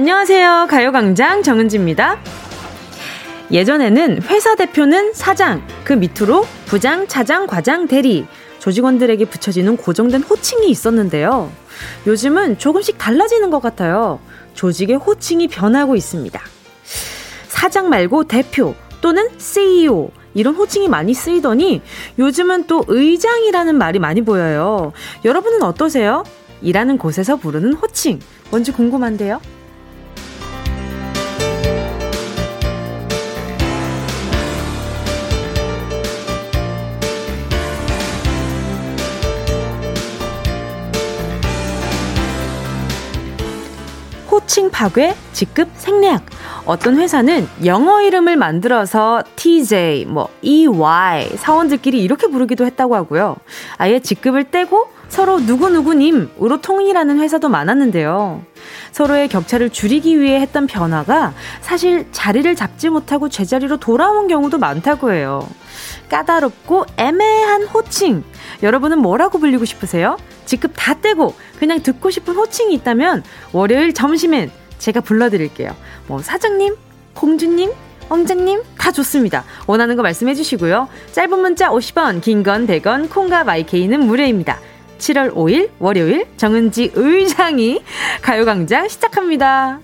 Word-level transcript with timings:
안녕하세요. 0.00 0.66
가요광장 0.70 1.42
정은지입니다. 1.42 2.20
예전에는 3.50 4.22
회사 4.22 4.54
대표는 4.54 5.12
사장, 5.12 5.62
그 5.84 5.92
밑으로 5.92 6.46
부장, 6.64 7.06
차장, 7.06 7.46
과장, 7.46 7.86
대리, 7.86 8.24
조직원들에게 8.60 9.26
붙여지는 9.26 9.76
고정된 9.76 10.22
호칭이 10.22 10.70
있었는데요. 10.70 11.52
요즘은 12.06 12.56
조금씩 12.56 12.96
달라지는 12.96 13.50
것 13.50 13.60
같아요. 13.60 14.20
조직의 14.54 14.96
호칭이 14.96 15.48
변하고 15.48 15.96
있습니다. 15.96 16.40
사장 17.48 17.90
말고 17.90 18.24
대표 18.24 18.74
또는 19.02 19.28
CEO 19.36 20.12
이런 20.32 20.54
호칭이 20.54 20.88
많이 20.88 21.12
쓰이더니 21.12 21.82
요즘은 22.18 22.68
또 22.68 22.86
의장이라는 22.88 23.76
말이 23.76 23.98
많이 23.98 24.22
보여요. 24.22 24.94
여러분은 25.26 25.62
어떠세요? 25.62 26.24
일하는 26.62 26.96
곳에서 26.96 27.36
부르는 27.36 27.74
호칭 27.74 28.18
뭔지 28.50 28.72
궁금한데요. 28.72 29.42
호칭 44.50 44.72
파괴, 44.72 45.14
직급 45.32 45.68
생략. 45.76 46.26
어떤 46.64 46.98
회사는 46.98 47.46
영어 47.64 48.02
이름을 48.02 48.36
만들어서 48.36 49.22
TJ, 49.36 50.06
뭐 50.06 50.28
EY 50.42 51.36
사원들끼리 51.36 52.02
이렇게 52.02 52.26
부르기도 52.26 52.66
했다고 52.66 52.96
하고요. 52.96 53.36
아예 53.76 54.00
직급을 54.00 54.50
떼고 54.50 54.88
서로 55.08 55.38
누구누구님으로 55.38 56.60
통일하는 56.62 57.20
회사도 57.20 57.48
많았는데요. 57.48 58.42
서로의 58.90 59.28
격차를 59.28 59.70
줄이기 59.70 60.20
위해 60.20 60.40
했던 60.40 60.66
변화가 60.66 61.32
사실 61.60 62.06
자리를 62.10 62.52
잡지 62.56 62.88
못하고 62.88 63.28
제자리로 63.28 63.76
돌아온 63.76 64.26
경우도 64.26 64.58
많다고 64.58 65.12
해요. 65.12 65.46
까다롭고 66.10 66.84
애매한 66.98 67.62
호칭. 67.64 68.22
여러분은 68.62 68.98
뭐라고 68.98 69.38
불리고 69.38 69.64
싶으세요? 69.64 70.18
직급 70.44 70.72
다 70.76 70.94
떼고 71.00 71.34
그냥 71.58 71.82
듣고 71.82 72.10
싶은 72.10 72.34
호칭이 72.34 72.74
있다면 72.74 73.22
월요일 73.52 73.94
점심엔 73.94 74.50
제가 74.78 75.00
불러드릴게요. 75.00 75.74
뭐 76.06 76.20
사장님, 76.20 76.74
공주님, 77.14 77.70
왕자님 78.08 78.62
다 78.76 78.90
좋습니다. 78.90 79.44
원하는 79.66 79.94
거 79.96 80.02
말씀해 80.02 80.34
주시고요. 80.34 80.88
짧은 81.12 81.38
문자 81.38 81.68
50원, 81.70 82.20
긴 82.20 82.42
건 82.42 82.66
100원, 82.66 83.08
콩과 83.08 83.44
마이케이는 83.44 84.00
무료입니다. 84.00 84.58
7월 84.98 85.32
5일 85.34 85.70
월요일 85.78 86.26
정은지 86.36 86.90
의장이 86.94 87.82
가요광장 88.20 88.88
시작합니다. 88.88 89.78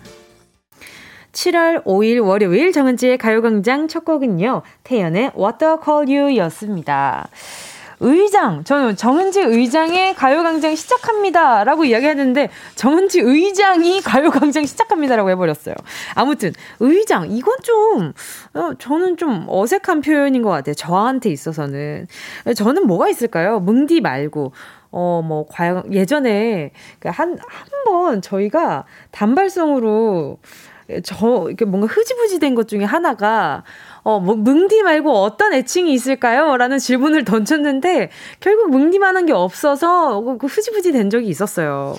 7월 1.40 1.84
5일 1.84 2.26
월요일 2.26 2.72
정은지의 2.72 3.18
가요광장 3.18 3.88
첫 3.88 4.04
곡은요. 4.06 4.62
태연의 4.84 5.32
What 5.36 5.58
the 5.58 5.76
Call 5.84 6.08
You 6.10 6.36
였습니다. 6.38 7.28
의장, 8.00 8.62
저는 8.64 8.96
정은지 8.96 9.40
의장의 9.40 10.14
가요광장 10.16 10.74
시작합니다. 10.74 11.64
라고 11.64 11.84
이야기 11.84 12.06
했는데, 12.06 12.50
정은지 12.74 13.20
의장이 13.20 14.00
가요광장 14.02 14.64
시작합니다. 14.66 15.16
라고 15.16 15.30
해버렸어요. 15.30 15.74
아무튼, 16.14 16.52
의장, 16.80 17.30
이건 17.30 17.56
좀, 17.62 18.12
어, 18.54 18.74
저는 18.78 19.16
좀 19.16 19.46
어색한 19.48 20.02
표현인 20.02 20.42
것 20.42 20.50
같아요. 20.50 20.74
저한테 20.74 21.30
있어서는. 21.30 22.06
저는 22.54 22.86
뭐가 22.86 23.08
있을까요? 23.08 23.60
뭉디 23.60 24.00
말고. 24.02 24.52
어, 24.90 25.22
뭐, 25.26 25.46
과연, 25.48 25.92
예전에, 25.92 26.72
그 26.98 27.08
한, 27.08 27.38
한 27.38 27.66
번 27.86 28.20
저희가 28.20 28.84
단발성으로, 29.10 30.38
저, 31.02 31.44
이렇게 31.48 31.64
뭔가 31.64 31.86
흐지부지 31.88 32.38
된 32.38 32.54
것 32.54 32.68
중에 32.68 32.84
하나가, 32.84 33.64
어, 34.02 34.20
뭐, 34.20 34.36
뭉디 34.36 34.82
말고 34.82 35.10
어떤 35.12 35.52
애칭이 35.52 35.92
있을까요? 35.92 36.56
라는 36.56 36.78
질문을 36.78 37.24
던졌는데, 37.24 38.10
결국 38.40 38.70
뭉디만한 38.70 39.26
게 39.26 39.32
없어서, 39.32 40.20
그, 40.22 40.38
그 40.38 40.46
흐지부지 40.46 40.92
된 40.92 41.10
적이 41.10 41.26
있었어요. 41.28 41.96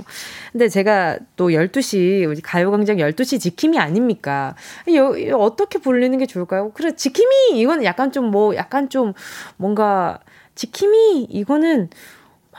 근데 0.51 0.69
제가 0.69 1.17
또 1.35 1.49
12시, 1.49 2.25
우리 2.27 2.41
가요광장 2.41 2.97
12시 2.97 3.39
지킴이 3.39 3.77
아닙니까? 3.77 4.55
여, 4.95 5.09
어떻게 5.37 5.79
불리는 5.79 6.17
게 6.17 6.25
좋을까요? 6.25 6.71
그래, 6.73 6.95
지킴이! 6.95 7.59
이거는 7.59 7.83
약간 7.83 8.11
좀 8.11 8.31
뭐, 8.31 8.55
약간 8.55 8.89
좀 8.89 9.13
뭔가, 9.57 10.19
지킴이! 10.55 11.27
이거는 11.29 11.89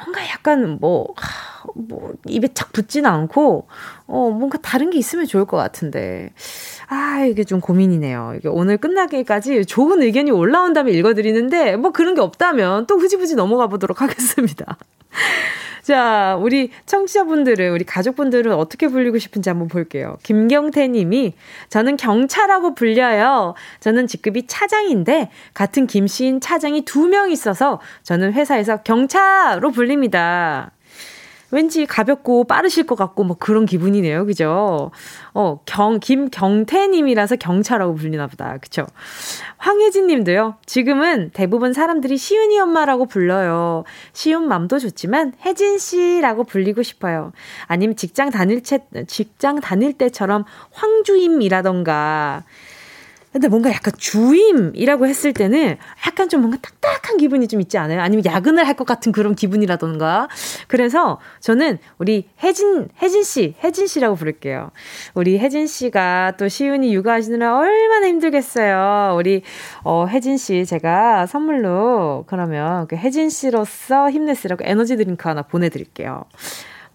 뭔가 0.04 0.28
약간 0.28 0.78
뭐, 0.81 1.14
뭐, 1.75 2.14
입에 2.26 2.48
착 2.54 2.72
붙지는 2.72 3.10
않고, 3.10 3.66
어, 4.06 4.31
뭔가 4.31 4.59
다른 4.59 4.91
게 4.91 4.98
있으면 4.98 5.26
좋을 5.26 5.44
것 5.44 5.56
같은데. 5.56 6.32
아, 6.88 7.25
이게 7.25 7.44
좀 7.44 7.60
고민이네요. 7.60 8.34
이게 8.36 8.48
오늘 8.48 8.76
끝나기까지 8.76 9.66
좋은 9.66 10.03
의견이 10.03 10.31
올라온다면 10.31 10.94
읽어드리는데, 10.94 11.76
뭐 11.76 11.91
그런 11.91 12.14
게 12.14 12.20
없다면 12.20 12.86
또 12.86 12.98
후지부지 12.98 13.34
넘어가 13.34 13.66
보도록 13.66 14.00
하겠습니다. 14.00 14.76
자, 15.88 16.37
우리 16.38 16.71
청취자분들은, 16.84 17.72
우리 17.72 17.82
가족분들은 17.82 18.53
어떻게 18.53 18.88
불리고 18.88 19.16
싶은지 19.16 19.49
한번 19.49 19.69
볼게요. 19.69 20.19
김경태 20.22 20.87
님이, 20.88 21.32
저는 21.71 21.97
경차라고 21.97 22.75
불려요. 22.75 23.54
저는 23.81 24.06
직급이 24.06 24.47
차장인데, 24.47 25.31
같은 25.54 25.87
김씨인 25.87 26.43
차장이 26.43 26.82
두 26.82 27.09
명 27.09 27.31
있어서, 27.31 27.81
저는 28.03 28.34
회사에서 28.34 28.82
경차로 28.82 29.71
불립니다. 29.71 30.72
왠지 31.50 31.86
가볍고 31.86 32.44
빠르실 32.44 32.84
것 32.84 32.94
같고 32.94 33.25
뭐 33.25 33.36
그런 33.38 33.64
기분이네요. 33.64 34.26
그죠? 34.26 34.91
어, 35.34 35.60
경, 35.64 35.98
김경태님이라서 36.00 37.36
경차라고 37.36 37.94
불리나 37.94 38.26
보다. 38.26 38.59
그쵸? 38.59 38.86
황혜진 39.56 40.06
님도요. 40.09 40.56
지금은 40.66 41.31
대부분 41.32 41.72
사람들이 41.72 42.16
시윤이 42.16 42.59
엄마라고 42.60 43.06
불러요. 43.06 43.84
시윤 44.12 44.47
맘도 44.47 44.78
좋지만 44.78 45.32
혜진 45.44 45.78
씨라고 45.78 46.44
불리고 46.44 46.82
싶어요. 46.82 47.32
아니면 47.66 47.97
직장 47.97 48.30
다닐 48.30 48.62
채, 48.62 48.80
직장 49.06 49.60
다닐 49.60 49.92
때처럼 49.94 50.44
황주임이라던가. 50.72 52.44
근데 53.33 53.49
뭔가 53.49 53.71
약간 53.71 53.93
주임이라고 53.97 55.06
했을 55.06 55.33
때는 55.33 55.77
약간 56.06 56.28
좀 56.28 56.41
뭔가 56.41 56.59
딱딱한 56.62 57.19
기분이 57.19 57.47
좀 57.47 57.61
있지 57.61 57.77
않아요? 57.78 58.00
아니면 58.00 58.25
야근을 58.25 58.66
할 58.66 58.78
것 58.78 58.87
같은 58.87 59.11
그런 59.12 59.34
기분이라던가. 59.34 60.28
그래서 60.69 61.19
저는 61.41 61.78
우리 61.99 62.28
혜진, 62.43 62.89
혜진 63.03 63.25
씨, 63.25 63.55
혜진 63.62 63.87
씨라고 63.89 64.15
부를게요. 64.15 64.71
우리 65.15 65.39
혜진 65.39 65.66
씨가 65.66 66.34
또 66.39 66.47
시윤이 66.49 66.94
육아하시느라 66.94 67.59
얼마나 67.59 68.06
힘들겠어요. 68.06 69.16
우리, 69.16 69.43
어, 69.83 70.06
혜진 70.06 70.37
씨 70.37 70.65
제가 70.65 71.27
선물로 71.27 72.25
그러면 72.28 72.87
그 72.87 72.95
혜진 72.97 73.31
씨로서 73.31 74.10
힘내시라고 74.10 74.62
에너지 74.65 74.97
드링크 74.97 75.28
하나 75.28 75.43
보내드릴게요. 75.43 76.25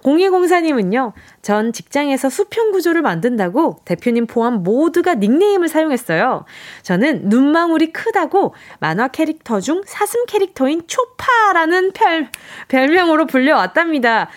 0204님은요, 0.03 1.13
전 1.41 1.73
직장에서 1.73 2.29
수평 2.29 2.71
구조를 2.71 3.01
만든다고 3.01 3.79
대표님 3.85 4.27
포함 4.27 4.63
모두가 4.63 5.15
닉네임을 5.15 5.67
사용했어요. 5.67 6.45
저는 6.83 7.29
눈망울이 7.29 7.91
크다고 7.93 8.53
만화 8.79 9.07
캐릭터 9.07 9.59
중 9.59 9.81
사슴 9.85 10.25
캐릭터인 10.25 10.83
초파라는 10.87 11.93
별, 11.93 12.29
별명으로 12.67 13.25
불려왔답니다. 13.25 14.29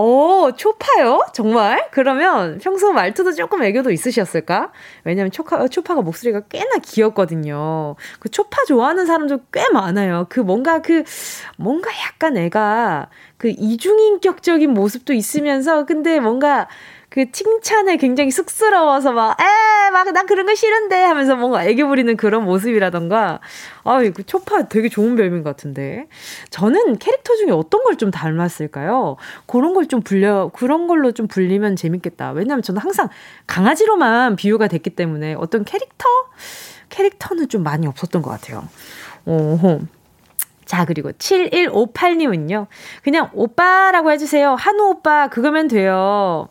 오, 0.00 0.52
초파요? 0.56 1.26
정말? 1.32 1.88
그러면 1.90 2.58
평소 2.62 2.92
말투도 2.92 3.32
조금 3.32 3.64
애교도 3.64 3.90
있으셨을까? 3.90 4.70
왜냐면 5.02 5.32
초파, 5.32 5.66
초파가 5.66 6.02
목소리가 6.02 6.42
꽤나 6.42 6.76
귀엽거든요. 6.80 7.96
그 8.20 8.28
초파 8.28 8.64
좋아하는 8.68 9.06
사람도 9.06 9.40
꽤 9.52 9.68
많아요. 9.72 10.26
그 10.28 10.38
뭔가 10.38 10.82
그, 10.82 11.02
뭔가 11.56 11.90
약간 12.06 12.36
애가 12.36 13.08
그 13.38 13.48
이중인격적인 13.48 14.72
모습도 14.72 15.14
있으면서 15.14 15.84
근데 15.84 16.20
뭔가 16.20 16.68
그 17.10 17.30
칭찬에 17.32 17.96
굉장히 17.96 18.30
쑥스러워서 18.30 19.12
막, 19.12 19.40
에, 19.40 19.90
막, 19.90 20.12
난 20.12 20.26
그런 20.26 20.44
거 20.44 20.54
싫은데 20.54 21.02
하면서 21.04 21.36
뭔가 21.36 21.64
애교 21.64 21.88
부리는 21.88 22.16
그런 22.18 22.44
모습이라던가, 22.44 23.40
아, 23.84 24.02
이거 24.02 24.22
초파 24.22 24.68
되게 24.68 24.88
좋은 24.90 25.16
별명 25.16 25.42
같은데. 25.42 26.06
저는 26.50 26.98
캐릭터 26.98 27.34
중에 27.36 27.50
어떤 27.50 27.82
걸 27.84 27.96
좀 27.96 28.10
닮았을까요? 28.10 29.16
그런 29.46 29.72
걸 29.74 29.86
좀 29.86 30.02
불려, 30.02 30.50
그런 30.54 30.86
걸로 30.86 31.12
좀 31.12 31.26
불리면 31.28 31.76
재밌겠다. 31.76 32.32
왜냐면 32.32 32.62
저는 32.62 32.80
항상 32.82 33.08
강아지로만 33.46 34.36
비유가 34.36 34.68
됐기 34.68 34.90
때문에 34.90 35.34
어떤 35.34 35.64
캐릭터? 35.64 36.04
캐릭터는 36.90 37.48
좀 37.48 37.62
많이 37.62 37.86
없었던 37.86 38.20
것 38.22 38.30
같아요. 38.30 38.68
오, 39.24 39.80
자, 40.66 40.84
그리고 40.84 41.10
7158님은요. 41.12 42.66
그냥 43.02 43.30
오빠라고 43.32 44.10
해주세요. 44.12 44.54
한우 44.58 44.90
오빠, 44.90 45.28
그거면 45.28 45.68
돼요. 45.68 46.48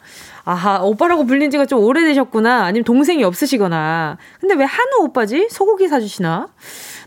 아하, 0.49 0.79
오빠라고 0.81 1.25
불린 1.25 1.51
지가 1.51 1.65
좀 1.65 1.83
오래되셨구나. 1.83 2.63
아니면 2.63 2.85
동생이 2.85 3.21
없으시거나. 3.21 4.17
근데 4.39 4.55
왜 4.55 4.63
한우 4.63 5.03
오빠지? 5.03 5.49
소고기 5.51 5.89
사주시나? 5.89 6.47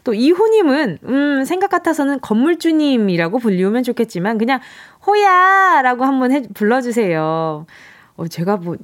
또 0.05 0.13
이호님은, 0.13 0.99
음, 1.05 1.45
생각 1.47 1.71
같아서는 1.71 2.21
건물주님이라고 2.21 3.39
불리우면 3.39 3.83
좋겠지만, 3.83 4.37
그냥 4.37 4.61
호야 5.07 5.81
라고 5.83 6.05
한번 6.05 6.33
해, 6.33 6.43
불러주세요. 6.53 7.65
어, 8.17 8.29
제가 8.29 8.59
뭐, 8.59 8.77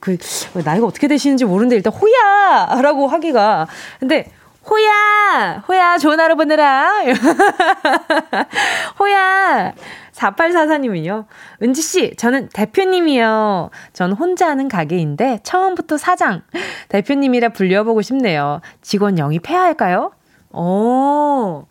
그, 0.00 0.16
나이가 0.64 0.86
어떻게 0.86 1.06
되시는지 1.06 1.44
모르는데 1.44 1.76
일단 1.76 1.92
호야! 1.92 2.80
라고 2.80 3.08
하기가. 3.08 3.66
근데, 4.00 4.32
호야! 4.70 5.62
호야, 5.68 5.98
좋은 5.98 6.18
하루 6.18 6.34
보내라! 6.34 7.04
호야! 8.98 9.74
4844님은요. 10.18 11.26
은지 11.62 11.80
씨, 11.80 12.14
저는 12.16 12.48
대표님이요. 12.52 13.70
전 13.92 14.12
혼자 14.12 14.48
하는 14.48 14.68
가게인데, 14.68 15.40
처음부터 15.44 15.96
사장. 15.96 16.42
대표님이라 16.88 17.50
불려보고 17.50 18.02
싶네요. 18.02 18.60
직원 18.82 19.18
영입해야 19.18 19.60
할까요? 19.60 20.12
어, 20.50 21.66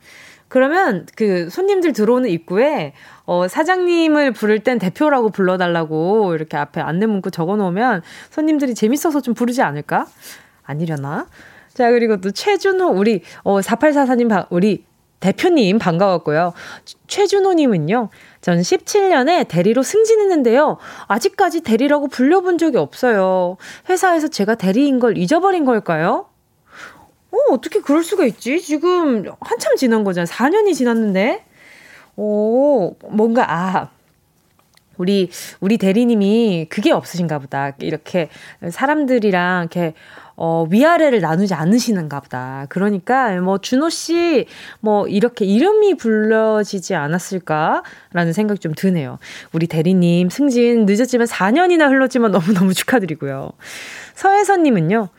그러면 0.47 1.05
그 1.15 1.49
손님들 1.49 1.93
들어오는 1.93 2.29
입구에 2.29 2.93
어, 3.25 3.47
사장님을 3.47 4.31
부를 4.31 4.59
땐 4.59 4.79
대표라고 4.79 5.29
불러달라고 5.29 6.33
이렇게 6.35 6.55
앞에 6.55 6.79
안내 6.79 7.05
문구 7.05 7.31
적어 7.31 7.57
놓으면 7.57 8.01
손님들이 8.29 8.73
재밌어서 8.73 9.21
좀 9.21 9.33
부르지 9.33 9.61
않을까? 9.61 10.07
아니려나? 10.63 11.27
자, 11.73 11.91
그리고 11.91 12.19
또 12.21 12.31
최준호, 12.31 12.87
우리, 12.87 13.21
어, 13.43 13.59
4844님, 13.59 14.47
우리 14.49 14.85
대표님 15.19 15.79
반가웠고요. 15.79 16.53
최준호님은요, 17.07 18.09
전 18.47 18.61
17년에 18.61 19.45
대리로 19.49 19.83
승진했는데요. 19.83 20.77
아직까지 21.09 21.59
대리라고 21.63 22.07
불려본 22.07 22.57
적이 22.57 22.77
없어요. 22.77 23.57
회사에서 23.89 24.29
제가 24.29 24.55
대리인 24.55 25.01
걸 25.01 25.17
잊어버린 25.17 25.65
걸까요? 25.65 26.27
어, 27.29 27.37
어떻게 27.51 27.81
그럴 27.81 28.05
수가 28.05 28.23
있지? 28.23 28.61
지금 28.61 29.25
한참 29.41 29.75
지난 29.75 30.05
거잖아. 30.05 30.23
4년이 30.23 30.75
지났는데? 30.75 31.43
오, 32.15 32.95
뭔가, 33.09 33.51
아, 33.51 33.89
우리, 34.95 35.29
우리 35.59 35.77
대리님이 35.77 36.67
그게 36.69 36.93
없으신가 36.93 37.39
보다. 37.39 37.73
이렇게 37.79 38.29
사람들이랑 38.69 39.63
이렇게, 39.63 39.93
어, 40.39 40.67
위아래를 40.69 41.19
나누지 41.19 41.55
않으시는가 41.55 42.19
보다. 42.19 42.67
그러니까, 42.69 43.41
뭐, 43.41 43.57
준호 43.57 43.89
씨, 43.89 44.45
뭐, 44.79 45.07
이렇게 45.07 45.45
이름이 45.45 45.95
불러지지 45.95 46.93
않았을까라는 46.93 48.33
생각이 48.33 48.59
좀 48.59 48.73
드네요. 48.75 49.17
우리 49.51 49.65
대리님 49.65 50.29
승진 50.29 50.85
늦었지만 50.85 51.25
4년이나 51.25 51.89
흘렀지만 51.89 52.31
너무너무 52.31 52.75
축하드리고요. 52.75 53.49
서혜선 54.13 54.61
님은요, 54.61 55.09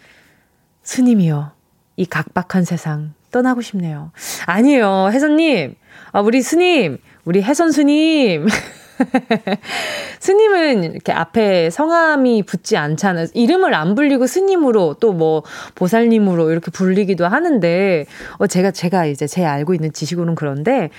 스님이요. 0.84 1.50
이 1.96 2.06
각박한 2.06 2.64
세상 2.64 3.12
떠나고 3.32 3.60
싶네요. 3.60 4.12
아니에요. 4.46 5.10
혜선 5.12 5.36
님. 5.36 5.74
아, 6.12 6.20
우리 6.20 6.42
스님. 6.42 6.98
우리 7.24 7.42
혜선 7.42 7.72
스님. 7.72 8.46
스님은 10.20 10.84
이렇게 10.84 11.12
앞에 11.12 11.70
성함이 11.70 12.44
붙지 12.44 12.76
않잖아요. 12.76 13.26
이름을 13.34 13.74
안 13.74 13.94
불리고 13.94 14.26
스님으로 14.26 14.94
또 15.00 15.18
뭐 15.18 15.42
보살님으로 15.74 16.50
이렇게 16.50 16.70
불리기도 16.70 17.26
하는데, 17.26 18.06
어, 18.38 18.46
제가, 18.46 18.70
제가 18.70 19.06
이제 19.06 19.26
제 19.26 19.44
알고 19.44 19.74
있는 19.74 19.92
지식으로는 19.92 20.34
그런데, 20.36 20.90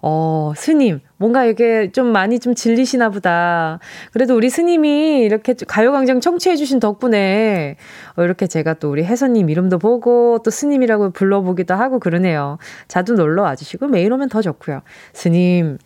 어, 0.00 0.52
스님, 0.56 1.00
뭔가 1.16 1.44
이게 1.44 1.90
좀 1.92 2.06
많이 2.08 2.38
좀 2.38 2.54
질리시나 2.54 3.10
보다. 3.10 3.78
그래도 4.12 4.36
우리 4.36 4.48
스님이 4.50 5.20
이렇게 5.22 5.54
가요광장 5.66 6.20
청취해주신 6.20 6.80
덕분에, 6.80 7.76
어, 8.16 8.22
이렇게 8.22 8.46
제가 8.46 8.74
또 8.74 8.90
우리 8.90 9.04
혜선님 9.04 9.48
이름도 9.50 9.78
보고, 9.78 10.40
또 10.44 10.50
스님이라고 10.50 11.10
불러보기도 11.10 11.74
하고 11.74 11.98
그러네요. 12.00 12.58
자주 12.88 13.14
놀러 13.14 13.42
와주시고, 13.42 13.88
매일 13.88 14.12
오면 14.12 14.28
더 14.28 14.42
좋고요. 14.42 14.82
스님, 15.12 15.78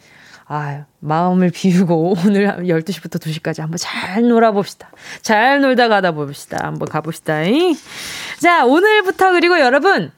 아유, 0.54 0.82
마음을 0.99 1.50
비우고 1.50 2.16
오늘 2.26 2.46
12시부터 2.58 3.19
2시까지 3.19 3.60
한번 3.60 3.78
잘 3.78 4.28
놀아봅시다. 4.28 4.90
잘 5.22 5.62
놀다 5.62 5.88
가다 5.88 6.12
봅시다. 6.12 6.58
한번 6.60 6.88
가봅시다. 6.90 7.38
자, 8.38 8.66
오늘부터 8.66 9.32
그리고 9.32 9.58
여러분, 9.58 10.12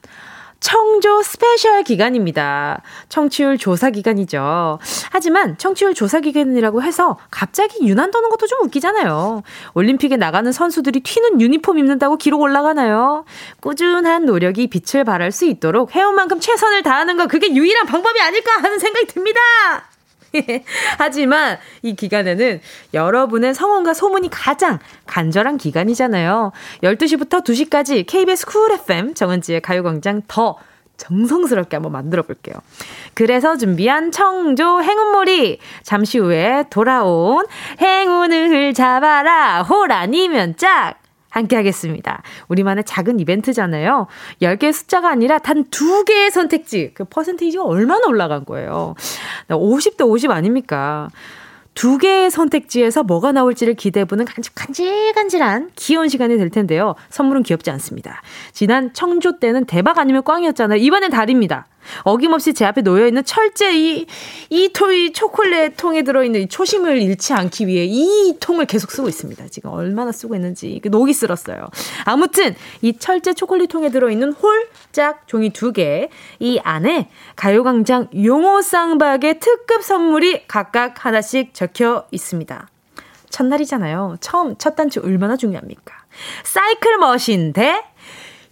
청조 0.59 1.21
스페셜 1.21 1.83
기간입니다. 1.83 2.81
청취율 3.07 3.57
조사 3.57 3.91
기간이죠. 3.91 4.79
하지만 5.09 5.57
청취율 5.57 5.93
조사 5.93 6.19
기간이라고 6.19 6.83
해서 6.83 7.17
갑자기 7.31 7.87
유난 7.87 8.11
떠는 8.11 8.29
것도 8.29 8.45
좀 8.47 8.59
웃기잖아요. 8.65 9.41
올림픽에 9.73 10.17
나가는 10.17 10.51
선수들이 10.51 10.99
튀는 10.99 11.39
유니폼 11.39 11.79
입는다고 11.79 12.17
기록 12.17 12.41
올라가나요? 12.41 13.23
꾸준한 13.61 14.25
노력이 14.25 14.67
빛을 14.67 15.05
발할 15.05 15.31
수 15.31 15.45
있도록 15.45 15.95
해온 15.95 16.15
만큼 16.15 16.41
최선을 16.41 16.83
다하는 16.83 17.15
거 17.15 17.27
그게 17.27 17.55
유일한 17.55 17.85
방법이 17.85 18.19
아닐까 18.19 18.51
하는 18.61 18.79
생각이 18.79 19.07
듭니다. 19.07 19.39
하지만 20.97 21.57
이 21.81 21.95
기간에는 21.95 22.61
여러분의 22.93 23.53
성원과 23.53 23.93
소문이 23.93 24.29
가장 24.29 24.79
간절한 25.05 25.57
기간이잖아요. 25.57 26.51
12시부터 26.83 27.43
2시까지 27.43 28.05
KBS 28.05 28.45
쿨 28.45 28.71
FM 28.71 29.13
정은지의 29.13 29.61
가요광장 29.61 30.23
더 30.27 30.57
정성스럽게 30.97 31.75
한번 31.75 31.91
만들어 31.91 32.23
볼게요. 32.23 32.55
그래서 33.13 33.57
준비한 33.57 34.11
청조 34.11 34.81
행운몰이 34.81 35.59
잠시 35.83 36.19
후에 36.19 36.65
돌아온 36.69 37.45
행운을 37.81 38.73
잡아라 38.73 39.63
호라니면 39.63 40.57
짝 40.57 40.99
함께 41.35 41.57
하겠습니다. 41.57 42.23
우리만의 42.47 42.85
작은 42.85 43.19
이벤트잖아요. 43.19 44.07
10개의 44.41 44.71
숫자가 44.71 45.09
아니라 45.09 45.37
단 45.37 45.65
2개의 45.65 46.31
선택지. 46.31 46.91
그 46.93 47.03
퍼센테이지가 47.03 47.63
얼마나 47.63 48.07
올라간 48.07 48.45
거예요. 48.45 48.95
50대 49.49 50.07
50 50.07 50.31
아닙니까? 50.31 51.09
두 51.75 51.97
개의 51.97 52.31
선택지에서 52.31 53.03
뭐가 53.03 53.33
나올지를 53.33 53.73
기대해보는 53.73 54.25
간질간질한 54.55 55.71
귀여운 55.75 56.07
시간이 56.07 56.37
될 56.37 56.49
텐데요. 56.49 56.95
선물은 57.09 57.43
귀엽지 57.43 57.69
않습니다. 57.69 58.21
지난 58.53 58.93
청조 58.93 59.39
때는 59.39 59.65
대박 59.65 59.99
아니면 59.99 60.23
꽝이었잖아요. 60.23 60.79
이번엔 60.79 61.11
달입니다. 61.11 61.67
어김없이 62.03 62.53
제 62.53 62.65
앞에 62.65 62.81
놓여있는 62.81 63.25
철제 63.25 63.77
이, 63.77 64.07
이 64.49 64.69
토이 64.73 65.13
초콜릿 65.13 65.77
통에 65.77 66.03
들어있는 66.03 66.41
이 66.41 66.47
초심을 66.47 67.01
잃지 67.01 67.33
않기 67.33 67.67
위해 67.67 67.85
이 67.85 68.37
통을 68.39 68.65
계속 68.65 68.91
쓰고 68.91 69.07
있습니다. 69.07 69.47
지금 69.49 69.71
얼마나 69.71 70.11
쓰고 70.11 70.33
있는지 70.35 70.81
녹이 70.83 71.13
쓸었어요. 71.13 71.67
아무튼 72.05 72.55
이 72.81 72.97
철제 72.97 73.33
초콜릿 73.33 73.69
통에 73.69 73.89
들어있는 73.89 74.31
홀 74.31 74.67
짝 74.95 75.27
종이 75.27 75.49
두 75.49 75.73
개, 75.73 76.09
이 76.39 76.57
안에 76.63 77.09
가요광장 77.35 78.07
용호 78.15 78.61
쌍박의 78.61 79.41
특급 79.41 79.83
선물이 79.83 80.47
각각 80.47 81.05
하나씩 81.05 81.53
적혀 81.53 82.07
있습니다. 82.11 82.69
첫날이잖아요. 83.29 84.15
처음 84.21 84.55
첫 84.57 84.77
단추 84.77 85.01
얼마나 85.01 85.35
중요합니까? 85.35 85.93
사이클 86.45 86.97
머신 86.99 87.51
대 87.51 87.83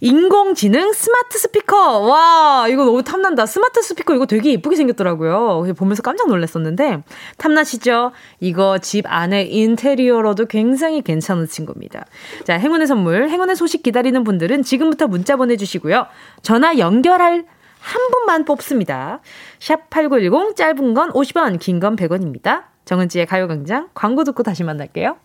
인공지능 0.04 0.92
스마트 0.92 1.38
스피커. 1.38 2.00
와, 2.00 2.66
이거 2.68 2.84
너무 2.84 3.02
탐난다. 3.02 3.46
스마트 3.46 3.80
스피커 3.80 4.14
이거 4.14 4.26
되게 4.26 4.52
예쁘게 4.52 4.76
생겼더라고요. 4.76 5.72
보면서 5.78 6.02
깜짝 6.02 6.28
놀랐었는데, 6.28 7.02
탐나시죠? 7.38 8.12
이거 8.38 8.76
집 8.80 9.06
안에 9.08 9.44
인테리어로도 9.44 10.44
굉장히 10.44 11.00
괜찮은 11.00 11.48
친구입니다. 11.48 12.04
자, 12.44 12.58
행운의 12.58 12.86
선물, 12.86 13.30
행운의 13.30 13.56
소식 13.56 13.82
기다리는 13.82 14.22
분들은 14.24 14.62
지금부터 14.62 15.06
문자 15.06 15.36
보내주시고요. 15.36 16.06
전화 16.42 16.76
연결할 16.76 17.46
한 17.80 18.10
분만 18.10 18.44
뽑습니다. 18.44 19.20
샵 19.58 19.88
8910, 19.88 20.54
짧은 20.54 20.92
건 20.92 21.12
50원, 21.14 21.58
긴 21.58 21.80
건 21.80 21.96
100원입니다. 21.96 22.64
정은지의 22.84 23.24
가요광장, 23.24 23.88
광고 23.94 24.22
듣고 24.24 24.42
다시 24.42 24.64
만날게요. 24.64 25.16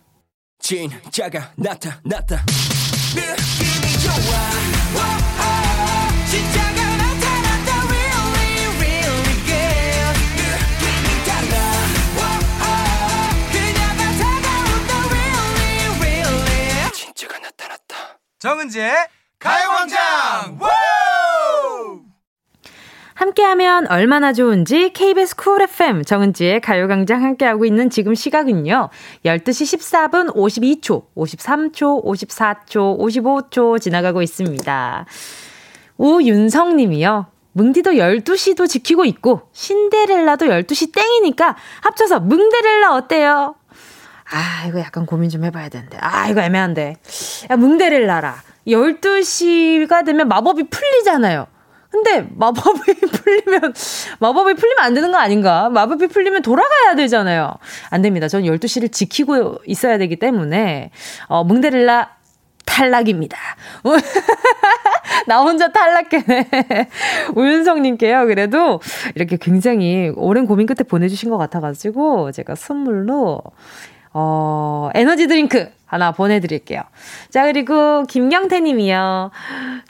진짜가 0.59 1.51
나타났다. 1.57 2.45
느낌이 3.13 3.99
좋아. 3.99 4.58
정은지의 18.39 18.93
가요광장 19.37 20.57
함께하면 23.13 23.85
얼마나 23.87 24.31
좋은지 24.31 24.93
KBS 24.93 25.35
쿨 25.35 25.61
FM 25.61 26.03
정은지의 26.05 26.61
가요광장 26.61 27.21
함께하고 27.21 27.65
있는 27.65 27.89
지금 27.89 28.15
시각은요. 28.15 28.89
12시 29.25 29.77
14분 29.77 30.33
52초, 30.33 31.07
53초, 31.15 32.05
54초, 32.05 32.97
55초 32.97 33.81
지나가고 33.81 34.21
있습니다. 34.21 35.05
우윤성 35.97 36.77
님이요. 36.77 37.25
뭉디도 37.51 37.91
12시도 37.91 38.69
지키고 38.69 39.03
있고 39.03 39.49
신데렐라도 39.51 40.45
12시 40.45 40.93
땡이니까 40.93 41.57
합쳐서 41.81 42.21
뭉데렐라 42.21 42.95
어때요? 42.95 43.55
아, 44.31 44.65
이거 44.67 44.79
약간 44.79 45.05
고민 45.05 45.29
좀 45.29 45.43
해봐야 45.43 45.69
되는데. 45.69 45.97
아, 45.99 46.27
이거 46.27 46.41
애매한데. 46.41 46.95
야, 47.49 47.55
뭉데렐라라. 47.55 48.35
12시가 48.67 50.05
되면 50.05 50.27
마법이 50.27 50.69
풀리잖아요. 50.69 51.47
근데 51.89 52.27
마법이 52.35 52.93
풀리면, 52.93 53.73
마법이 54.19 54.53
풀리면 54.53 54.83
안 54.83 54.93
되는 54.93 55.11
거 55.11 55.17
아닌가? 55.17 55.69
마법이 55.69 56.07
풀리면 56.07 56.43
돌아가야 56.43 56.95
되잖아요. 56.95 57.51
안 57.89 58.01
됩니다. 58.03 58.27
전 58.27 58.43
12시를 58.43 58.91
지키고 58.91 59.57
있어야 59.65 59.97
되기 59.97 60.17
때문에, 60.17 60.91
어, 61.27 61.43
뭉데렐라 61.43 62.19
탈락입니다. 62.65 63.37
나 65.27 65.41
혼자 65.41 65.71
탈락했네. 65.71 66.47
우윤성님께요. 67.35 68.27
그래도 68.27 68.79
이렇게 69.15 69.37
굉장히 69.37 70.11
오랜 70.15 70.45
고민 70.45 70.67
끝에 70.67 70.85
보내주신 70.87 71.31
것 71.31 71.37
같아가지고 71.37 72.31
제가 72.31 72.53
선물로 72.53 73.41
어, 74.13 74.89
에너지 74.93 75.27
드링크 75.27 75.71
하나 75.85 76.11
보내드릴게요. 76.11 76.81
자, 77.29 77.45
그리고 77.45 78.03
김경태 78.03 78.59
님이요. 78.59 79.31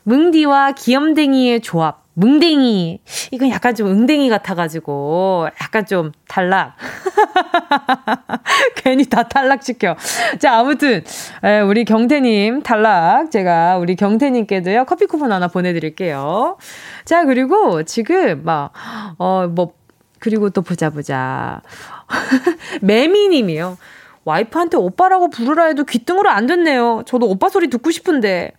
뭉디와 0.04 0.74
귀염댕이의 0.74 1.62
조합. 1.62 2.10
뭉댕이. 2.20 3.00
이건 3.32 3.50
약간 3.50 3.76
좀 3.76 3.88
응댕이 3.88 4.30
같아가지고, 4.30 5.48
약간 5.62 5.86
좀 5.86 6.12
탈락. 6.28 6.76
괜히 8.76 9.06
다 9.06 9.24
탈락시켜. 9.24 9.96
자, 10.38 10.60
아무튼, 10.60 11.02
에, 11.44 11.62
우리 11.62 11.86
경태님 11.86 12.64
탈락. 12.64 13.32
제가 13.32 13.78
우리 13.78 13.96
경태님께도요, 13.96 14.84
커피 14.84 15.06
쿠폰 15.06 15.32
하나 15.32 15.48
보내드릴게요. 15.48 16.58
자, 17.06 17.24
그리고 17.24 17.84
지금 17.84 18.44
막, 18.44 18.74
어, 19.18 19.48
뭐, 19.50 19.74
그리고 20.20 20.50
또 20.50 20.62
보자, 20.62 20.90
보자. 20.90 21.62
매미님이요. 22.82 23.78
와이프한테 24.26 24.78
오빠라고 24.78 25.30
부르라 25.30 25.66
해도 25.66 25.84
귀등으로 25.84 26.30
안 26.30 26.46
됐네요. 26.46 27.04
저도 27.06 27.28
오빠 27.28 27.50
소리 27.50 27.70
듣고 27.70 27.92
싶은데. 27.92 28.52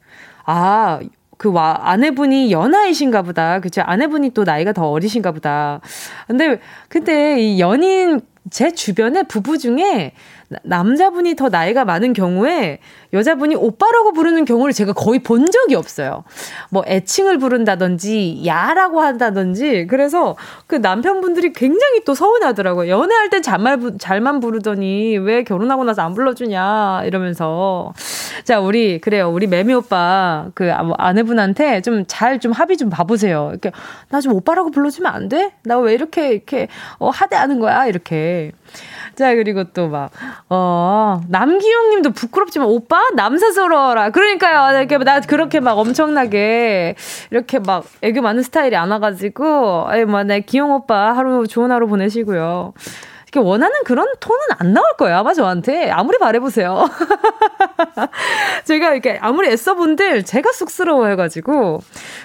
아, 0.45 1.01
그 1.37 1.51
와, 1.53 1.79
아내분이 1.83 2.53
연하이신가 2.53 3.23
보다. 3.23 3.61
그쵸? 3.61 3.83
아내분이 3.85 4.31
또 4.31 4.45
나이가 4.45 4.73
더 4.73 4.91
어리신가 4.91 5.33
보다. 5.33 5.81
근데, 6.27 6.61
근데 6.89 7.41
이 7.41 7.61
연인, 7.61 8.21
제 8.49 8.73
주변에 8.73 9.25
부부 9.25 9.59
중에 9.59 10.13
남자분이 10.63 11.37
더 11.37 11.49
나이가 11.49 11.85
많은 11.85 12.13
경우에 12.13 12.79
여자분이 13.13 13.55
오빠라고 13.55 14.13
부르는 14.13 14.45
경우를 14.45 14.73
제가 14.73 14.93
거의 14.93 15.23
본 15.23 15.51
적이 15.51 15.75
없어요. 15.77 16.25
뭐 16.71 16.83
애칭을 16.87 17.39
부른다든지 17.39 18.43
야라고 18.47 19.01
한다든지 19.01 19.87
그래서 19.89 20.37
그 20.67 20.77
남편분들이 20.77 21.53
굉장히 21.53 22.05
또 22.05 22.15
서운하더라고요. 22.15 22.91
연애할 22.91 23.31
땐 23.31 23.43
잘만 23.43 23.99
잘만 23.99 24.41
부르더니 24.41 25.19
왜 25.19 25.45
결혼하고 25.45 25.85
나서 25.85 26.03
안 26.03 26.15
불러주냐 26.15 27.03
이러면서 27.05 27.93
자 28.45 28.61
우리 28.61 29.01
그래요 29.01 29.31
우리 29.31 29.47
매미 29.47 29.73
오빠 29.75 30.47
그 30.55 30.73
아, 30.73 30.83
뭐 30.83 30.95
아내분한테 30.99 31.81
좀 31.83 32.05
잘좀 32.07 32.51
좀 32.51 32.53
합의 32.53 32.77
좀 32.77 32.91
봐보세요. 32.91 33.49
이렇게 33.53 33.71
나 34.09 34.21
좀 34.21 34.33
오빠라고 34.35 34.71
불러주면 34.71 35.13
안 35.13 35.29
돼? 35.29 35.53
나 35.65 35.79
왜 35.79 35.95
이렇게 35.95 36.33
이렇게 36.33 36.69
어, 36.99 37.09
하대하는 37.11 37.59
거야 37.61 37.87
이렇게. 37.87 38.53
자, 39.17 39.35
그리고 39.35 39.65
또 39.65 39.89
막, 39.89 40.11
어, 40.49 41.21
남기용 41.29 41.91
님도 41.91 42.11
부끄럽지만 42.13 42.69
오빠? 42.69 43.03
남사스러워라. 43.15 44.11
그러니까요. 44.11 44.79
이렇게 44.79 44.99
나 44.99 45.21
그렇게 45.21 45.61
막 45.61 45.77
엄청나게 45.79 46.95
이렇게 47.31 47.59
막 47.59 47.85
애교 48.03 48.23
많은 48.23 48.43
스타일이 48.43 48.77
안 48.77 48.91
와가지고, 48.91 49.87
아이, 49.89 50.05
뭐, 50.05 50.23
내 50.23 50.41
기용 50.41 50.71
오빠 50.73 51.13
하루 51.15 51.47
좋은 51.47 51.71
하루 51.73 51.87
보내시고요. 51.89 52.73
이렇게 53.33 53.47
원하는 53.47 53.77
그런 53.85 54.09
톤은 54.19 54.41
안 54.59 54.73
나올 54.73 54.87
거예요. 54.99 55.19
아마 55.19 55.33
저한테. 55.33 55.91
아무리 55.91 56.19
바래보세요. 56.19 56.89
제가 58.67 58.93
이렇게 58.93 59.19
아무리 59.21 59.49
애써본들 59.49 60.25
제가 60.25 60.51
쑥스러워 60.51 61.07
해가지고. 61.07 61.81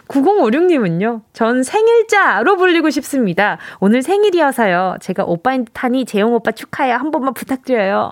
9056님은요. 0.08 1.22
전 1.34 1.62
생일자로 1.62 2.58
불리고 2.58 2.90
싶습니다. 2.90 3.60
오늘 3.80 4.02
생일이어서요. 4.02 4.96
제가 5.00 5.26
오빠인 5.26 5.66
듯하니 5.66 6.06
재용 6.06 6.34
오빠 6.34 6.52
축하해요. 6.52 6.96
한 6.96 7.12
번만 7.12 7.36
부탁드려요. 7.36 8.12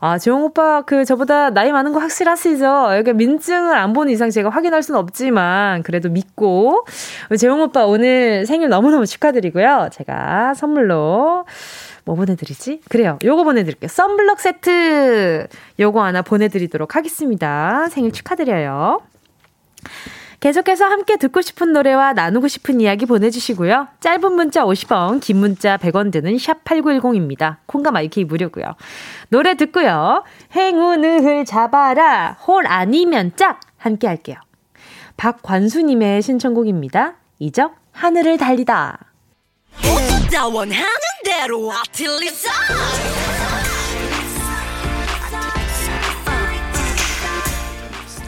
아, 0.00 0.16
재용 0.16 0.44
오빠, 0.44 0.82
그, 0.82 1.04
저보다 1.04 1.50
나이 1.50 1.72
많은 1.72 1.92
거 1.92 1.98
확실하시죠? 1.98 2.90
여기 2.96 3.12
민증을 3.12 3.76
안 3.76 3.92
보는 3.92 4.12
이상 4.12 4.30
제가 4.30 4.48
확인할 4.48 4.84
수는 4.84 5.00
없지만, 5.00 5.82
그래도 5.82 6.08
믿고. 6.08 6.86
재용 7.36 7.60
오빠 7.62 7.84
오늘 7.84 8.46
생일 8.46 8.68
너무너무 8.68 9.06
축하드리고요. 9.06 9.88
제가 9.90 10.54
선물로 10.54 11.46
뭐 12.08 12.14
보내드리지? 12.14 12.80
그래요. 12.88 13.18
요거 13.22 13.44
보내드릴게요. 13.44 13.86
썬블럭 13.88 14.40
세트. 14.40 15.46
요거 15.78 16.02
하나 16.02 16.22
보내드리도록 16.22 16.96
하겠습니다. 16.96 17.86
생일 17.90 18.12
축하드려요. 18.12 19.02
계속해서 20.40 20.86
함께 20.86 21.16
듣고 21.16 21.42
싶은 21.42 21.74
노래와 21.74 22.14
나누고 22.14 22.48
싶은 22.48 22.80
이야기 22.80 23.04
보내주시고요. 23.04 23.88
짧은 24.00 24.32
문자 24.32 24.64
50원, 24.64 25.20
긴 25.20 25.36
문자 25.36 25.76
100원 25.76 26.10
드는 26.10 26.36
샵8910입니다. 26.36 27.56
콩과 27.66 27.90
마이크 27.90 28.20
무료고요. 28.20 28.64
노래 29.28 29.54
듣고요. 29.54 30.24
행운을 30.56 31.44
잡아라. 31.44 32.38
홀 32.46 32.66
아니면 32.66 33.32
짝. 33.36 33.60
함께 33.76 34.06
할게요. 34.06 34.36
박관수님의 35.18 36.22
신청곡입니다. 36.22 37.16
이적 37.38 37.74
하늘을 37.92 38.38
달리다. 38.38 39.07
대로 41.24 41.70
아틀리사 41.72 42.50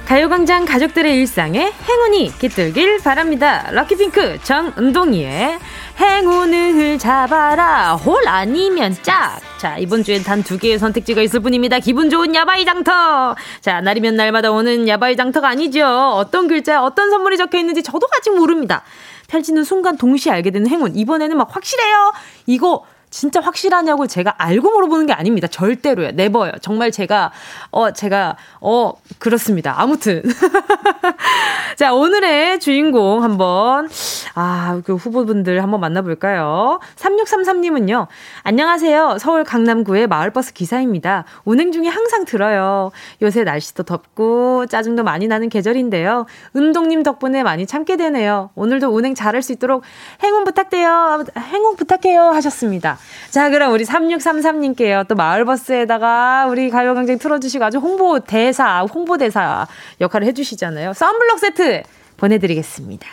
가요광장 0.06 0.64
가족들의 0.64 1.14
일상에 1.18 1.72
행운이 1.88 2.32
깃들길 2.40 2.98
바랍니다. 2.98 3.68
럭키핑크 3.70 4.40
정은동이의 4.42 5.58
행운을 6.00 6.98
잡아라 6.98 7.94
홀 7.94 8.26
아니면 8.26 8.96
짝. 9.02 9.38
자 9.58 9.76
이번 9.78 10.02
주엔 10.02 10.24
단 10.24 10.42
두 10.42 10.58
개의 10.58 10.80
선택지가 10.80 11.22
있을 11.22 11.38
뿐입니다. 11.40 11.78
기분 11.78 12.10
좋은 12.10 12.34
야바이 12.34 12.64
장터. 12.64 13.36
자 13.60 13.80
날이면 13.82 14.16
날마다 14.16 14.50
오는 14.50 14.88
야바이 14.88 15.14
장터가 15.16 15.48
아니죠. 15.48 15.86
어떤 15.86 16.48
글자 16.48 16.82
어떤 16.82 17.10
선물이 17.10 17.36
적혀 17.36 17.58
있는지 17.58 17.84
저도 17.84 18.08
아직 18.18 18.34
모릅니다. 18.34 18.82
펼치는 19.30 19.64
순간 19.64 19.96
동시에 19.96 20.32
알게 20.32 20.50
되는 20.50 20.68
행운. 20.68 20.94
이번에는 20.96 21.36
막 21.36 21.54
확실해요. 21.54 22.12
이거 22.46 22.84
진짜 23.10 23.40
확실하냐고 23.40 24.06
제가 24.06 24.36
알고 24.38 24.70
물어보는 24.70 25.06
게 25.06 25.12
아닙니다. 25.12 25.48
절대로요. 25.48 26.12
네버요. 26.12 26.52
정말 26.62 26.92
제가, 26.92 27.32
어, 27.70 27.92
제가, 27.92 28.36
어, 28.60 28.92
그렇습니다. 29.18 29.74
아무튼. 29.76 30.22
자, 31.76 31.92
오늘의 31.92 32.60
주인공 32.60 33.24
한번, 33.24 33.88
아, 34.34 34.80
그 34.84 34.94
후보분들 34.94 35.62
한번 35.62 35.80
만나볼까요? 35.80 36.78
3633님은요, 36.96 38.06
안녕하세요. 38.42 39.18
서울 39.18 39.42
강남구의 39.44 40.06
마을버스 40.06 40.52
기사입니다. 40.52 41.24
운행 41.44 41.72
중에 41.72 41.88
항상 41.88 42.24
들어요. 42.24 42.92
요새 43.22 43.42
날씨도 43.42 43.82
덥고 43.82 44.66
짜증도 44.66 45.02
많이 45.02 45.26
나는 45.26 45.48
계절인데요. 45.48 46.26
은동님 46.54 47.02
덕분에 47.02 47.42
많이 47.42 47.66
참게 47.66 47.96
되네요. 47.96 48.50
오늘도 48.54 48.88
운행 48.88 49.14
잘할 49.14 49.42
수 49.42 49.52
있도록 49.52 49.82
행운 50.22 50.44
부탁돼요. 50.44 51.24
행운 51.50 51.76
부탁해요. 51.76 52.22
하셨습니다. 52.30 52.99
자, 53.30 53.50
그럼 53.50 53.72
우리 53.72 53.84
3633님께요. 53.84 55.06
또 55.06 55.14
마을버스에다가 55.14 56.46
우리 56.48 56.70
가요광장 56.70 57.18
틀어주시고 57.18 57.64
아주 57.64 57.78
홍보 57.78 58.20
대사, 58.20 58.80
홍보대사 58.82 59.66
역할을 60.00 60.26
해주시잖아요. 60.26 60.92
썬블럭 60.92 61.38
세트 61.38 61.82
보내드리겠습니다. 62.16 63.06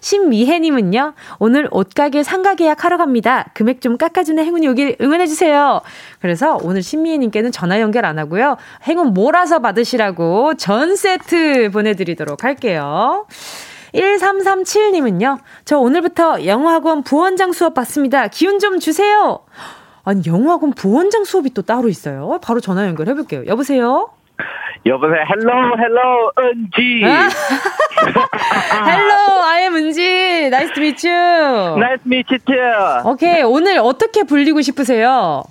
신미혜님은요, 0.00 1.14
오늘 1.38 1.68
옷가게 1.70 2.22
상가 2.22 2.54
계약하러 2.54 2.96
갑니다. 2.96 3.46
금액 3.54 3.80
좀 3.80 3.96
깎아주는 3.96 4.42
행운이 4.42 4.68
오길 4.68 4.96
응원해주세요. 5.00 5.80
그래서 6.20 6.58
오늘 6.62 6.82
신미혜님께는 6.82 7.52
전화 7.52 7.80
연결 7.80 8.04
안 8.04 8.18
하고요. 8.18 8.56
행운 8.84 9.14
몰아서 9.14 9.58
받으시라고 9.58 10.54
전 10.54 10.96
세트 10.96 11.70
보내드리도록 11.72 12.44
할게요. 12.44 13.26
1337님은요, 13.94 15.38
저 15.64 15.78
오늘부터 15.78 16.44
영어학원 16.46 17.02
부원장 17.02 17.52
수업 17.52 17.74
받습니다. 17.74 18.28
기운 18.28 18.58
좀 18.58 18.78
주세요. 18.80 19.40
아니, 20.04 20.22
영어학원 20.26 20.72
부원장 20.72 21.24
수업이 21.24 21.54
또 21.54 21.62
따로 21.62 21.88
있어요. 21.88 22.38
바로 22.42 22.60
전화 22.60 22.86
연결해볼게요. 22.86 23.46
여보세요? 23.46 24.10
여보세요. 24.84 25.14
Hello, 25.30 25.78
hello, 25.78 26.32
은지. 26.38 27.02
Hello, 28.86 29.14
I'm 29.58 29.76
은지. 29.76 30.46
Nice 30.46 30.72
to 30.74 30.82
meet 30.82 31.08
you. 31.08 31.76
Nice 31.78 32.02
to 32.02 32.06
meet 32.06 32.26
you 32.30 32.40
too. 32.44 33.10
오케이. 33.12 33.42
오늘 33.42 33.78
어떻게 33.78 34.24
불리고 34.24 34.60
싶으세요? 34.60 35.44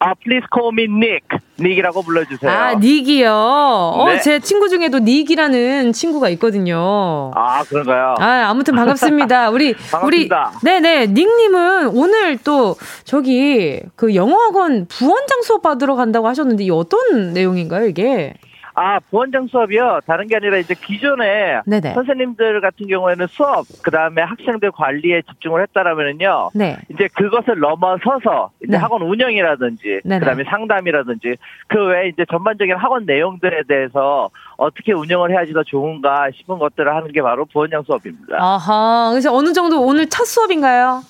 아, 0.00 0.14
please 0.14 0.46
call 0.54 0.72
me 0.72 0.84
Nick. 0.84 1.38
닉이라고 1.60 2.02
불러주세요. 2.02 2.50
아, 2.50 2.74
닉이요? 2.74 3.32
어, 3.32 4.04
네. 4.08 4.16
어, 4.16 4.20
제 4.20 4.38
친구 4.38 4.68
중에도 4.68 5.00
닉이라는 5.00 5.92
친구가 5.92 6.28
있거든요. 6.30 7.32
아, 7.34 7.64
그런가요? 7.64 8.14
아, 8.18 8.46
아무튼 8.48 8.74
반갑습니다. 8.76 9.50
우리, 9.50 9.74
반갑습니다. 9.90 10.52
우리, 10.54 10.64
네네. 10.64 11.06
닉님은 11.08 11.88
오늘 11.88 12.38
또, 12.38 12.76
저기, 13.04 13.80
그 13.96 14.14
영어학원 14.14 14.86
부원장 14.88 15.42
수업 15.42 15.62
받으러 15.62 15.96
간다고 15.96 16.28
하셨는데, 16.28 16.64
이 16.64 16.70
어떤 16.70 17.32
내용인가요, 17.32 17.86
이게? 17.86 18.34
아, 18.78 19.00
부원장 19.10 19.48
수업이요? 19.48 20.00
다른 20.06 20.28
게 20.28 20.36
아니라 20.36 20.56
이제 20.56 20.74
기존에 20.74 21.60
네네. 21.66 21.94
선생님들 21.94 22.60
같은 22.60 22.86
경우에는 22.86 23.26
수업, 23.26 23.66
그 23.82 23.90
다음에 23.90 24.22
학생들 24.22 24.70
관리에 24.70 25.22
집중을 25.22 25.62
했다라면은요. 25.62 26.50
네. 26.54 26.76
이제 26.88 27.08
그것을 27.14 27.58
넘어서서 27.58 28.52
이제 28.62 28.72
네. 28.72 28.76
학원 28.76 29.02
운영이라든지, 29.02 30.02
네네. 30.04 30.20
그 30.20 30.24
다음에 30.24 30.44
상담이라든지, 30.44 31.36
그 31.66 31.86
외에 31.86 32.08
이제 32.08 32.24
전반적인 32.30 32.76
학원 32.76 33.04
내용들에 33.04 33.64
대해서 33.66 34.30
어떻게 34.56 34.92
운영을 34.92 35.32
해야지 35.32 35.52
더 35.52 35.64
좋은가 35.64 36.30
싶은 36.36 36.58
것들을 36.58 36.94
하는 36.94 37.10
게 37.10 37.20
바로 37.20 37.46
부원장 37.46 37.82
수업입니다. 37.82 38.36
아하. 38.38 39.08
그래서 39.10 39.34
어느 39.34 39.52
정도 39.52 39.82
오늘 39.82 40.08
첫 40.08 40.24
수업인가요? 40.24 41.02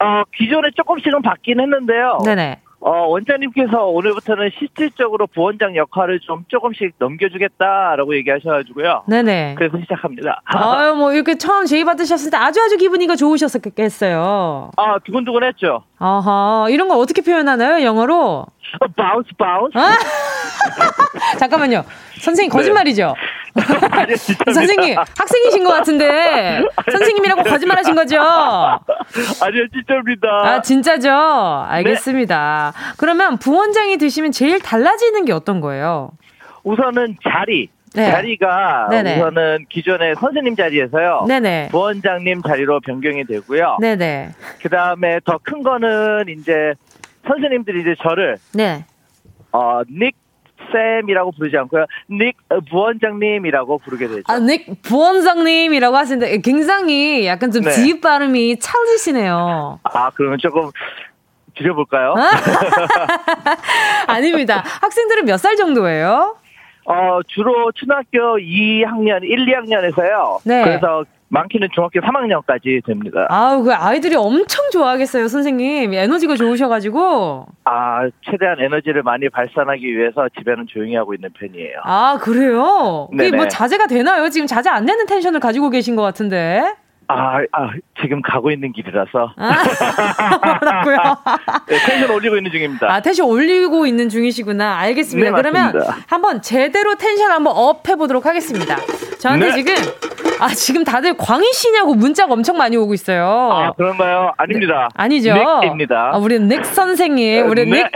어, 0.00 0.22
기존에 0.34 0.70
조금씩은 0.74 1.20
바뀌긴 1.22 1.60
했는데요. 1.60 2.20
네네. 2.24 2.61
어, 2.84 3.06
원장님께서 3.06 3.86
오늘부터는 3.86 4.50
실질적으로 4.58 5.28
부원장 5.28 5.76
역할을 5.76 6.18
좀 6.20 6.44
조금씩 6.48 6.94
넘겨주겠다라고 6.98 8.16
얘기하셔가지고요. 8.16 9.04
네네. 9.06 9.54
그래서 9.56 9.78
시작합니다. 9.78 10.42
아유, 10.44 10.94
뭐, 10.98 11.12
이렇게 11.12 11.38
처음 11.38 11.64
제의 11.64 11.84
받으셨을 11.84 12.32
때 12.32 12.36
아주 12.36 12.60
아주 12.60 12.76
기분이가 12.76 13.14
좋으셨겠어요. 13.14 14.72
아, 14.76 14.98
두근두근 15.04 15.44
했죠. 15.44 15.84
아하. 15.98 16.66
이런 16.70 16.88
거 16.88 16.96
어떻게 16.98 17.22
표현하나요, 17.22 17.84
영어로? 17.84 18.46
Bounce, 18.96 19.28
bounce. 19.38 19.78
아! 19.78 19.92
잠깐만요. 21.38 21.84
선생님, 22.20 22.50
거짓말이죠? 22.50 23.14
아니요, 23.90 24.16
진짜입니다. 24.16 24.52
선생님, 24.52 24.96
학생이신 24.98 25.64
것 25.64 25.70
같은데, 25.72 26.62
선생님이라고 26.90 27.42
거짓말 27.42 27.78
하신 27.78 27.94
거죠? 27.94 28.18
아니요, 28.20 29.68
진짜입니다. 29.72 30.28
아, 30.28 30.62
진짜죠? 30.62 31.10
알겠습니다. 31.68 32.72
그러면 32.96 33.38
부원장이 33.38 33.98
되시면 33.98 34.32
제일 34.32 34.60
달라지는 34.60 35.24
게 35.24 35.32
어떤 35.32 35.60
거예요? 35.60 36.10
우선은 36.64 37.16
자리. 37.22 37.68
네. 37.94 38.10
자리가 38.10 38.88
네네. 38.90 39.16
우선은 39.18 39.66
기존의 39.68 40.14
선생님 40.14 40.56
자리에서요. 40.56 41.26
네네. 41.28 41.68
부원장님 41.72 42.40
자리로 42.42 42.80
변경이 42.80 43.24
되고요. 43.26 43.76
네네. 43.82 44.30
그 44.62 44.70
다음에 44.70 45.20
더 45.26 45.38
큰 45.42 45.62
거는 45.62 46.24
이제 46.30 46.72
선생님들이 47.28 47.82
이제 47.82 47.94
저를 48.02 48.38
네. 48.54 48.86
어, 49.52 49.82
닉 49.90 50.16
쌤이라고 50.72 51.32
부르지 51.32 51.56
않고요. 51.58 51.84
닉 52.10 52.36
어, 52.48 52.58
부원장님이라고 52.70 53.78
부르게 53.78 54.08
되죠. 54.08 54.22
아, 54.28 54.38
닉 54.38 54.82
부원장님이라고 54.82 55.96
하시는데 55.96 56.38
굉장히 56.40 57.26
약간 57.26 57.50
좀 57.50 57.62
네. 57.62 57.70
지읒 57.70 58.00
발음이 58.00 58.58
찰지시네요. 58.58 59.80
아, 59.82 60.10
그러면 60.14 60.38
조금 60.40 60.70
줄여볼까요? 61.54 62.14
아닙니다. 64.06 64.62
학생들은 64.80 65.24
몇 65.26 65.36
살 65.38 65.56
정도예요? 65.56 66.36
어, 66.84 67.20
주로 67.28 67.70
초등학교 67.72 68.38
2학년, 68.38 69.22
1, 69.22 69.46
2학년에서요. 69.46 70.38
네. 70.44 70.62
그래서 70.64 71.04
많게는 71.32 71.68
중학교 71.74 71.98
3학년까지 72.00 72.84
됩니다. 72.84 73.26
아우, 73.30 73.62
그 73.62 73.72
아이들이 73.72 74.14
엄청 74.16 74.70
좋아하겠어요, 74.70 75.28
선생님. 75.28 75.94
에너지가 75.94 76.36
좋으셔가지고. 76.36 77.46
아, 77.64 78.08
최대한 78.30 78.60
에너지를 78.60 79.02
많이 79.02 79.30
발산하기 79.30 79.82
위해서 79.96 80.28
집에는 80.38 80.66
조용히 80.68 80.94
하고 80.94 81.14
있는 81.14 81.30
편이에요. 81.32 81.80
아, 81.84 82.18
그래요? 82.20 83.08
그게 83.10 83.24
네네. 83.24 83.36
뭐 83.36 83.48
자제가 83.48 83.86
되나요? 83.86 84.28
지금 84.28 84.46
자제 84.46 84.68
안 84.68 84.84
되는 84.84 85.06
텐션을 85.06 85.40
가지고 85.40 85.70
계신 85.70 85.96
것 85.96 86.02
같은데. 86.02 86.74
아, 87.12 87.38
아, 87.52 87.70
지금 88.00 88.22
가고 88.22 88.50
있는 88.50 88.72
길이라서. 88.72 89.34
아, 89.36 89.64
뭐라고요? 90.60 90.96
네, 91.68 91.78
텐션 91.86 92.10
올리고 92.10 92.36
있는 92.36 92.50
중입니다. 92.50 92.92
아, 92.92 93.00
텐션 93.00 93.26
올리고 93.26 93.86
있는 93.86 94.08
중이시구나. 94.08 94.78
알겠습니다. 94.78 95.30
네, 95.30 95.36
그러면. 95.36 95.72
한번 96.06 96.42
제대로 96.42 96.94
텐션 96.96 97.30
한번 97.30 97.54
up 97.56 97.88
해보도록 97.88 98.26
하겠습니다. 98.26 98.76
저한테 99.18 99.46
네. 99.46 99.52
지금, 99.52 99.74
아, 100.40 100.48
지금 100.48 100.82
다들 100.84 101.16
광희 101.16 101.52
씨냐고 101.52 101.94
문자가 101.94 102.32
엄청 102.32 102.56
많이 102.56 102.76
오고 102.76 102.94
있어요. 102.94 103.24
아, 103.52 103.72
그런가요? 103.72 104.32
아닙니다. 104.36 104.88
아니죠. 104.94 105.34
닉입니다. 105.62 106.10
아, 106.14 106.18
우리 106.18 106.40
닉 106.40 106.64
선생님, 106.64 107.48
우리 107.48 107.64
네. 107.66 107.84
닉, 107.84 107.86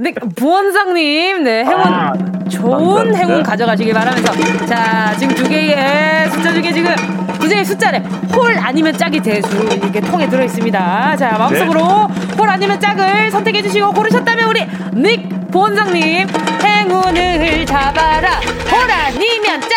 닉 0.00 0.36
부원장님, 0.36 1.42
네, 1.42 1.64
행운, 1.64 1.80
아, 1.82 2.12
좋은 2.50 2.76
감사합니다. 2.78 3.18
행운 3.18 3.42
가져가시길 3.42 3.92
바라면서. 3.92 4.32
자, 4.66 5.12
지금 5.18 5.34
두 5.34 5.48
개의 5.48 6.30
숫자 6.30 6.52
중에 6.52 6.70
지금 6.72 6.94
두 7.40 7.48
개의 7.48 7.64
숫자를 7.64 8.00
홀 8.34 8.56
아니면 8.66 8.98
짝이 8.98 9.20
대수 9.20 9.48
이렇게 9.56 10.00
통에 10.00 10.28
들어 10.28 10.42
있습니다. 10.42 11.16
자, 11.16 11.38
마음속으로 11.38 11.80
네. 12.08 12.34
홀 12.36 12.48
아니면 12.48 12.80
짝을 12.80 13.30
선택해 13.30 13.62
주시고 13.62 13.92
고르셨다면 13.92 14.48
우리 14.48 14.66
닉 14.92 15.52
부원장님, 15.52 16.26
행운을 16.64 17.64
잡아라. 17.64 18.40
홀 18.40 18.90
아니면 18.90 19.60
짝! 19.60 19.70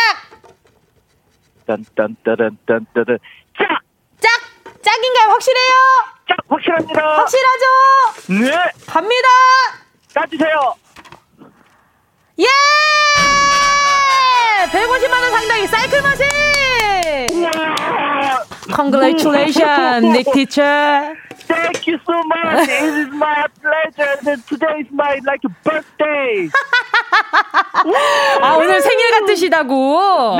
딴딴따란딴따란. 1.67 3.19
짝! 3.59 3.67
짝! 4.19 4.31
짝인가요? 4.81 5.29
확실해요? 5.33 5.73
짝! 6.27 6.37
확실합니다. 6.47 6.99
확실하죠? 6.99 7.65
네! 8.41 8.51
갑니다! 8.87 9.27
따주세요! 10.15 10.73
예! 12.39 12.45
150만원 14.71 15.29
상당의 15.29 15.67
사이클 15.67 16.01
머신! 16.01 16.25
Congratulations, 18.73 20.03
Nick 20.03 20.31
teacher. 20.31 21.15
Thank 21.47 21.87
you 21.87 21.97
so 22.05 22.21
much. 22.23 22.69
It 22.69 23.07
is 23.07 23.09
my 23.13 23.47
pleasure. 23.59 24.17
And 24.27 24.45
today 24.47 24.81
is 24.81 24.91
my 24.91 25.19
like 25.25 25.41
birthday. 25.63 26.49
아, 28.41 28.55
오늘 28.57 28.81
생일 28.81 29.11
같으시다고. 29.11 30.37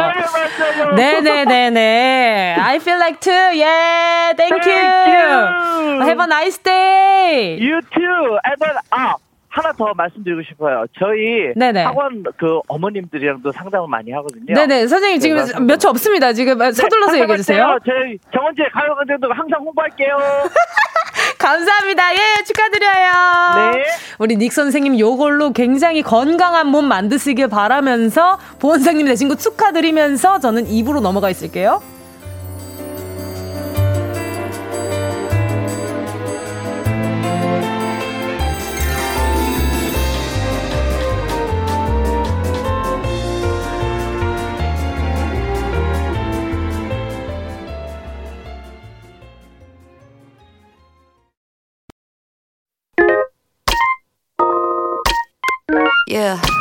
네. 0.95 1.21
네네네네. 1.21 2.55
I 2.59 2.75
feel 2.77 2.99
like 2.99 3.19
too. 3.19 3.31
Yeah, 3.31 4.33
thank 4.37 4.53
you. 4.53 4.61
Thank 4.61 5.07
you. 5.09 6.01
Have 6.05 6.19
a 6.19 6.27
nice 6.27 6.57
day. 6.57 7.57
You 7.59 7.81
too. 7.91 8.37
And 8.45 8.57
then, 8.59 8.75
아, 8.91 9.15
하나 9.59 9.73
더 9.73 9.93
말씀드리고 9.93 10.41
싶어요. 10.43 10.85
저희 10.97 11.53
네네. 11.55 11.83
학원 11.83 12.23
그 12.37 12.59
어머님들이랑도 12.67 13.51
상담을 13.51 13.87
많이 13.89 14.11
하거든요. 14.11 14.53
네네. 14.53 14.87
선생님 14.87 15.19
지금 15.19 15.37
네, 15.37 15.59
몇초 15.59 15.89
없습니다. 15.89 16.31
지금 16.33 16.57
서둘러서 16.57 17.11
네, 17.13 17.21
얘기해 17.21 17.37
주세요. 17.37 17.57
상담할 17.57 17.79
때요. 17.81 17.93
저희 17.93 18.17
정원재 18.33 18.63
가요광장도 18.73 19.33
항상 19.33 19.59
홍보할게요. 19.61 20.17
감사합니다. 21.37 22.13
예, 22.13 22.43
축하드려요. 22.45 23.71
네. 23.73 23.83
우리 24.17 24.37
닉 24.37 24.51
선생님 24.53 24.97
요걸로 24.99 25.51
굉장히 25.51 26.01
건강한 26.01 26.67
몸 26.67 26.85
만드시길 26.85 27.47
바라면서 27.49 28.39
보원장님 28.59 29.05
되신 29.05 29.27
거 29.29 29.35
축하드리면서 29.35 30.39
저는 30.39 30.67
입으로 30.67 30.99
넘어가 31.01 31.29
있을게요. 31.29 31.81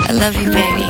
I 0.08 0.12
love 0.12 0.34
you, 0.36 0.50
baby. 0.50 0.88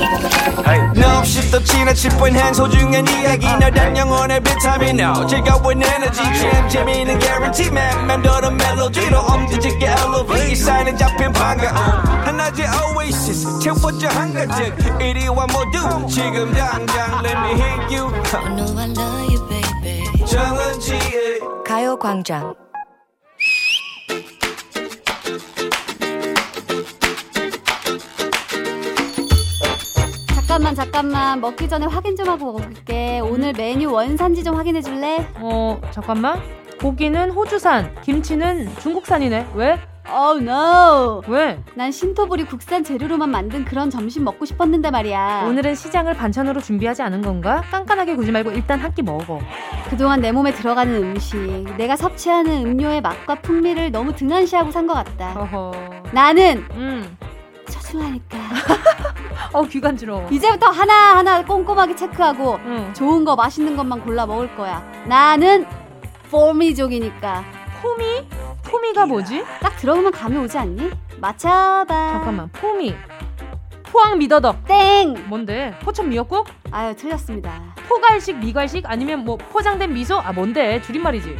No 0.96 1.18
없이 1.18 1.50
또 1.50 1.62
지나칠 1.62 2.10
뻔한 2.18 2.54
소중한 2.54 3.06
이야기 3.08 3.46
너란 3.46 3.96
영혼의 3.96 4.40
비타민O 4.40 5.26
즐거운 5.26 5.82
에너지 5.82 6.22
참 6.22 6.68
재미있는 6.68 7.18
guarantee 7.18 7.68
man 7.68 8.06
맘대로 8.06 8.50
멜로디로 8.50 9.18
엄지짓게 9.18 9.86
elevate 9.86 10.52
이 10.52 10.54
사인에 10.54 10.96
잡힌 10.96 11.32
반가움 11.32 11.74
하나의 12.24 12.68
oasis 12.96 13.58
채워져 13.60 14.08
한가득 14.08 14.76
이리와 15.00 15.46
모두 15.46 16.06
지금 16.08 16.52
당장 16.54 17.24
let 17.24 17.36
me 17.38 17.60
hit 17.60 17.96
you 17.96 18.08
I 18.34 18.54
know 18.54 18.78
I 18.78 18.88
love 18.90 19.34
you, 19.34 19.48
baby. 19.48 20.26
정은지의 20.26 21.40
가요광장. 21.66 22.67
잠깐만 30.48 30.74
잠깐만 30.74 31.40
먹기 31.42 31.68
전에 31.68 31.84
확인 31.84 32.16
좀 32.16 32.26
하고 32.28 32.52
먹을게 32.52 33.20
오늘 33.20 33.52
메뉴 33.52 33.92
원산지 33.92 34.42
좀 34.42 34.54
확인해 34.56 34.80
줄래? 34.80 35.28
어, 35.36 35.78
잠깐만. 35.90 36.40
고기는 36.80 37.30
호주산, 37.32 37.94
김치는 38.02 38.70
중국산이네. 38.80 39.48
왜? 39.54 39.78
Oh 40.10 40.40
no 40.42 41.20
왜? 41.28 41.62
난 41.74 41.92
신토부리 41.92 42.44
국산 42.44 42.82
재료로만 42.82 43.28
만든 43.30 43.66
그런 43.66 43.90
점심 43.90 44.24
먹고 44.24 44.46
싶었는데 44.46 44.90
말이야 44.90 45.44
오늘은 45.46 45.74
시장을 45.74 46.14
반찬으로 46.14 46.62
준비하지 46.62 47.02
않은 47.02 47.20
건가? 47.20 47.62
깐깐하게 47.70 48.16
구지 48.16 48.32
말고 48.32 48.52
일단 48.52 48.80
한 48.80 48.94
끼 48.94 49.02
먹어. 49.02 49.38
그동안 49.90 50.22
내 50.22 50.32
몸에 50.32 50.52
들어가는 50.52 50.94
음식 50.94 51.36
내가 51.76 51.94
섭취하는 51.96 52.64
음료의 52.66 53.02
맛과 53.02 53.34
풍미를 53.42 53.92
너무 53.92 54.14
등한시하고 54.16 54.70
산 54.70 54.86
것 54.86 54.94
같다 54.94 55.34
어허. 55.38 55.72
나는 56.12 56.64
음. 56.72 57.16
소중하니까 57.70 58.38
어, 59.52 59.62
귀 59.64 59.80
간지러워. 59.80 60.28
이제부터 60.30 60.66
하나하나 60.68 61.44
꼼꼼하게 61.44 61.96
체크하고 61.96 62.58
응. 62.64 62.92
좋은 62.94 63.24
거 63.24 63.34
맛있는 63.36 63.76
것만 63.76 64.02
골라 64.02 64.26
먹을 64.26 64.54
거야. 64.56 64.82
나는 65.06 65.66
포미족이니까. 66.30 67.44
포미? 67.80 68.26
포미가 68.64 69.06
뭐지? 69.06 69.44
딱 69.60 69.76
들어보면 69.76 70.12
감이 70.12 70.36
오지 70.36 70.58
않니? 70.58 70.90
맞춰봐. 71.18 71.86
잠깐만, 71.86 72.48
포미. 72.52 72.94
포항 73.84 74.18
미더덕. 74.18 74.66
땡! 74.66 75.14
뭔데? 75.28 75.74
포천 75.80 76.10
미역국? 76.10 76.46
아유, 76.70 76.94
틀렸습니다. 76.94 77.62
포갈식, 77.88 78.36
미갈식? 78.38 78.84
아니면 78.86 79.24
뭐 79.24 79.36
포장된 79.38 79.94
미소? 79.94 80.18
아, 80.18 80.32
뭔데? 80.32 80.82
줄임말이지. 80.82 81.34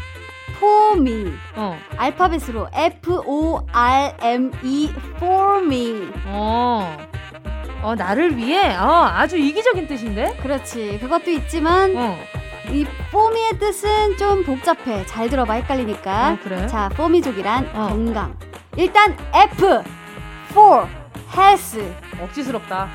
포미. 0.59 1.33
어. 1.57 1.79
알파벳으로 1.97 2.68
F-O-R-M-E, 2.73 4.14
for 5.16 5.62
me. 5.64 6.09
어. 6.27 6.97
어, 7.83 7.94
나를 7.94 8.37
위해? 8.37 8.75
어, 8.77 9.09
아주 9.12 9.37
이기적인 9.37 9.87
뜻인데? 9.87 10.37
그렇지. 10.42 10.99
그것도 11.01 11.31
있지만, 11.31 11.97
어. 11.97 12.16
이 12.71 12.85
포미의 13.12 13.59
뜻은 13.59 14.16
좀 14.16 14.44
복잡해. 14.44 15.07
잘 15.07 15.29
들어봐, 15.31 15.55
헷갈리니까. 15.55 16.33
어, 16.33 16.38
그래? 16.42 16.66
자, 16.66 16.88
포미족이란 16.90 17.71
어. 17.75 17.88
건강. 17.88 18.37
일단 18.77 19.16
F, 19.33 19.83
for, 20.51 20.87
has. 21.37 21.79
억지스럽다. 22.21 22.88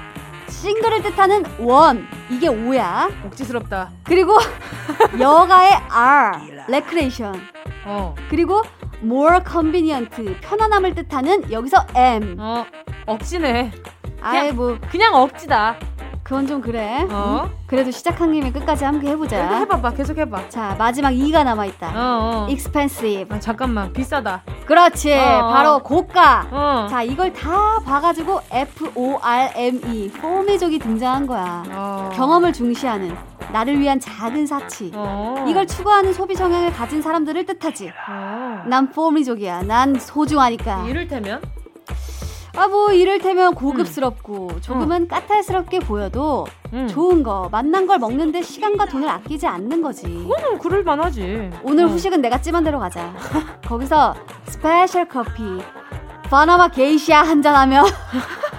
싱글을 0.47 1.01
뜻하는 1.01 1.43
원. 1.59 2.07
이게 2.29 2.47
오야. 2.47 3.09
억지스럽다. 3.25 3.89
그리고 4.03 4.37
여가의 5.19 5.71
R, 5.89 6.37
recreation. 6.67 7.52
어. 7.85 8.15
그리고 8.29 8.61
more 9.01 9.39
convenient, 9.49 10.09
편안함을 10.41 10.95
뜻하는 10.95 11.51
여기서 11.51 11.85
M. 11.95 12.37
어. 12.39 12.65
억지네. 13.05 13.71
아예 14.21 14.51
뭐 14.51 14.77
그냥 14.89 15.15
억지다. 15.15 15.77
그건 16.33 16.47
좀 16.47 16.61
그래. 16.61 17.05
어. 17.11 17.43
응? 17.45 17.57
그래도 17.67 17.91
시작한 17.91 18.33
김에 18.33 18.51
끝까지 18.51 18.83
함께 18.83 19.09
해보자. 19.09 19.59
해봐봐. 19.59 19.91
계속 19.91 20.17
해봐. 20.17 20.49
자 20.49 20.73
마지막 20.79 21.11
2가 21.11 21.43
남아있다. 21.43 21.87
어, 21.89 21.93
어. 21.95 22.47
expensive. 22.49 23.27
아, 23.29 23.39
잠깐만. 23.39 23.93
비싸다. 23.93 24.41
그렇지. 24.65 25.13
어. 25.13 25.51
바로 25.53 25.77
고가. 25.83 26.47
어. 26.49 26.87
자 26.89 27.03
이걸 27.03 27.31
다 27.33 27.79
봐가지고 27.85 28.41
F 28.51 28.91
O 28.95 29.19
R 29.21 29.51
M 29.55 29.79
E 29.93 30.09
포미족이 30.09 30.79
등장한 30.79 31.27
거야. 31.27 31.63
어. 31.69 32.09
경험을 32.15 32.51
중시하는 32.51 33.15
나를 33.51 33.79
위한 33.79 33.99
작은 33.99 34.47
사치. 34.47 34.91
어. 34.95 35.45
이걸 35.47 35.67
추구하는 35.67 36.13
소비 36.13 36.35
성향을 36.35 36.73
가진 36.73 37.03
사람들을 37.03 37.45
뜻하지. 37.45 37.91
어. 38.09 38.63
난 38.65 38.89
포미족이야. 38.89 39.61
난 39.67 39.93
소중하니까. 39.99 40.85
이를테면? 40.87 41.41
아 42.55 42.67
뭐 42.67 42.91
이를테면 42.91 43.55
고급스럽고 43.55 44.61
조금은 44.61 45.07
까탈스럽게 45.07 45.79
보여도 45.79 46.45
응. 46.73 46.87
좋은 46.87 47.23
거 47.23 47.49
맛난 47.51 47.87
걸 47.87 47.97
먹는데 47.99 48.41
시간과 48.43 48.85
돈을 48.85 49.09
아끼지 49.09 49.47
않는 49.47 49.81
거지. 49.81 50.05
음, 50.05 50.57
그럴 50.59 50.83
만하지. 50.83 51.49
오늘 51.63 51.85
어. 51.85 51.87
후식은 51.87 52.21
내가 52.21 52.39
찜한 52.39 52.63
대로 52.63 52.79
가자. 52.79 53.13
거기서 53.65 54.13
스페셜 54.45 55.07
커피 55.07 55.41
파나마 56.29 56.67
게이샤 56.67 57.23
한잔 57.23 57.55
하면 57.55 57.85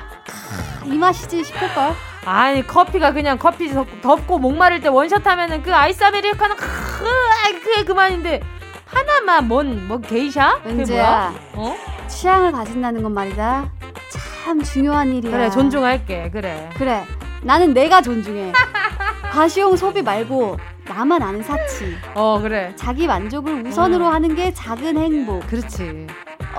이 0.86 0.98
맛이지 0.98 1.44
싶을걸. 1.44 1.92
아니 2.26 2.66
커피가 2.66 3.12
그냥 3.12 3.38
커피 3.38 3.68
덥, 3.72 3.86
덥고 4.02 4.38
목마를 4.38 4.80
때 4.80 4.88
원샷 4.88 5.24
하면은 5.26 5.62
그 5.62 5.74
아이스 5.74 6.02
아메리카노 6.02 6.56
크, 6.56 6.64
아이, 7.44 7.52
그게 7.60 7.84
그만인데 7.84 8.40
파나마 8.86 9.46
뭔뭐 9.48 9.98
게이샤? 10.00 10.60
뭐야? 10.64 11.34
어? 11.54 11.76
취향을 12.08 12.52
가진다는 12.52 13.02
건 13.02 13.12
말이다. 13.14 13.70
참 14.44 14.62
중요한 14.62 15.12
일이야. 15.12 15.30
그래 15.30 15.50
존중할게 15.50 16.30
그래. 16.30 16.68
그래. 16.76 17.04
나는 17.42 17.72
내가 17.74 18.00
존중해. 18.02 18.52
과시용 19.32 19.76
소비 19.76 20.02
말고 20.02 20.56
나만 20.86 21.22
아는 21.22 21.42
사치. 21.42 21.96
어 22.14 22.38
그래. 22.40 22.72
자기 22.76 23.06
만족을 23.06 23.66
우선으로 23.66 24.06
음. 24.06 24.12
하는 24.12 24.34
게 24.34 24.52
작은 24.52 24.96
행복. 24.96 25.46
그렇지. 25.46 26.06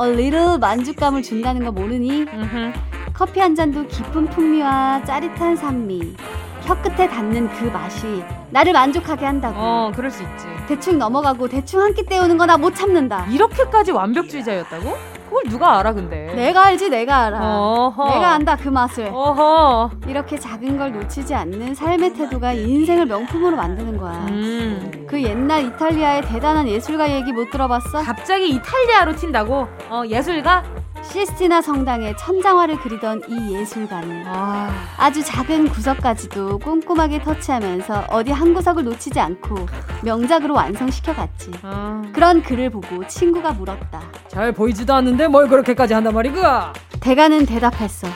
A 0.02 0.10
little 0.12 0.58
만족감을 0.58 1.22
준다는 1.24 1.64
거 1.64 1.72
모르니? 1.72 2.24
음흠. 2.24 2.74
커피 3.14 3.40
한 3.40 3.56
잔도 3.56 3.88
깊은 3.88 4.28
풍미와 4.32 5.04
짜릿한 5.06 5.56
산미. 5.56 6.18
혀끝에 6.64 7.08
닿는 7.08 7.48
그 7.54 7.66
맛이 7.66 8.24
나를 8.50 8.74
만족하게 8.74 9.26
한다고. 9.26 9.56
어 9.58 9.92
그럴 9.96 10.10
수 10.12 10.24
있지. 10.24 10.48
대충 10.68 10.98
넘어가고 10.98 11.48
대충 11.48 11.80
한 11.82 11.94
끼 11.94 12.04
때우는 12.04 12.38
거 12.38 12.46
나 12.48 12.58
못 12.58 12.74
참는다. 12.76 13.28
이렇게까지 13.30 13.92
완벽주의자였다고? 13.92 14.98
그걸 15.26 15.44
누가 15.50 15.80
알아 15.80 15.94
근데? 15.94 16.34
내가 16.36 16.66
알지 16.68 16.90
내가 16.90 17.24
알아. 17.26 17.58
어허. 17.60 18.10
내가 18.10 18.30
안다 18.34 18.56
그 18.56 18.70
맛을. 18.70 19.10
어허. 19.12 19.92
이렇게 20.08 20.38
작은 20.38 20.78
걸 20.78 20.92
놓치지 20.94 21.34
않는 21.34 21.74
삶의 21.76 22.14
태도가 22.14 22.54
인생을 22.54 23.06
명품으로 23.06 23.56
만드는 23.56 23.98
거야. 23.98 24.26
음. 24.30 25.06
그 25.10 25.22
옛날 25.22 25.66
이탈리아의 25.66 26.22
대단한 26.24 26.68
예술가 26.68 27.12
얘기 27.12 27.32
못 27.32 27.50
들어봤어? 27.50 28.04
갑자기 28.04 28.50
이탈리아로 28.50 29.14
튄다고? 29.14 29.68
어 29.90 30.04
예술가? 30.08 30.64
시스티나 31.12 31.62
성당에 31.62 32.16
천장화를 32.16 32.78
그리던 32.80 33.22
이 33.28 33.54
예술가는 33.56 34.24
아. 34.28 34.70
아주 34.98 35.24
작은 35.24 35.70
구석까지도 35.70 36.60
꼼꼼하게 36.60 37.22
터치하면서 37.22 38.08
어디 38.10 38.32
한 38.32 38.54
구석을 38.54 38.84
놓치지 38.84 39.20
않고 39.20 39.56
명작으로 40.04 40.54
완성시켜갔지. 40.54 41.52
아. 41.64 42.02
그런 42.14 42.42
글을 42.42 42.70
보고 42.70 43.06
친구가 43.08 43.54
물었다. 43.54 44.02
잘 44.28 44.52
보이지도 44.52 44.94
않는데 44.94 45.28
뭘 45.28 45.48
그렇게까지 45.48 45.94
한단 45.94 46.14
말이가? 46.14 46.74
대가는 47.00 47.46
대답했어. 47.46 48.08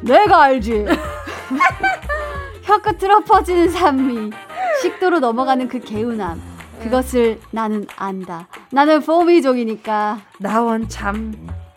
내가 0.00 0.42
알지. 0.42 0.86
혀 2.62 2.78
끝으로 2.78 3.20
퍼지는 3.20 3.70
산미, 3.70 4.30
식도로 4.82 5.20
넘어가는 5.20 5.68
그 5.68 5.78
개운함. 5.78 6.40
그것을 6.82 7.40
나는 7.50 7.86
안다. 7.96 8.48
나는 8.70 9.00
포미족이니까. 9.00 10.18
나원 10.38 10.88
참 10.88 11.32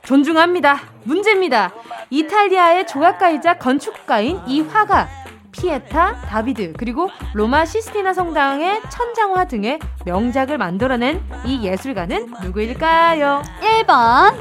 존중합니다. 0.10 0.80
문제입니다. 1.04 1.72
이탈리아의 2.10 2.88
조각가이자 2.88 3.60
건축가인 3.60 4.40
이 4.48 4.62
화가 4.62 5.08
피에타, 5.52 6.22
다비드, 6.22 6.74
그리고 6.78 7.12
로마 7.36 7.64
시스티나 7.64 8.14
성당의 8.14 8.82
천장화 8.90 9.46
등의 9.46 9.78
명작을 10.06 10.58
만들어낸 10.58 11.22
이 11.46 11.64
예술가는 11.64 12.34
누구일까요? 12.42 13.44
1번. 13.62 14.36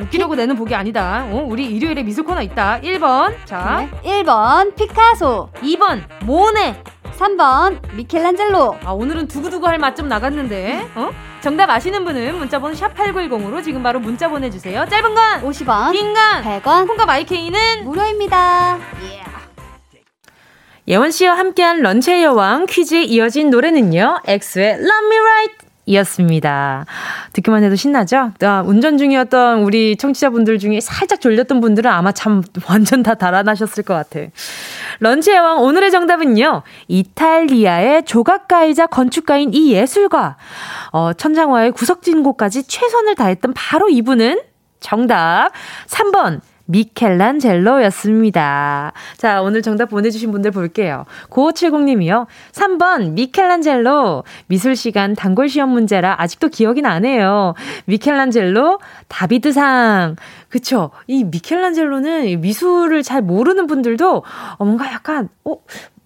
웃기려고 0.00 0.34
내는 0.34 0.56
복이 0.56 0.74
아니다. 0.74 1.24
어, 1.30 1.46
우리 1.48 1.66
일요일에 1.66 2.02
미술 2.02 2.24
코너 2.24 2.42
있다. 2.42 2.80
1번. 2.80 3.32
자, 3.44 3.88
네. 4.02 4.22
1번 4.24 4.74
피카소. 4.74 5.50
2번 5.62 6.02
모네. 6.24 6.82
3번 7.18 7.78
미켈란젤로. 7.94 8.78
아, 8.84 8.92
오늘은 8.92 9.28
두구두구 9.28 9.66
할맛 9.66 9.96
좀 9.96 10.08
나갔는데. 10.08 10.86
어? 10.96 11.10
정답 11.40 11.70
아시는 11.70 12.04
분은 12.04 12.38
문자번호 12.38 12.74
샵8910으로 12.74 13.62
지금 13.62 13.82
바로 13.82 14.00
문자 14.00 14.28
보내주세요. 14.28 14.86
짧은 14.88 15.14
건 15.14 15.42
50원. 15.42 15.92
긴 15.92 16.12
건 16.14 16.42
100원. 16.42 16.86
콩과 16.88 17.06
마이케이는 17.06 17.84
무료입니다. 17.84 18.78
예원 20.86 21.10
씨와 21.10 21.38
함께한 21.38 21.80
런치의 21.80 22.22
여왕 22.24 22.66
퀴즈에 22.66 23.02
이어진 23.04 23.48
노래는요. 23.50 24.20
엑소의 24.26 24.66
Love 24.72 25.06
Me 25.06 25.18
Right 25.18 25.63
이었습니다. 25.86 26.86
듣기만 27.32 27.62
해도 27.62 27.76
신나죠? 27.76 28.32
아, 28.42 28.62
운전 28.66 28.98
중이었던 28.98 29.60
우리 29.60 29.96
청취자분들 29.96 30.58
중에 30.58 30.80
살짝 30.80 31.20
졸렸던 31.20 31.60
분들은 31.60 31.90
아마 31.90 32.12
참 32.12 32.42
완전 32.68 33.02
다 33.02 33.14
달아나셨을 33.14 33.82
것 33.84 33.94
같아. 33.94 34.20
런치의 35.00 35.36
여왕 35.36 35.62
오늘의 35.62 35.90
정답은요. 35.90 36.62
이탈리아의 36.88 38.04
조각가이자 38.04 38.86
건축가인 38.86 39.52
이 39.52 39.72
예술가. 39.72 40.36
어, 40.92 41.12
천장화의 41.12 41.72
구석진 41.72 42.22
곳까지 42.22 42.66
최선을 42.66 43.14
다했던 43.14 43.52
바로 43.54 43.88
이분은 43.88 44.40
정답 44.80 45.50
3번 45.86 46.40
미켈란젤로였습니다. 46.66 48.92
자, 49.16 49.42
오늘 49.42 49.62
정답 49.62 49.90
보내주신 49.90 50.32
분들 50.32 50.50
볼게요. 50.50 51.04
9570님이요. 51.30 52.26
3번 52.52 53.12
미켈란젤로 53.12 54.24
미술 54.46 54.74
시간 54.76 55.14
단골 55.14 55.48
시험 55.48 55.70
문제라 55.70 56.20
아직도 56.20 56.48
기억이 56.48 56.82
나네요. 56.82 57.54
미켈란젤로 57.86 58.80
다비드상. 59.08 60.16
그쵸. 60.48 60.90
이 61.06 61.24
미켈란젤로는 61.24 62.40
미술을 62.40 63.02
잘 63.02 63.22
모르는 63.22 63.66
분들도 63.66 64.22
어, 64.56 64.64
뭔가 64.64 64.92
약간, 64.92 65.28
어, 65.44 65.56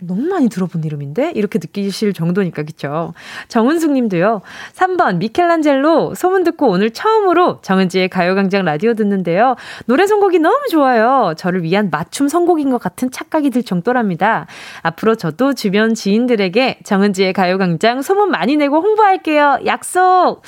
너무 0.05 0.23
많이 0.23 0.49
들어본 0.49 0.85
이름인데? 0.85 1.33
이렇게 1.35 1.59
느끼실 1.59 2.13
정도니까, 2.13 2.63
그쵸? 2.63 3.15
정은숙 3.49 3.93
님도요. 3.93 4.43
3번, 4.75 5.17
미켈란젤로 5.17 6.15
소문 6.15 6.45
듣고 6.45 6.69
오늘 6.69 6.91
처음으로 6.91 7.61
정은지의 7.63 8.09
가요광장 8.09 8.65
라디오 8.65 8.95
듣는데요. 8.95 9.57
노래 9.87 10.07
선곡이 10.07 10.39
너무 10.39 10.61
좋아요. 10.71 11.35
저를 11.37 11.63
위한 11.63 11.91
맞춤 11.91 12.29
선곡인 12.29 12.71
것 12.71 12.79
같은 12.79 13.11
착각이 13.11 13.51
들 13.51 13.63
정도랍니다. 13.63 14.47
앞으로 14.83 15.17
저도 15.17 15.55
주변 15.55 15.95
지인들에게 15.95 16.81
정은지의 16.85 17.33
가요광장 17.33 18.03
소문 18.03 18.31
많이 18.31 18.57
내고 18.57 18.81
홍보할게요. 18.81 19.59
약속! 19.67 20.43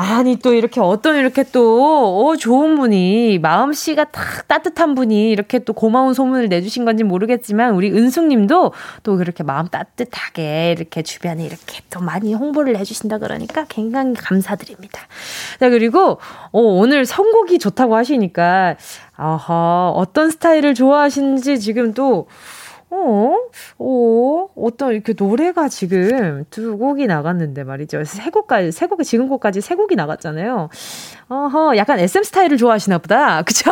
아니 0.00 0.36
또 0.36 0.54
이렇게 0.54 0.80
어떤 0.80 1.16
이렇게 1.16 1.42
또 1.42 2.28
어, 2.28 2.36
좋은 2.36 2.76
분이 2.76 3.40
마음씨가 3.40 4.04
딱 4.04 4.46
따뜻한 4.46 4.94
분이 4.94 5.28
이렇게 5.30 5.58
또 5.58 5.72
고마운 5.72 6.14
소문을 6.14 6.48
내주신 6.48 6.84
건지 6.84 7.02
모르겠지만 7.02 7.74
우리 7.74 7.90
은숙님도 7.90 8.72
또 9.02 9.16
그렇게 9.16 9.42
마음 9.42 9.66
따뜻하게 9.66 10.76
이렇게 10.78 11.02
주변에 11.02 11.44
이렇게 11.44 11.80
또 11.90 11.98
많이 11.98 12.32
홍보를 12.32 12.76
해주신다 12.76 13.18
그러니까 13.18 13.64
굉장히 13.68 14.14
감사드립니다. 14.14 15.00
자 15.58 15.68
그리고 15.68 16.20
어, 16.52 16.60
오늘 16.60 17.04
선곡이 17.04 17.58
좋다고 17.58 17.96
하시니까 17.96 18.76
아하 19.16 19.90
어떤 19.96 20.30
스타일을 20.30 20.74
좋아하시는지 20.74 21.58
지금 21.58 21.92
또 21.92 22.28
어? 22.90 23.34
어? 23.78 24.48
어떤 24.56 24.92
이렇게 24.94 25.14
노래가 25.16 25.68
지금 25.68 26.44
두 26.50 26.78
곡이 26.78 27.06
나갔는데 27.06 27.64
말이죠. 27.64 28.04
세 28.04 28.30
곡까지, 28.30 28.72
세 28.72 28.86
곡이, 28.86 29.04
지금 29.04 29.28
곡까지 29.28 29.60
세 29.60 29.74
곡이 29.74 29.94
나갔잖아요. 29.94 30.70
어허, 31.28 31.76
약간 31.76 31.98
SM 31.98 32.22
스타일을 32.22 32.56
좋아하시나 32.56 32.98
보다. 32.98 33.42
그쵸? 33.48 33.70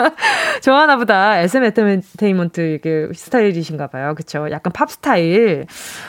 좋아하나 0.62 0.96
보다. 0.96 1.38
SM 1.40 1.64
엔터테인먼트 1.64 2.76
이게 2.76 3.08
스타일이신가 3.14 3.88
봐요. 3.88 4.14
그쵸? 4.16 4.50
약간 4.50 4.72
팝 4.72 4.90
스타일. 4.90 5.66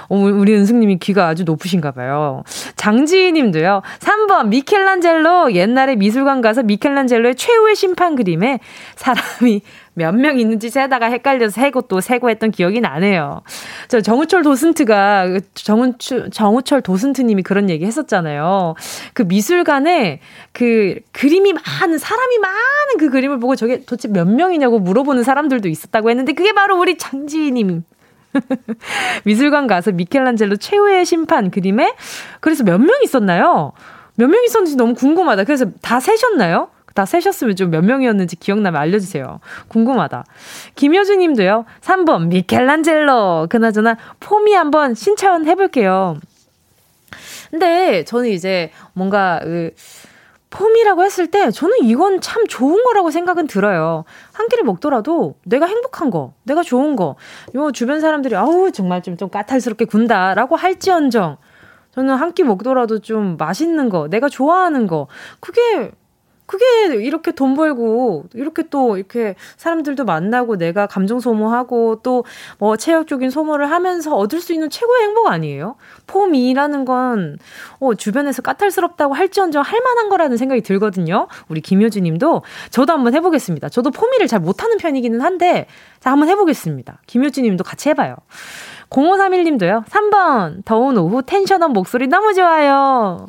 어, 0.07 0.15
우리 0.15 0.55
은숙님이 0.55 0.99
귀가 0.99 1.27
아주 1.27 1.43
높으신가 1.43 1.91
봐요. 1.91 2.43
장지희 2.77 3.33
님도요. 3.33 3.81
3번, 3.99 4.47
미켈란젤로. 4.47 5.53
옛날에 5.53 5.97
미술관 5.97 6.39
가서 6.39 6.63
미켈란젤로의 6.63 7.35
최후의 7.35 7.75
심판 7.75 8.15
그림에 8.15 8.59
사람이 8.95 9.61
몇 9.99 10.15
명 10.15 10.39
있는지 10.39 10.69
세다가 10.69 11.07
헷갈려서 11.07 11.51
세고 11.61 11.83
또 11.83 12.01
세고 12.01 12.29
했던 12.29 12.49
기억이 12.51 12.81
나네요. 12.81 13.41
저 13.87 14.01
정우철 14.01 14.41
도슨트가 14.43 15.39
정우철 15.53 16.31
정우철 16.31 16.81
도슨트님이 16.81 17.43
그런 17.43 17.69
얘기 17.69 17.85
했었잖아요. 17.85 18.75
그 19.13 19.21
미술관에 19.23 20.19
그 20.53 20.95
그림이 21.11 21.53
많은 21.53 21.97
사람이 21.97 22.37
많은 22.39 22.97
그 22.99 23.09
그림을 23.09 23.39
보고 23.39 23.55
저게 23.55 23.81
도대체 23.81 24.07
몇 24.07 24.27
명이냐고 24.27 24.79
물어보는 24.79 25.23
사람들도 25.23 25.67
있었다고 25.69 26.09
했는데 26.09 26.33
그게 26.33 26.53
바로 26.53 26.79
우리 26.79 26.97
장지희님. 26.97 27.83
미술관 29.25 29.67
가서 29.67 29.91
미켈란젤로 29.91 30.57
최후의 30.57 31.05
심판 31.05 31.49
그림에 31.51 31.93
그래서 32.41 32.63
몇 32.63 32.79
명 32.79 32.89
있었나요? 33.03 33.73
몇 34.15 34.29
명 34.29 34.43
있었는지 34.43 34.75
너무 34.75 34.93
궁금하다. 34.93 35.45
그래서 35.45 35.65
다 35.81 35.99
세셨나요? 35.99 36.69
다 36.93 37.05
세셨으면 37.05 37.55
좀 37.55 37.69
몇 37.69 37.83
명이었는지 37.85 38.35
기억나면 38.37 38.81
알려주세요. 38.81 39.39
궁금하다. 39.67 40.25
김효주 40.75 41.15
님도요. 41.17 41.65
3번 41.81 42.27
미켈란젤로. 42.27 43.47
그나저나 43.49 43.97
폼이 44.19 44.53
한번 44.53 44.95
신청 44.95 45.45
해볼게요. 45.45 46.17
근데 47.51 48.03
저는 48.05 48.29
이제 48.29 48.71
뭔가 48.93 49.39
그 49.43 49.71
폼이라고 50.51 51.03
했을 51.03 51.27
때 51.27 51.51
저는 51.51 51.77
이건 51.83 52.21
참 52.21 52.47
좋은 52.47 52.83
거라고 52.83 53.11
생각은 53.11 53.45
들어요. 53.47 54.03
한 54.33 54.47
끼를 54.49 54.63
먹더라도 54.63 55.35
내가 55.45 55.67
행복한 55.67 56.09
거, 56.09 56.33
내가 56.43 56.63
좋은 56.63 56.95
거, 56.95 57.15
요 57.55 57.71
주변 57.71 58.01
사람들이 58.01 58.35
아우 58.35 58.71
정말 58.71 59.03
좀, 59.03 59.15
좀 59.15 59.29
까탈스럽게 59.29 59.85
군다라고 59.85 60.55
할지언정 60.55 61.37
저는 61.91 62.15
한 62.15 62.33
끼 62.33 62.43
먹더라도 62.43 62.99
좀 62.99 63.37
맛있는 63.37 63.89
거, 63.89 64.07
내가 64.07 64.27
좋아하는 64.27 64.87
거, 64.87 65.07
그게 65.39 65.91
그게 66.49 66.65
이렇게 66.95 67.31
돈 67.31 67.53
벌고 67.53 68.25
이렇게 68.33 68.63
또 68.71 68.97
이렇게 68.97 69.35
사람들도 69.57 70.03
만나고 70.03 70.57
내가 70.57 70.87
감정 70.87 71.19
소모하고 71.19 72.01
또 72.01 72.23
뭐 72.57 72.77
체력적인 72.77 73.29
소모를 73.29 73.71
하면서 73.71 74.15
얻을 74.15 74.41
수 74.41 74.53
있는 74.53 74.69
최고의 74.69 75.03
행복 75.03 75.27
아니에요? 75.27 75.75
폼이라는 76.07 76.85
건 76.85 77.37
어, 77.79 77.93
주변에서 77.95 78.41
까탈스럽다고 78.41 79.13
할지언정 79.13 79.63
할 79.63 79.81
만한 79.81 80.09
거라는 80.09 80.37
생각이 80.37 80.61
들거든요. 80.61 81.27
우리 81.47 81.61
김효주 81.61 82.01
님도 82.01 82.41
저도 82.71 82.93
한번 82.93 83.13
해 83.13 83.21
보겠습니다. 83.21 83.69
저도 83.69 83.91
폼이를 83.91 84.27
잘 84.27 84.39
못하는 84.39 84.77
편이기는 84.77 85.21
한데 85.21 85.67
자 85.99 86.11
한번 86.11 86.29
해 86.29 86.35
보겠습니다. 86.35 87.01
김효주 87.07 87.41
님도 87.41 87.63
같이 87.63 87.89
해 87.89 87.93
봐요. 87.93 88.15
0531님도요. 88.89 89.85
3번 89.85 90.65
더운 90.65 90.97
오후 90.97 91.21
텐션업 91.21 91.71
목소리 91.73 92.07
너무 92.07 92.33
좋아요. 92.33 93.27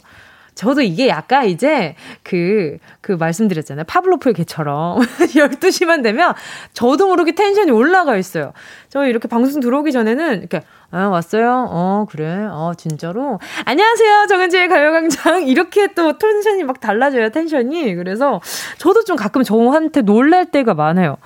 저도 0.61 0.83
이게 0.83 1.09
약간 1.09 1.47
이제 1.47 1.95
그, 2.23 2.77
그 3.01 3.13
말씀드렸잖아요. 3.13 3.85
파블로프의 3.87 4.35
개처럼. 4.35 5.01
12시만 5.33 6.03
되면 6.03 6.35
저도 6.75 7.07
모르게 7.07 7.35
텐션이 7.35 7.71
올라가 7.71 8.15
있어요. 8.19 8.53
저 8.91 9.07
이렇게 9.07 9.27
방송 9.27 9.63
들어오기 9.63 9.91
전에는 9.91 10.41
이렇게, 10.41 10.61
아, 10.91 11.07
왔어요? 11.07 11.67
어, 11.71 12.07
그래? 12.11 12.47
어, 12.51 12.75
진짜로? 12.77 13.41
안녕하세요. 13.65 14.27
정은지의 14.29 14.69
가요광장. 14.69 15.49
이렇게 15.49 15.95
또 15.95 16.19
텐션이 16.19 16.65
막 16.65 16.79
달라져요, 16.79 17.31
텐션이. 17.31 17.95
그래서 17.95 18.43
저도 18.77 19.05
좀 19.05 19.17
가끔 19.17 19.43
저한테 19.43 20.03
놀랄 20.03 20.51
때가 20.51 20.75
많아요. 20.75 21.17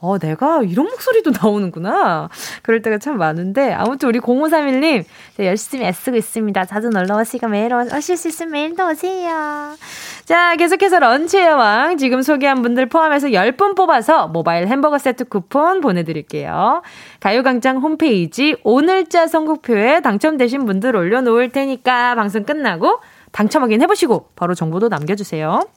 어, 0.00 0.18
내가 0.18 0.62
이런 0.62 0.86
목소리도 0.86 1.32
나오는구나. 1.42 2.28
그럴 2.62 2.82
때가 2.82 2.98
참 2.98 3.16
많은데, 3.18 3.72
아무튼 3.72 4.08
우리 4.08 4.20
0531님, 4.20 5.04
열심히 5.38 5.86
애쓰고 5.86 6.16
있습니다. 6.16 6.64
자주 6.66 6.88
놀러 6.90 7.18
오시고 7.20 7.48
매일 7.48 7.72
오실 7.74 8.16
수 8.16 8.28
있으면 8.28 8.52
매일도 8.52 8.86
오세요. 8.88 9.76
자, 10.24 10.56
계속해서 10.56 11.00
런치의 11.00 11.52
왕. 11.54 11.98
지금 11.98 12.22
소개한 12.22 12.62
분들 12.62 12.86
포함해서 12.86 13.28
10분 13.28 13.76
뽑아서 13.76 14.28
모바일 14.28 14.66
햄버거 14.68 14.98
세트 14.98 15.24
쿠폰 15.24 15.80
보내드릴게요. 15.80 16.82
가요광장 17.20 17.78
홈페이지 17.78 18.56
오늘자 18.62 19.26
선곡표에 19.26 20.00
당첨되신 20.00 20.64
분들 20.64 20.96
올려놓을 20.96 21.50
테니까 21.50 22.14
방송 22.14 22.44
끝나고 22.44 23.00
당첨 23.34 23.62
확인해보시고 23.64 24.30
바로 24.36 24.54
정보도 24.54 24.88
남겨주세요. 24.88 25.68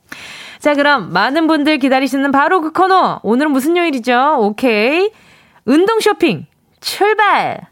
자, 0.60 0.76
그럼 0.76 1.12
많은 1.12 1.48
분들 1.48 1.80
기다리시는 1.80 2.32
바로 2.32 2.62
그 2.62 2.72
코너. 2.72 3.20
오늘은 3.24 3.52
무슨 3.52 3.76
요일이죠? 3.76 4.38
오케이. 4.40 5.12
운동 5.66 6.00
쇼핑 6.00 6.46
출발! 6.80 7.68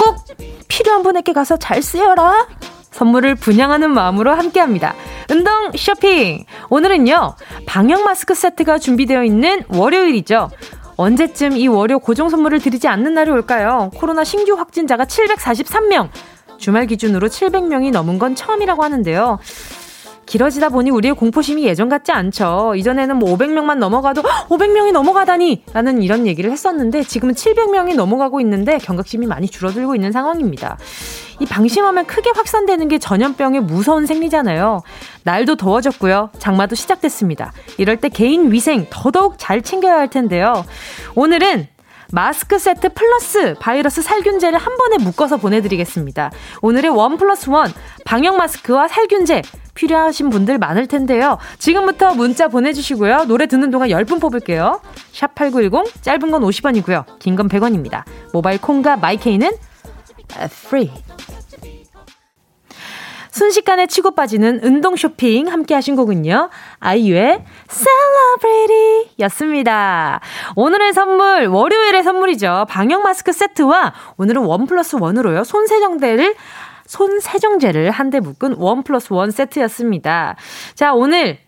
꼭 0.00 0.16
필요한 0.66 1.02
분에게 1.04 1.32
가서 1.32 1.56
잘 1.58 1.80
쓰여라. 1.80 2.48
선물을 2.92 3.34
분양하는 3.36 3.90
마음으로 3.90 4.32
함께 4.32 4.60
합니다. 4.60 4.94
운동 5.30 5.72
쇼핑! 5.74 6.44
오늘은요, 6.70 7.34
방역 7.66 8.02
마스크 8.04 8.34
세트가 8.34 8.78
준비되어 8.78 9.24
있는 9.24 9.64
월요일이죠. 9.68 10.50
언제쯤 10.96 11.56
이 11.56 11.66
월요 11.68 11.98
고정 11.98 12.28
선물을 12.28 12.60
드리지 12.60 12.86
않는 12.86 13.14
날이 13.14 13.30
올까요? 13.30 13.90
코로나 13.96 14.24
신규 14.24 14.54
확진자가 14.54 15.04
743명, 15.04 16.10
주말 16.58 16.86
기준으로 16.86 17.28
700명이 17.28 17.90
넘은 17.90 18.18
건 18.18 18.34
처음이라고 18.34 18.84
하는데요. 18.84 19.38
길어지다 20.26 20.68
보니 20.70 20.90
우리의 20.90 21.14
공포심이 21.14 21.64
예전 21.64 21.88
같지 21.88 22.12
않죠. 22.12 22.74
이전에는 22.76 23.16
뭐 23.16 23.36
500명만 23.36 23.78
넘어가도 23.78 24.22
500명이 24.22 24.92
넘어가다니! 24.92 25.64
라는 25.72 26.02
이런 26.02 26.26
얘기를 26.26 26.50
했었는데 26.50 27.02
지금은 27.02 27.34
700명이 27.34 27.94
넘어가고 27.94 28.40
있는데 28.40 28.78
경각심이 28.78 29.26
많이 29.26 29.48
줄어들고 29.48 29.94
있는 29.94 30.12
상황입니다. 30.12 30.78
이 31.40 31.46
방심하면 31.46 32.06
크게 32.06 32.30
확산되는 32.34 32.88
게 32.88 32.98
전염병의 32.98 33.62
무서운 33.62 34.06
생리잖아요. 34.06 34.82
날도 35.24 35.56
더워졌고요. 35.56 36.30
장마도 36.38 36.74
시작됐습니다. 36.76 37.52
이럴 37.78 37.96
때 37.96 38.08
개인 38.08 38.52
위생 38.52 38.86
더더욱 38.90 39.34
잘 39.38 39.62
챙겨야 39.62 39.96
할 39.96 40.08
텐데요. 40.08 40.64
오늘은 41.14 41.66
마스크 42.12 42.58
세트 42.58 42.90
플러스 42.92 43.54
바이러스 43.58 44.02
살균제를 44.02 44.58
한 44.58 44.76
번에 44.76 45.02
묶어서 45.02 45.38
보내드리겠습니다. 45.38 46.30
오늘의 46.60 46.90
원 46.90 47.16
플러스 47.16 47.48
원 47.48 47.72
방역 48.04 48.36
마스크와 48.36 48.86
살균제 48.86 49.42
필요하신 49.74 50.30
분들 50.30 50.58
많을 50.58 50.86
텐데요. 50.86 51.38
지금부터 51.58 52.14
문자 52.14 52.48
보내주시고요. 52.48 53.24
노래 53.24 53.46
듣는 53.46 53.70
동안 53.70 53.88
10분 53.88 54.20
뽑을게요. 54.20 54.80
샵 55.12 55.34
8910 55.34 56.02
짧은 56.02 56.30
건 56.30 56.42
50원이고요. 56.42 57.18
긴 57.18 57.36
건 57.36 57.48
100원입니다. 57.48 58.04
모바일 58.32 58.60
콩과 58.60 58.96
마이케이는 58.96 59.50
free. 60.30 60.90
순식간에 63.30 63.86
치고 63.86 64.10
빠지는 64.14 64.60
운동 64.62 64.94
쇼핑 64.94 65.48
함께 65.50 65.74
하신 65.74 65.96
곡은요. 65.96 66.50
아이유의 66.80 67.42
Celebrity 67.70 69.08
였습니다. 69.20 70.20
오늘의 70.54 70.92
선물, 70.92 71.46
월요일의 71.46 72.02
선물이죠. 72.02 72.66
방역 72.68 73.02
마스크 73.02 73.32
세트와 73.32 73.94
오늘은 74.18 74.42
원 74.42 74.66
플러스 74.66 74.96
원으로요. 75.00 75.44
손세정대를 75.44 76.34
손 76.92 77.20
세정제를 77.20 77.90
한데 77.90 78.20
묶은 78.20 78.56
원 78.58 78.82
플러스 78.82 79.14
원 79.14 79.30
세트였습니다. 79.30 80.36
자, 80.74 80.92
오늘 80.92 81.38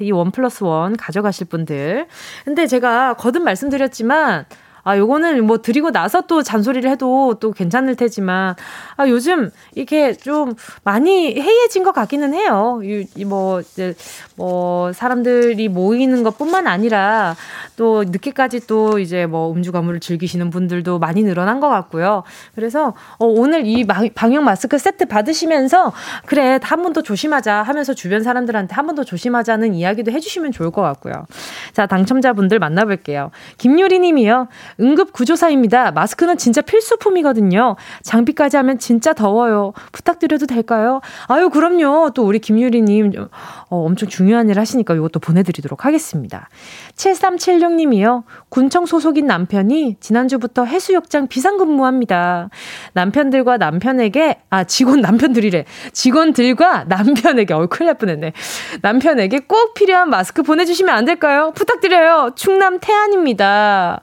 이 0.00 0.06
원 0.06 0.30
플러스 0.30 0.64
원 0.64 0.96
가져가실 0.96 1.48
분들. 1.48 2.06
근데 2.46 2.66
제가 2.66 3.12
거듭 3.14 3.42
말씀드렸지만 3.42 4.46
아, 4.84 4.96
요거는 4.96 5.44
뭐 5.44 5.58
드리고 5.58 5.90
나서 5.90 6.22
또 6.22 6.42
잔소리를 6.42 6.90
해도 6.90 7.34
또 7.40 7.52
괜찮을 7.52 7.94
테지만, 7.96 8.54
아, 8.96 9.06
요즘 9.06 9.50
이렇게 9.74 10.14
좀 10.14 10.54
많이 10.82 11.38
해이해진 11.38 11.82
것 11.82 11.92
같기는 11.92 12.32
해요. 12.32 12.80
이, 12.82 13.24
뭐, 13.26 13.60
이제, 13.60 13.94
뭐, 14.36 14.90
사람들이 14.94 15.68
모이는 15.68 16.22
것 16.22 16.38
뿐만 16.38 16.66
아니라 16.66 17.36
또 17.78 18.02
늦게까지 18.02 18.66
또 18.66 18.98
이제 18.98 19.24
뭐 19.26 19.52
음주 19.52 19.70
가무를 19.70 20.00
즐기시는 20.00 20.50
분들도 20.50 20.98
많이 20.98 21.22
늘어난 21.22 21.60
것 21.60 21.68
같고요. 21.68 22.24
그래서 22.56 22.88
어, 23.18 23.24
오늘 23.26 23.66
이 23.66 23.86
방역 23.86 24.42
마스크 24.42 24.76
세트 24.78 25.06
받으시면서 25.06 25.92
그래, 26.26 26.58
한 26.62 26.82
번 26.82 26.92
더 26.92 27.02
조심하자 27.02 27.62
하면서 27.62 27.94
주변 27.94 28.22
사람들한테 28.24 28.74
한 28.74 28.86
번 28.86 28.96
더 28.96 29.04
조심하자는 29.04 29.74
이야기도 29.74 30.10
해주시면 30.10 30.50
좋을 30.52 30.70
것 30.72 30.82
같고요. 30.82 31.12
자, 31.72 31.86
당첨자분들 31.86 32.58
만나볼게요. 32.58 33.30
김유리 33.58 34.00
님이요. 34.00 34.48
응급 34.80 35.12
구조사입니다. 35.12 35.92
마스크는 35.92 36.36
진짜 36.38 36.62
필수품이거든요. 36.62 37.76
장비까지 38.02 38.56
하면 38.56 38.78
진짜 38.78 39.12
더워요. 39.12 39.72
부탁드려도 39.92 40.46
될까요? 40.46 41.00
아유, 41.28 41.48
그럼요. 41.50 42.10
또 42.14 42.24
우리 42.26 42.38
김유리님 42.40 43.12
어, 43.70 43.76
엄청 43.84 44.08
중요한 44.08 44.48
일 44.48 44.58
하시니까 44.58 44.94
이것도 44.94 45.20
보내드리도록 45.20 45.84
하겠습니다. 45.84 46.48
7376 46.96 47.67
님이요. 47.76 48.24
군청 48.48 48.86
소속인 48.86 49.26
남편이 49.26 49.96
지난주부터 50.00 50.64
해수욕장 50.64 51.28
비상근무합니다. 51.28 52.50
남편들과 52.92 53.56
남편에게, 53.58 54.42
아, 54.50 54.64
직원 54.64 55.00
남편들이래. 55.00 55.64
직원들과 55.92 56.84
남편에게, 56.88 57.54
어, 57.54 57.66
큰일 57.66 57.86
날 57.86 57.94
뻔했네. 57.96 58.32
남편에게 58.82 59.40
꼭 59.40 59.74
필요한 59.74 60.10
마스크 60.10 60.42
보내주시면 60.42 60.94
안 60.94 61.04
될까요? 61.04 61.52
부탁드려요. 61.54 62.32
충남 62.36 62.78
태안입니다. 62.80 64.02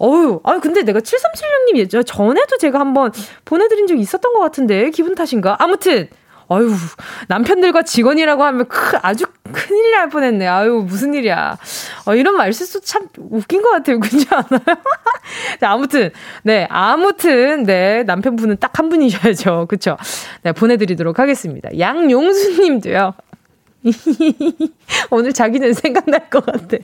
어유, 0.00 0.40
아 0.44 0.60
근데 0.60 0.82
내가 0.82 1.00
7376님 1.00 1.76
예전 1.76 2.04
전에도 2.04 2.56
제가 2.56 2.78
한번 2.78 3.12
보내드린 3.44 3.86
적이 3.86 4.00
있었던 4.00 4.32
것 4.32 4.38
같은데 4.38 4.90
기분 4.90 5.14
탓인가? 5.14 5.56
아무튼 5.58 6.08
아유 6.50 6.70
남편들과 7.28 7.82
직원이라고 7.82 8.42
하면 8.44 8.68
크, 8.68 8.96
아주 9.02 9.26
큰일 9.52 9.90
날 9.92 10.08
뻔했네. 10.08 10.46
아유 10.46 10.84
무슨 10.86 11.14
일이야. 11.14 11.56
어, 12.06 12.14
이런 12.14 12.36
말실수 12.36 12.80
참 12.82 13.08
웃긴 13.18 13.62
것 13.62 13.70
같아요. 13.70 14.00
그렇지 14.00 14.26
않아요? 14.30 14.60
자, 15.60 15.70
아무튼 15.70 16.10
네 16.42 16.66
아무튼 16.70 17.64
네 17.64 18.02
남편분은 18.04 18.56
딱 18.58 18.78
한 18.78 18.88
분이셔야죠. 18.90 19.66
그쵸? 19.68 19.96
네 20.42 20.52
보내드리도록 20.52 21.18
하겠습니다. 21.18 21.68
양용수님도요. 21.76 23.12
오늘 25.10 25.32
자기는 25.32 25.72
생각날 25.72 26.28
것 26.30 26.44
같아. 26.44 26.76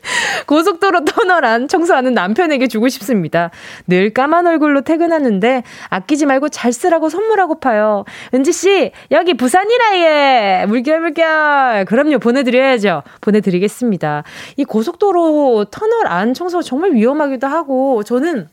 고속도로 0.47 1.05
터널 1.05 1.45
안 1.45 1.67
청소하는 1.69 2.15
남편에게 2.15 2.69
주고 2.69 2.89
싶습니다. 2.89 3.51
늘 3.87 4.13
까만 4.15 4.47
얼굴로 4.47 4.83
퇴근하는데 4.83 5.63
아끼지 5.89 6.27
말고 6.27 6.49
잘 6.51 6.73
쓰라고 6.73 7.09
선물하고파요. 7.09 8.05
은지씨, 8.33 8.93
여기 9.11 9.35
부산이라 9.35 9.99
예. 9.99 10.67
물결 10.67 11.01
물결. 11.01 11.85
그럼요, 11.87 12.19
보내드려야죠. 12.19 13.03
보내드리겠습니다. 13.21 14.23
이 14.57 14.65
고속도로 14.65 15.67
터널 15.71 16.07
안 16.07 16.33
청소가 16.35 16.63
정말 16.63 16.93
위험하기도 16.93 17.47
하고, 17.47 18.03
저는 18.05 18.49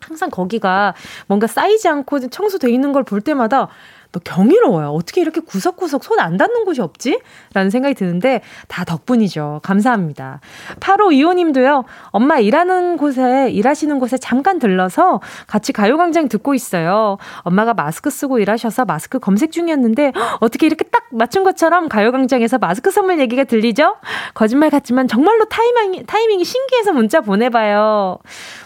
항상 0.00 0.28
거기가 0.30 0.94
뭔가 1.28 1.46
쌓이지 1.46 1.88
않고 1.88 2.28
청소돼 2.28 2.70
있는 2.70 2.92
걸 2.92 3.04
볼 3.04 3.20
때마다 3.22 3.60
또 3.60 3.68
경이로워요. 4.20 4.88
어떻게 4.90 5.20
이렇게 5.20 5.40
구석구석 5.40 6.02
손 6.02 6.14
안 6.24 6.36
닿는 6.36 6.64
곳이 6.64 6.80
없지? 6.80 7.20
라는 7.52 7.70
생각이 7.70 7.94
드는데 7.94 8.40
다 8.68 8.84
덕분이죠. 8.84 9.60
감사합니다. 9.62 10.40
8호 10.80 11.12
이호님도요. 11.12 11.84
엄마 12.10 12.38
일하는 12.38 12.96
곳에 12.96 13.50
일하시는 13.50 13.98
곳에 13.98 14.16
잠깐 14.16 14.58
들러서 14.58 15.20
같이 15.46 15.72
가요광장 15.72 16.28
듣고 16.28 16.54
있어요. 16.54 17.18
엄마가 17.40 17.74
마스크 17.74 18.10
쓰고 18.10 18.38
일하셔서 18.38 18.84
마스크 18.84 19.18
검색 19.18 19.52
중이었는데 19.52 20.12
어떻게 20.40 20.66
이렇게 20.66 20.84
딱 20.84 21.04
맞춘 21.10 21.44
것처럼 21.44 21.88
가요광장에서 21.88 22.58
마스크 22.58 22.90
선물 22.90 23.20
얘기가 23.20 23.44
들리죠? 23.44 23.96
거짓말 24.34 24.70
같지만 24.70 25.06
정말로 25.08 25.44
타이밍, 25.46 26.04
타이밍이 26.06 26.44
신기해서 26.44 26.92
문자 26.92 27.20
보내봐요. 27.20 28.18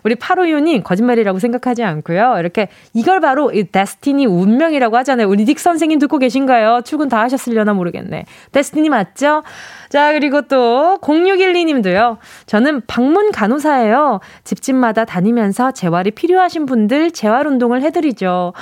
우리 0.05 0.15
8호 0.15 0.49
이호님 0.49 0.83
거짓말이라고 0.83 1.39
생각하지 1.39 1.83
않고요. 1.83 2.37
이렇게 2.39 2.69
이걸 2.95 3.21
바로 3.21 3.51
이 3.53 3.65
데스티니 3.65 4.27
운명이라고 4.27 4.97
하잖아요. 4.99 5.29
닉 5.45 5.59
선생님 5.59 5.99
듣고 5.99 6.19
계신가요? 6.19 6.83
출근 6.85 7.09
다 7.09 7.21
하셨으려나 7.23 7.73
모르겠네. 7.75 8.25
데스티니 8.53 8.89
맞죠? 8.89 9.43
자, 9.89 10.13
그리고 10.13 10.43
또 10.43 10.99
0612님도요. 11.01 12.19
저는 12.47 12.83
방문 12.87 13.33
간호사예요. 13.33 14.21
집집마다 14.45 15.05
다니면서 15.05 15.73
재활이 15.73 16.11
필요하신 16.11 16.67
분들 16.67 17.11
재활 17.13 17.47
운동을 17.47 17.83
해드리죠. 17.83 18.53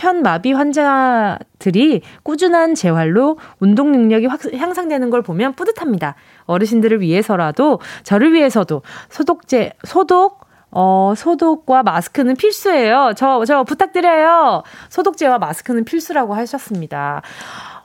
편마비 0.00 0.52
환자들이 0.52 2.00
꾸준한 2.22 2.74
재활로 2.74 3.36
운동 3.58 3.92
능력이 3.92 4.26
확, 4.26 4.40
향상되는 4.52 5.10
걸 5.10 5.20
보면 5.20 5.52
뿌듯합니다. 5.52 6.14
어르신들을 6.46 7.02
위해서라도 7.02 7.80
저를 8.02 8.32
위해서도 8.32 8.80
소독제 9.10 9.74
소독 9.84 10.49
어, 10.70 11.14
소독과 11.16 11.82
마스크는 11.82 12.36
필수예요. 12.36 13.12
저, 13.16 13.44
저 13.44 13.64
부탁드려요. 13.64 14.62
소독제와 14.88 15.38
마스크는 15.38 15.84
필수라고 15.84 16.34
하셨습니다. 16.34 17.22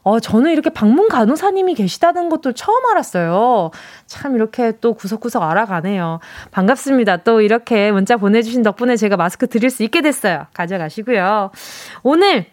어, 0.04 0.20
저는 0.20 0.52
이렇게 0.52 0.70
방문 0.70 1.08
간호사님이 1.08 1.74
계시다는 1.74 2.30
것도 2.30 2.54
처음 2.54 2.86
알았어요. 2.86 3.72
참 4.06 4.36
이렇게 4.36 4.74
또 4.80 4.94
구석구석 4.94 5.42
알아가네요. 5.42 6.20
반갑습니다. 6.52 7.18
또 7.18 7.42
이렇게 7.42 7.92
문자 7.92 8.16
보내주신 8.16 8.62
덕분에 8.62 8.98
제가 8.98 9.18
마스크 9.18 9.48
드릴 9.48 9.72
수 9.72 9.82
있게 9.82 10.02
됐어요. 10.02 10.46
가져가시고요. 10.54 11.50
오늘 12.04 12.46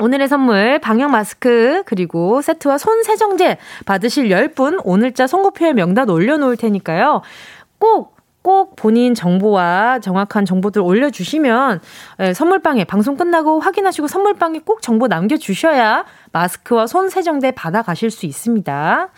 오늘의 0.00 0.28
선물 0.28 0.78
방역 0.78 1.10
마스크 1.10 1.82
그리고 1.84 2.40
세트와 2.42 2.78
손 2.78 3.02
세정제 3.02 3.58
받으실 3.84 4.28
10분 4.28 4.80
오늘자 4.84 5.26
선곡표에 5.26 5.72
명단 5.72 6.08
올려놓을 6.08 6.56
테니까요. 6.56 7.22
꼭 7.80 8.17
꼭 8.42 8.76
본인 8.76 9.14
정보와 9.14 9.98
정확한 10.00 10.44
정보들 10.44 10.80
올려주시면 10.82 11.80
예, 12.20 12.32
선물방에 12.32 12.84
방송 12.84 13.16
끝나고 13.16 13.60
확인하시고 13.60 14.08
선물방에 14.08 14.60
꼭 14.64 14.82
정보 14.82 15.06
남겨주셔야 15.06 16.04
마스크와 16.32 16.86
손 16.86 17.10
세정제 17.10 17.50
받아가실 17.50 18.10
수 18.10 18.26
있습니다. 18.26 19.08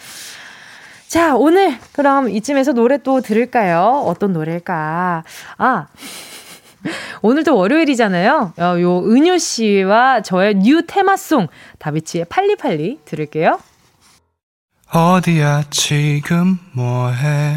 자, 1.08 1.34
오늘 1.34 1.76
그럼 1.92 2.28
이쯤에서 2.30 2.72
노래 2.72 2.98
또 2.98 3.20
들을까요? 3.20 4.04
어떤 4.06 4.32
노래일까? 4.32 5.24
아. 5.58 5.86
오늘도 7.22 7.56
월요일이잖아요. 7.56 8.52
어, 8.58 8.80
요 8.80 8.98
은유 9.00 9.38
씨와 9.38 10.22
저의 10.22 10.54
new 10.56 10.82
테마송 10.86 11.48
다비치의 11.78 12.26
팔리팔리 12.26 13.00
들을게요. 13.04 13.58
어디야 14.92 15.64
지금 15.70 16.58
뭐해? 16.72 17.56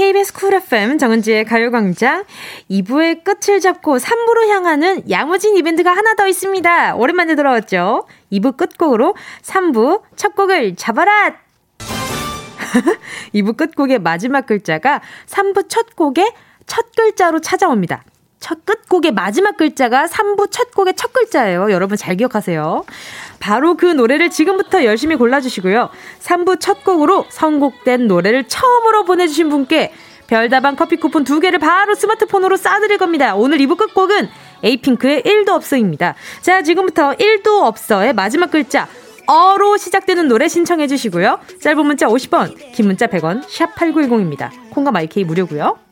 KBS 0.00 0.32
쿨 0.32 0.54
FM 0.54 0.96
정은지의 0.96 1.44
가요광장 1.44 2.24
2부의 2.70 3.22
끝을 3.22 3.60
잡고 3.60 3.98
3부로 3.98 4.48
향하는 4.48 5.02
야무진 5.10 5.58
이벤트가 5.58 5.90
하나 5.94 6.14
더 6.14 6.26
있습니다. 6.26 6.94
오랜만에 6.94 7.34
돌아왔죠. 7.34 8.06
2부 8.32 8.56
끝곡으로 8.56 9.14
3부 9.42 10.00
첫 10.16 10.34
곡을 10.34 10.76
잡아라! 10.76 11.36
2부 13.34 13.58
끝곡의 13.58 13.98
마지막 13.98 14.46
글자가 14.46 15.02
3부 15.26 15.68
첫 15.68 15.94
곡의 15.94 16.32
첫 16.66 16.86
글자로 16.96 17.42
찾아옵니다. 17.42 18.02
첫 18.38 18.64
끝곡의 18.64 19.12
마지막 19.12 19.58
글자가 19.58 20.06
3부 20.06 20.50
첫 20.50 20.74
곡의 20.74 20.94
첫 20.96 21.12
글자예요. 21.12 21.70
여러분 21.70 21.98
잘 21.98 22.16
기억하세요. 22.16 22.86
바로 23.40 23.76
그 23.76 23.86
노래를 23.86 24.30
지금부터 24.30 24.84
열심히 24.84 25.16
골라주시고요. 25.16 25.90
3부 26.20 26.60
첫 26.60 26.84
곡으로 26.84 27.24
선곡된 27.30 28.06
노래를 28.06 28.46
처음으로 28.46 29.04
보내주신 29.04 29.48
분께 29.48 29.92
별다방 30.28 30.76
커피 30.76 30.96
쿠폰 30.96 31.24
두 31.24 31.40
개를 31.40 31.58
바로 31.58 31.96
스마트폰으로 31.96 32.56
쏴드릴 32.56 32.98
겁니다. 32.98 33.34
오늘 33.34 33.58
2부 33.58 33.76
끝곡은 33.76 34.28
에이핑크의 34.62 35.22
1도 35.22 35.48
없어입니다. 35.48 36.14
자, 36.40 36.62
지금부터 36.62 37.14
1도 37.14 37.62
없어의 37.64 38.12
마지막 38.12 38.52
글자 38.52 38.86
어로 39.26 39.76
시작되는 39.76 40.28
노래 40.28 40.46
신청해 40.48 40.86
주시고요. 40.86 41.40
짧은 41.60 41.84
문자 41.84 42.06
50원, 42.06 42.72
긴 42.72 42.86
문자 42.86 43.06
100원, 43.06 43.42
샵 43.48 43.74
8910입니다. 43.74 44.50
콩과 44.70 44.92
마이케이 44.92 45.24
무료고요. 45.24 45.89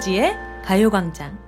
정은지의 0.00 0.34
가요광장. 0.64 1.38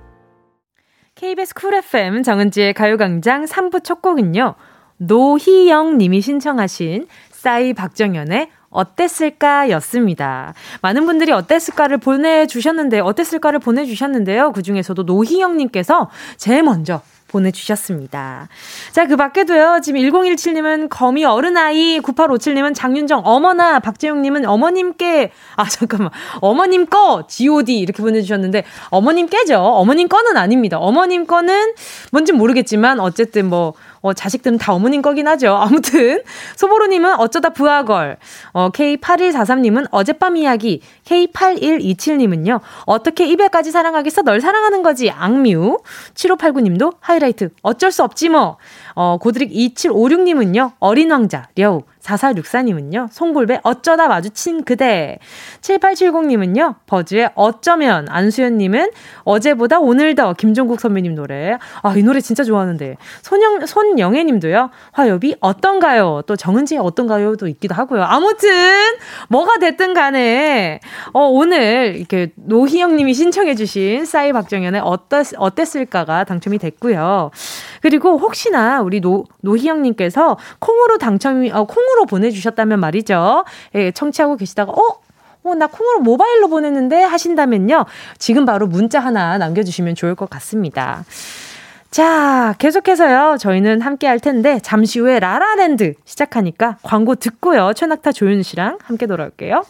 KBS 1.15 1.55
쿨 1.55 1.73
FM 1.73 2.21
정은지의 2.23 2.73
가요광장 2.73 3.45
3부 3.45 3.83
첫 3.83 4.01
곡은요. 4.01 4.55
노희영 4.97 5.97
님이 5.97 6.21
신청하신 6.21 7.07
싸이 7.31 7.73
박정현의 7.73 8.49
어땠을까 8.69 9.69
였습니다. 9.71 10.53
많은 10.81 11.05
분들이 11.05 11.31
어땠을까를 11.31 11.97
보내주셨는데, 11.97 12.99
어땠을까를 12.99 13.59
보내주셨는데요. 13.59 14.51
그 14.51 14.61
중에서도 14.61 15.01
노희영 15.01 15.57
님께서 15.57 16.09
제일 16.37 16.63
먼저 16.63 17.01
보내주셨습니다. 17.33 18.47
자, 18.91 19.07
그 19.07 19.15
밖에도요, 19.15 19.81
지금 19.83 19.99
1017님은 19.99 20.87
거미 20.89 21.25
어른아이, 21.25 21.99
9857님은 21.99 22.75
장윤정 22.75 23.23
어머나, 23.25 23.79
박재용님은 23.79 24.45
어머님께, 24.45 25.31
아, 25.55 25.67
잠깐만, 25.67 26.11
어머님 26.39 26.85
거, 26.85 27.25
GOD 27.27 27.79
이렇게 27.79 28.01
보내주셨는데, 28.01 28.63
어머님 28.89 29.27
깨죠? 29.27 29.57
어머님 29.59 30.07
거는 30.07 30.37
아닙니다. 30.37 30.77
어머님 30.77 31.25
거는 31.25 31.73
뭔지 32.11 32.31
모르겠지만, 32.31 32.99
어쨌든 32.99 33.49
뭐, 33.49 33.73
어, 34.03 34.13
자식들은 34.13 34.57
다 34.57 34.73
어머님 34.73 35.01
거긴 35.01 35.27
하죠. 35.29 35.55
아무튼, 35.55 36.21
소보로님은 36.57 37.19
어쩌다 37.19 37.49
부하걸, 37.49 38.17
어, 38.51 38.69
K8143님은 38.69 39.87
어젯밤 39.91 40.35
이야기, 40.37 40.81
K8127님은요, 41.05 42.59
어떻게 42.85 43.25
이별까지 43.25 43.71
사랑하겠어? 43.71 44.21
널 44.23 44.41
사랑하는 44.41 44.83
거지, 44.83 45.09
악뮤. 45.09 45.79
7589님도 46.13 46.97
하이라이트, 46.99 47.49
어쩔 47.61 47.91
수 47.91 48.03
없지 48.03 48.29
뭐. 48.29 48.57
어, 48.93 49.17
고드릭 49.17 49.51
2756님은요, 49.51 50.73
어린 50.79 51.09
왕자, 51.11 51.47
려우. 51.55 51.83
4464님은요, 52.03 53.07
송골배 53.11 53.61
어쩌다 53.63 54.07
마주친 54.07 54.63
그대. 54.63 55.19
7870님은요, 55.61 56.75
버즈의 56.85 57.31
어쩌면. 57.35 58.07
안수연님은 58.09 58.91
어제보다 59.23 59.79
오늘 59.79 60.15
더. 60.15 60.33
김종국 60.33 60.79
선배님 60.79 61.15
노래. 61.15 61.57
아, 61.81 61.93
이 61.95 62.03
노래 62.03 62.19
진짜 62.19 62.43
좋아하는데. 62.43 62.97
손영, 63.21 63.65
손영애님도요, 63.65 64.69
화요비 64.91 65.37
어떤가요? 65.39 66.21
또 66.27 66.35
정은지의 66.35 66.81
어떤가요?도 66.81 67.47
있기도 67.47 67.73
하고요. 67.75 68.03
아무튼, 68.03 68.49
뭐가 69.29 69.57
됐든 69.59 69.93
간에, 69.93 70.79
어, 71.13 71.21
오늘 71.21 71.95
이렇게 71.95 72.31
노희영님이 72.35 73.13
신청해주신 73.13 74.05
싸이 74.05 74.33
박정현의 74.33 74.81
어땠, 74.83 75.27
어땠을까가 75.37 76.25
당첨이 76.25 76.57
됐고요. 76.57 77.31
그리고 77.81 78.17
혹시나 78.17 78.81
우리 78.81 78.99
노, 78.99 79.25
노희영님께서 79.41 80.37
콩으로 80.59 80.97
당첨이, 80.97 81.51
어, 81.51 81.63
콩으로 81.65 81.92
보내주셨다면 82.05 82.79
말이죠. 82.79 83.45
예, 83.75 83.91
청취하고 83.91 84.37
계시다가, 84.37 84.71
어? 84.71 84.99
어, 85.45 85.55
나 85.55 85.67
콩으로 85.67 85.99
모바일로 85.99 86.47
보냈는데 86.47 87.03
하신다면요. 87.03 87.85
지금 88.17 88.45
바로 88.45 88.67
문자 88.67 88.99
하나 88.99 89.37
남겨주시면 89.37 89.95
좋을 89.95 90.15
것 90.15 90.29
같습니다. 90.29 91.03
자, 91.91 92.55
계속해서요. 92.57 93.37
저희는 93.39 93.81
함께 93.81 94.07
할 94.07 94.19
텐데, 94.19 94.59
잠시 94.63 94.99
후에 94.99 95.19
라라랜드 95.19 95.93
시작하니까 96.05 96.77
광고 96.81 97.13
듣고요. 97.15 97.73
최낙타 97.73 98.13
조윤 98.13 98.41
씨랑 98.41 98.79
함께 98.83 99.05
돌아올게요. 99.05 99.63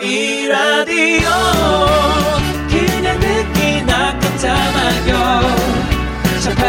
이 0.00 0.46
라디오 0.48 1.28
그냥 2.68 3.18
듣기나 3.18 4.18
깜짝마요 4.20 5.63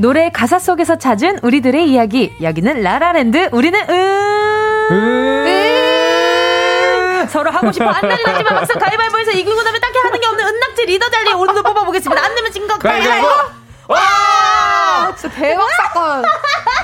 노래 0.00 0.30
가사 0.30 0.58
속에서 0.58 0.96
찾은 0.96 1.40
우리들의 1.42 1.86
이야기. 1.86 2.34
여기는 2.40 2.82
라라랜드. 2.82 3.50
우리는 3.52 3.78
음. 3.90 5.26
서로 7.28 7.50
하고 7.50 7.70
싶어 7.70 7.84
안달이지만 7.90 8.44
막상 8.44 8.78
가위바위보에서 8.78 9.32
이기고 9.32 9.62
나면 9.62 9.78
딱히 9.80 9.98
하는 9.98 10.18
게 10.18 10.26
없는 10.26 10.46
은낙지 10.46 10.86
리더 10.86 11.08
자리 11.10 11.34
오늘도 11.34 11.62
뽑아보겠습니다. 11.62 12.24
안 12.24 12.34
내면 12.34 12.50
진거 12.50 12.78
가위바위보. 12.78 13.26
와, 13.88 13.98
대박 15.28 15.68
사건. 15.76 16.24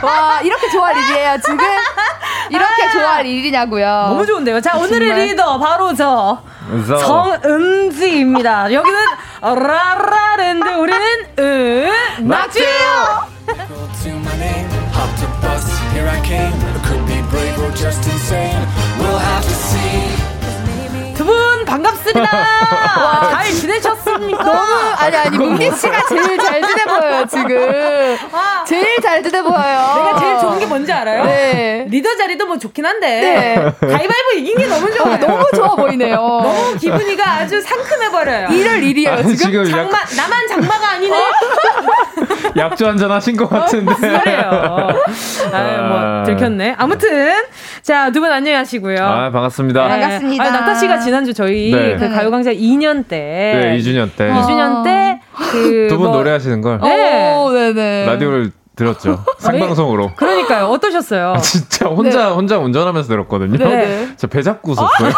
와, 0.02 0.40
이렇게 0.42 0.68
좋아할 0.70 0.96
일이에요, 0.96 1.36
지금? 1.40 1.58
이렇게 2.50 2.90
좋아할 2.92 3.26
일이냐고요. 3.26 3.86
너무 4.08 4.26
좋은데요. 4.26 4.60
자, 4.60 4.76
오늘의 4.76 5.08
정말. 5.08 5.26
리더 5.26 5.58
바로 5.58 5.94
저 5.94 6.42
정은지입니다. 6.86 8.72
여기는 8.72 9.00
라라랜드. 9.40 10.68
우리는. 10.68 11.26
Hopped 14.96 15.22
a 15.22 15.28
bus, 15.42 15.66
here 15.92 16.08
I 16.08 16.20
came. 16.24 16.52
Could 16.84 17.04
be 17.06 17.20
brave 17.28 17.58
or 17.60 17.70
just 17.72 18.08
insane. 18.08 18.66
We'll 18.98 19.18
have 19.18 19.44
to 19.44 19.54
see. 19.54 20.15
반갑습니다. 21.66 22.30
잘 23.30 23.44
지내셨습니까? 23.52 24.42
너무, 24.44 24.60
아니, 24.98 25.16
아니, 25.16 25.36
문기 25.36 25.70
씨가 25.70 26.02
제일 26.08 26.38
잘 26.38 26.62
지내 26.62 26.84
보여요, 26.84 27.26
지금. 27.26 28.16
제일 28.66 29.00
잘 29.02 29.22
지내 29.22 29.42
보여요. 29.42 29.92
내가 29.96 30.18
제일 30.18 30.38
좋은 30.40 30.58
게 30.58 30.66
뭔지 30.66 30.92
알아요? 30.92 31.24
네. 31.24 31.86
리더 31.88 32.16
자리도 32.16 32.46
뭐 32.46 32.58
좋긴 32.58 32.86
한데 32.86 33.06
네. 33.20 33.54
가위바위보 33.80 34.32
이긴 34.36 34.56
게 34.58 34.66
너무 34.66 34.92
좋아요. 34.94 35.18
너무 35.18 35.44
좋아 35.54 35.74
보이네요. 35.74 36.16
너무 36.16 36.76
기분이가 36.78 37.24
아주 37.32 37.60
상큼해 37.60 38.10
버려요. 38.10 38.48
이럴 38.50 38.82
일이에요, 38.82 39.12
아니, 39.12 39.36
지금. 39.36 39.64
지금 39.64 39.70
장마, 39.70 39.98
나만 40.16 40.46
장마가 40.48 40.88
아니네? 40.92 41.16
약주 42.56 42.86
한잔 42.86 43.10
하신 43.10 43.36
것 43.36 43.48
같은데. 43.50 43.92
그래요. 43.94 44.88
아유, 45.52 45.82
뭐, 45.82 46.24
들켰네. 46.24 46.74
아무튼, 46.78 47.42
자, 47.82 48.10
두 48.10 48.20
분 48.20 48.32
안녕하시고요. 48.32 48.96
아, 49.04 49.30
반갑습니다. 49.30 49.82
네. 49.88 49.88
반갑습니다. 50.00 50.44
아, 50.44 50.50
낙타 50.50 50.74
씨가 50.76 50.98
지난주 51.00 51.32
저희 51.34 51.55
네. 51.72 51.96
그 51.96 52.08
가요광장 52.08 52.54
2년 52.54 53.06
때. 53.08 53.18
네, 53.54 53.78
2주년 53.78 54.10
때. 54.16 54.28
2주년 54.30 54.84
때, 54.84 55.20
그. 55.50 55.86
두분 55.90 56.08
뭐- 56.08 56.16
노래하시는 56.16 56.60
걸 56.60 56.80
네. 56.82 57.34
오, 57.36 57.50
네네. 57.50 58.06
라디오를 58.06 58.52
들었죠. 58.76 59.24
생방송으로. 59.38 60.12
그러니까요. 60.16 60.66
어떠셨어요? 60.66 61.32
아, 61.36 61.38
진짜 61.38 61.86
혼자 61.86 62.30
혼자 62.32 62.58
운전하면서 62.58 63.08
들었거든요. 63.08 63.56
네. 63.56 64.08
저배 64.18 64.42
잡고 64.42 64.72
웃었어요. 64.72 65.12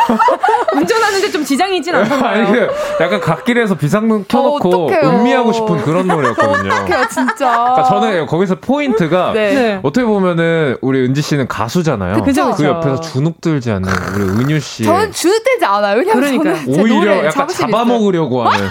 운전하는데 0.74 1.30
좀 1.30 1.44
지장이 1.44 1.78
있진 1.78 1.94
않던가요? 1.94 2.52
그 2.52 2.68
약간 3.00 3.20
갓길에서 3.20 3.74
비상등 3.76 4.24
켜놓고 4.28 4.68
어떡해요. 4.86 5.10
음미하고 5.10 5.52
싶은 5.52 5.80
그런 5.82 6.06
노래였거든요. 6.06 6.68
어떡해요, 6.74 7.08
진짜. 7.08 7.50
그러니까 7.52 7.82
저는 7.84 8.26
거기서 8.26 8.56
포인트가 8.56 9.32
네. 9.32 9.54
네. 9.54 9.80
어떻게 9.82 10.04
보면은 10.04 10.76
우리 10.80 11.00
은지 11.04 11.22
씨는 11.22 11.48
가수잖아요. 11.48 12.22
그죠, 12.22 12.50
그죠. 12.52 12.68
옆에서 12.68 13.00
주눅 13.00 13.40
들지 13.40 13.70
않는 13.70 13.90
우리 14.14 14.24
은유 14.24 14.60
씨. 14.60 14.84
저는 14.84 15.12
주눅되지 15.12 15.64
않아요. 15.64 15.98
왜냐면 15.98 16.20
그러니까요. 16.22 16.54
저는 16.64 16.74
제 16.74 16.80
오히려 16.82 17.24
약간. 17.26 17.48
잡아먹으려고 17.48 18.42
하는. 18.44 18.68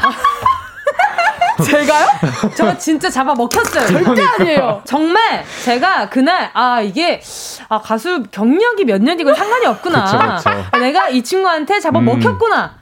제가요? 1.64 2.08
저 2.56 2.78
진짜 2.78 3.10
잡아 3.10 3.34
먹혔어요. 3.34 3.88
절대 4.04 4.22
아니에요. 4.24 4.82
정말 4.86 5.44
제가 5.64 6.10
그날 6.10 6.50
아 6.54 6.82
이게 6.82 7.22
아 7.70 7.80
가수 7.80 8.24
경력이 8.32 8.86
몇 8.86 9.02
년이건 9.02 9.36
상관이 9.36 9.66
없구나. 9.66 10.06
그쵸, 10.06 10.52
그쵸. 10.52 10.80
내가 10.80 11.10
이 11.10 11.24
친구한테 11.24 11.80
잡아 11.80 12.00
음. 12.00 12.06
먹혔구나. 12.06 12.76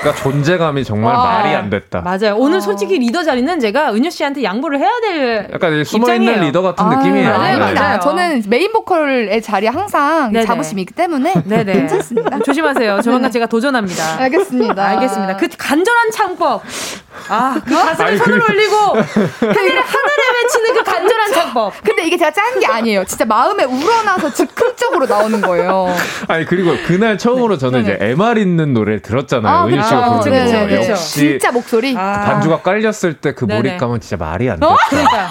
그러니까 0.00 0.22
존재감이 0.22 0.84
정말 0.84 1.14
아, 1.14 1.18
말이 1.22 1.54
안 1.54 1.70
됐다. 1.70 2.00
맞아요. 2.00 2.34
오늘 2.36 2.60
솔직히 2.60 2.98
리더 2.98 3.22
자리는 3.22 3.60
제가 3.60 3.92
은유 3.94 4.10
씨한테 4.10 4.42
양보를 4.42 4.78
해야 4.80 4.90
될 5.00 5.48
약간 5.52 5.84
숨어 5.84 6.12
있는. 6.14 6.40
리더 6.40 6.60
같은 6.62 6.84
아, 6.84 6.96
느낌이에요. 6.96 7.30
맞아요, 7.30 7.58
네. 7.66 7.74
맞아요. 7.74 8.00
저는 8.00 8.42
메인 8.48 8.72
보컬의 8.72 9.40
자리에 9.42 9.68
항상 9.68 10.32
네네. 10.32 10.44
자부심이 10.46 10.82
있기 10.82 10.94
때문에 10.94 11.34
네네. 11.46 11.72
괜찮습니다. 11.72 12.38
조심하세요. 12.40 13.00
조만간 13.02 13.30
제가 13.30 13.46
도전합니다. 13.46 14.18
알겠습니다. 14.20 14.84
알겠습니다. 14.84 15.36
그 15.36 15.48
간절한 15.56 16.10
창법. 16.12 16.62
아, 17.28 17.58
그 17.64 17.74
가슴을 17.74 18.08
아니, 18.10 18.18
손을 18.18 18.40
그- 18.40 18.52
올리고 18.52 18.76
하늘에 19.40 19.78
하늘에 19.80 20.42
외치는 20.42 20.74
그 20.74 20.82
간절한 20.84 21.32
창법. 21.32 21.72
근데 21.82 22.04
이게 22.06 22.16
제가 22.16 22.30
짠 22.30 22.58
게 22.60 22.66
아니에요. 22.66 23.04
진짜 23.04 23.24
마음에 23.24 23.64
우러나서 23.64 24.32
즉흥적으로 24.32 25.06
나오는 25.06 25.40
거예요. 25.40 25.88
아니 26.28 26.44
그리고 26.44 26.72
그날 26.86 27.16
처음으로 27.18 27.56
저는 27.58 27.82
이제 27.82 27.96
MR 28.00 28.38
있는 28.38 28.74
노래를 28.74 29.00
들었잖아요. 29.00 29.54
아, 29.54 29.64
은유 29.76 29.84
씨가 29.84 30.04
그쵸. 30.10 30.20
부르는 30.20 30.44
그쵸, 30.46 30.58
거. 30.58 30.66
그쵸. 30.66 30.90
역시 30.92 31.14
진짜 31.14 31.52
목소리. 31.52 31.96
아. 31.96 32.20
반주가 32.24 32.62
깔렸을 32.62 33.14
때 33.20 33.32
그. 33.34 33.44
몰입감은 33.44 34.00
진짜 34.00 34.16
말이 34.16 34.50
안 34.50 34.58
돼. 34.60 34.66
그러니까 34.90 35.28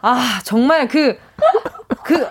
아 0.00 0.40
정말 0.44 0.88
그그 0.88 2.28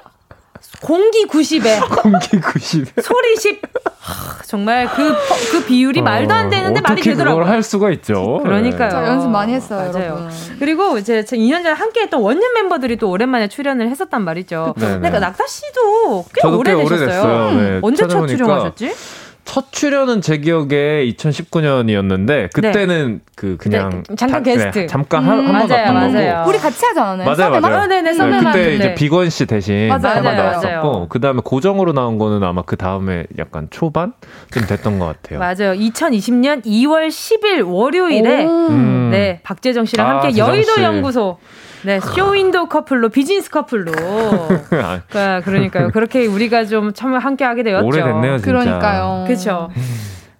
공기 0.81 1.25
90에 1.27 1.79
공기 2.01 2.39
90. 2.39 2.93
소리 3.01 3.35
10 3.37 3.61
하, 3.99 4.41
정말 4.47 4.87
그그 4.89 5.65
비율이 5.65 6.01
말도 6.01 6.33
안 6.33 6.49
되는데 6.49 6.81
말이 6.81 7.01
되더라고요. 7.03 7.39
그걸 7.43 7.53
할 7.53 7.61
수가 7.61 7.91
있죠. 7.91 8.39
그러니까요. 8.43 8.89
저 8.89 9.05
연습 9.05 9.29
많이 9.29 9.53
했어요, 9.53 9.91
맞아요. 9.91 10.05
여러분. 10.05 10.29
그리고 10.59 10.97
이제 10.97 11.21
2년 11.23 11.61
전에 11.63 11.71
함께했던 11.71 12.19
원년 12.19 12.51
멤버들이 12.55 12.97
또 12.97 13.09
오랜만에 13.11 13.47
출연을 13.47 13.89
했었단 13.89 14.23
말이죠. 14.23 14.73
그러니까 14.77 15.19
낙타 15.19 15.45
씨도 15.47 16.25
꽤 16.33 16.47
오래되셨어요. 16.47 16.85
오래됐어요. 16.85 17.51
네, 17.51 17.79
언제 17.83 18.07
첫 18.07 18.25
출연하셨지? 18.27 18.95
첫 19.43 19.71
출연은 19.71 20.21
제 20.21 20.37
기억에 20.37 21.05
2019년이었는데 21.17 22.53
그때는 22.53 23.21
그 23.35 23.57
그냥 23.57 24.03
네, 24.07 24.15
잠깐 24.15 24.43
다- 24.43 24.51
게스트. 24.51 24.87
잠깐 24.87 25.23
한 25.23 25.39
음, 25.39 25.45
번 25.45 25.53
맞아요, 25.53 25.67
갔던 25.67 25.93
맞아요. 25.95 26.35
거고. 26.37 26.49
우리 26.49 26.57
같이 26.57 26.85
하지 26.85 26.99
않았나요? 26.99 27.29
맞아요? 27.35 27.59
맞아요. 27.59 27.75
아, 27.81 27.87
네네, 27.87 28.11
네, 28.13 28.39
그때. 28.39 28.75
이제 28.75 28.95
비건 28.95 29.29
씨 29.29 29.45
대신 29.45 29.87
맞아요, 29.89 30.15
한번 30.17 30.23
맞아요, 30.35 30.51
나왔었고. 30.61 31.07
그 31.09 31.19
다음에 31.19 31.41
고정으로 31.43 31.91
나온 31.93 32.17
거는 32.17 32.43
아마 32.43 32.61
그 32.61 32.77
다음에 32.77 33.25
약간 33.39 33.67
초반 33.71 34.13
좀 34.53 34.63
됐던 34.65 34.99
것 34.99 35.05
같아요. 35.07 35.39
맞아요. 35.39 35.73
2020년 35.77 36.63
2월 36.65 37.07
10일 37.09 37.65
월요일에 37.67 38.45
음. 38.45 39.09
네 39.11 39.39
박재정 39.43 39.85
씨랑 39.85 40.07
아, 40.07 40.09
함께 40.21 40.37
여의도 40.37 40.75
씨. 40.75 40.81
연구소 40.83 41.37
네 41.83 41.99
쇼윈도 41.99 42.67
커플로 42.67 43.09
비즈니스 43.09 43.49
커플로 43.49 43.91
아, 43.97 45.01
그러니까, 45.09 45.41
그러니까요. 45.41 45.89
그렇게 45.91 46.25
우리가 46.27 46.65
좀 46.65 46.93
참여 46.93 47.17
함께 47.17 47.43
하게 47.43 47.63
되었죠. 47.63 47.85
오래됐네요, 47.85 48.37
진짜. 48.37 48.51
그러니까요. 48.51 49.23
그렇죠. 49.27 49.69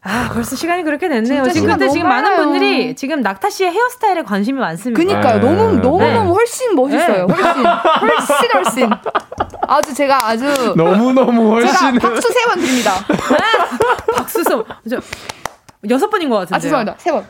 아, 0.03 0.29
벌써 0.33 0.55
시간이 0.55 0.83
그렇게 0.83 1.07
됐네요. 1.07 1.43
지금 1.49 1.67
근데 1.69 1.85
너무 1.85 1.93
지금 1.93 2.09
많은 2.09 2.23
빨라요. 2.31 2.43
분들이 2.43 2.95
지금 2.95 3.21
낙타 3.21 3.49
씨의 3.51 3.71
헤어스타일에 3.71 4.23
관심이 4.23 4.59
많습니다. 4.59 4.99
그니까요. 4.99 5.39
네. 5.39 5.39
너무 5.39 5.77
너무 5.79 5.99
네. 5.99 6.13
너무 6.13 6.33
훨씬 6.33 6.73
멋있어요. 6.75 7.27
네. 7.27 7.33
훨씬 7.33 7.65
훨씬 7.65 8.51
훨씬. 8.55 8.89
아주 9.67 9.93
제가 9.93 10.27
아주 10.27 10.73
너무 10.75 11.13
너무 11.13 11.61
제가 11.61 11.71
훨씬 11.71 11.99
박수 11.99 12.29
세 12.31 12.45
번 12.49 12.59
드립니다. 12.59 12.91
박수소. 14.15 14.65
저 14.89 14.97
여섯 15.89 16.09
번인 16.09 16.29
것 16.29 16.37
같은데. 16.37 16.55
아 16.55 16.59
죄송합니다. 16.59 16.95
세 16.99 17.11
번. 17.11 17.23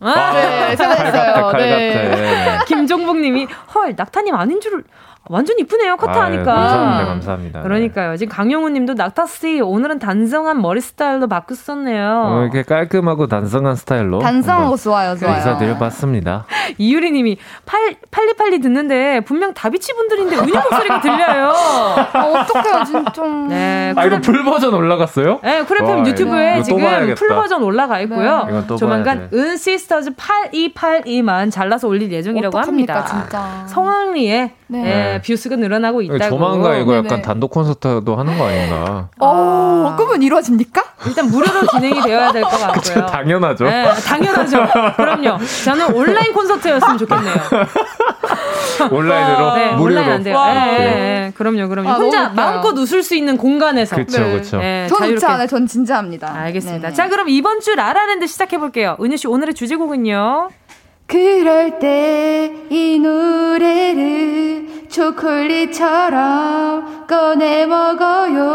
아, 0.00 0.32
네, 0.32 0.76
세번 0.76 1.06
했어요. 1.06 1.48
칼 1.52 1.60
네. 1.60 2.58
김종복님이 2.66 3.46
헐 3.74 3.94
낙타님 3.96 4.34
아닌 4.34 4.60
줄 4.60 4.84
완전 5.28 5.56
이쁘네요 5.58 5.96
커트 5.96 6.16
하니까. 6.18 6.52
아유, 6.52 6.60
감사합니다, 6.68 7.06
감사합니다. 7.06 7.62
그러니까요. 7.62 8.16
지금 8.16 8.34
강용우님도 8.34 8.94
낙타 8.94 9.26
씨 9.26 9.60
오늘은 9.60 9.98
단정한 9.98 10.60
머리 10.60 10.80
스타일로 10.80 11.26
바꾸셨네요. 11.28 12.22
어, 12.26 12.42
이렇게 12.42 12.62
깔끔하고 12.62 13.26
단성한 13.26 13.76
스타일로 13.76 14.18
단성한 14.18 14.56
거 14.56 14.62
한번 14.62 14.78
좋아요, 14.78 15.16
좋아요. 15.16 15.36
인사드려 15.36 15.78
봤습니다. 15.78 16.46
이유리 16.78 17.10
님이 17.10 17.38
팔 17.64 17.96
팔이팔이 18.10 18.60
듣는데 18.60 19.20
분명 19.20 19.52
다비치 19.54 19.92
분들인데 19.94 20.36
은유 20.36 20.52
목소리가 20.54 21.00
들려요. 21.00 21.52
아, 22.12 22.24
어떡해요, 22.24 22.84
진짜. 22.84 23.22
네, 23.48 23.92
아 23.96 24.04
이거 24.04 24.20
full 24.20 24.44
버전 24.44 24.74
올라갔어요? 24.74 25.40
네, 25.42 25.62
쿨FM 25.64 25.98
와, 26.00 26.06
유튜브에 26.06 26.62
지금. 26.62 27.14
full 27.16 27.28
버전 27.28 27.62
올라가 27.62 28.00
있고요. 28.00 28.44
네. 28.44 28.50
이건 28.50 28.66
또 28.66 28.76
조만간 28.76 29.18
봐야 29.18 29.28
돼. 29.30 29.36
은시스터즈 29.36 30.14
8282만 30.14 31.50
잘라서 31.50 31.88
올릴 31.88 32.10
예정이라고 32.12 32.56
어떡합니까, 32.58 32.94
합니다. 32.94 33.20
진짜. 33.28 33.66
성황리에 33.66 34.52
네. 34.68 35.15
예, 35.16 35.22
views가 35.22 35.56
늘어나고 35.56 36.02
있다고. 36.02 36.28
조만간 36.36 36.80
이거 36.80 36.92
약간 36.94 37.08
네네. 37.08 37.22
단독 37.22 37.50
콘서트도 37.50 38.16
하는 38.16 38.38
거 38.38 38.46
아닌가? 38.46 39.08
어, 39.18 39.94
꿈은 39.96 40.22
이루어집니까? 40.22 40.82
일단 41.06 41.26
무료로 41.30 41.66
진행이 41.72 42.00
되어야 42.02 42.32
될 42.32 42.42
것 42.42 42.50
같고요. 42.50 43.06
당연하죠. 43.06 43.64
네, 43.64 43.84
당연하죠. 44.06 44.66
그럼요. 44.96 45.38
저는 45.64 45.94
온라인 45.94 46.32
콘서트였으면 46.32 46.98
좋겠네요. 46.98 47.34
온라인으로 48.90 49.54
네, 49.54 49.66
무료로. 49.72 49.82
온라인 49.82 50.10
안 50.10 50.22
돼요. 50.22 50.36
와. 50.36 50.52
네, 50.54 50.78
네, 50.78 50.78
네. 50.78 51.32
그럼요, 51.36 51.68
그럼요. 51.68 51.88
아, 51.90 51.94
혼자. 51.94 52.28
마음껏 52.30 52.76
웃을 52.76 53.02
수 53.02 53.14
있는 53.14 53.36
공간에서. 53.36 53.96
그쵸, 53.96 54.20
네. 54.22 54.32
그쵸. 54.38 54.58
네, 54.58 54.86
전 54.88 54.98
자유롭게. 54.98 55.14
웃지 55.16 55.26
않아요. 55.26 55.46
전 55.46 55.66
진지합니다. 55.66 56.34
알겠습니다. 56.34 56.88
네네. 56.88 56.94
자, 56.94 57.08
그럼 57.08 57.28
이번 57.28 57.60
주 57.60 57.74
라라랜드 57.74 58.26
시작해 58.26 58.58
볼게요. 58.58 58.96
은유 59.00 59.16
씨 59.16 59.26
오늘의 59.28 59.54
주제곡은요. 59.54 60.48
그럴 61.06 61.78
때 61.78 62.56
이 62.70 62.98
노래를 62.98 64.88
초콜릿처럼 64.88 66.26
꺼내 67.06 67.64
먹어요. 67.66 68.46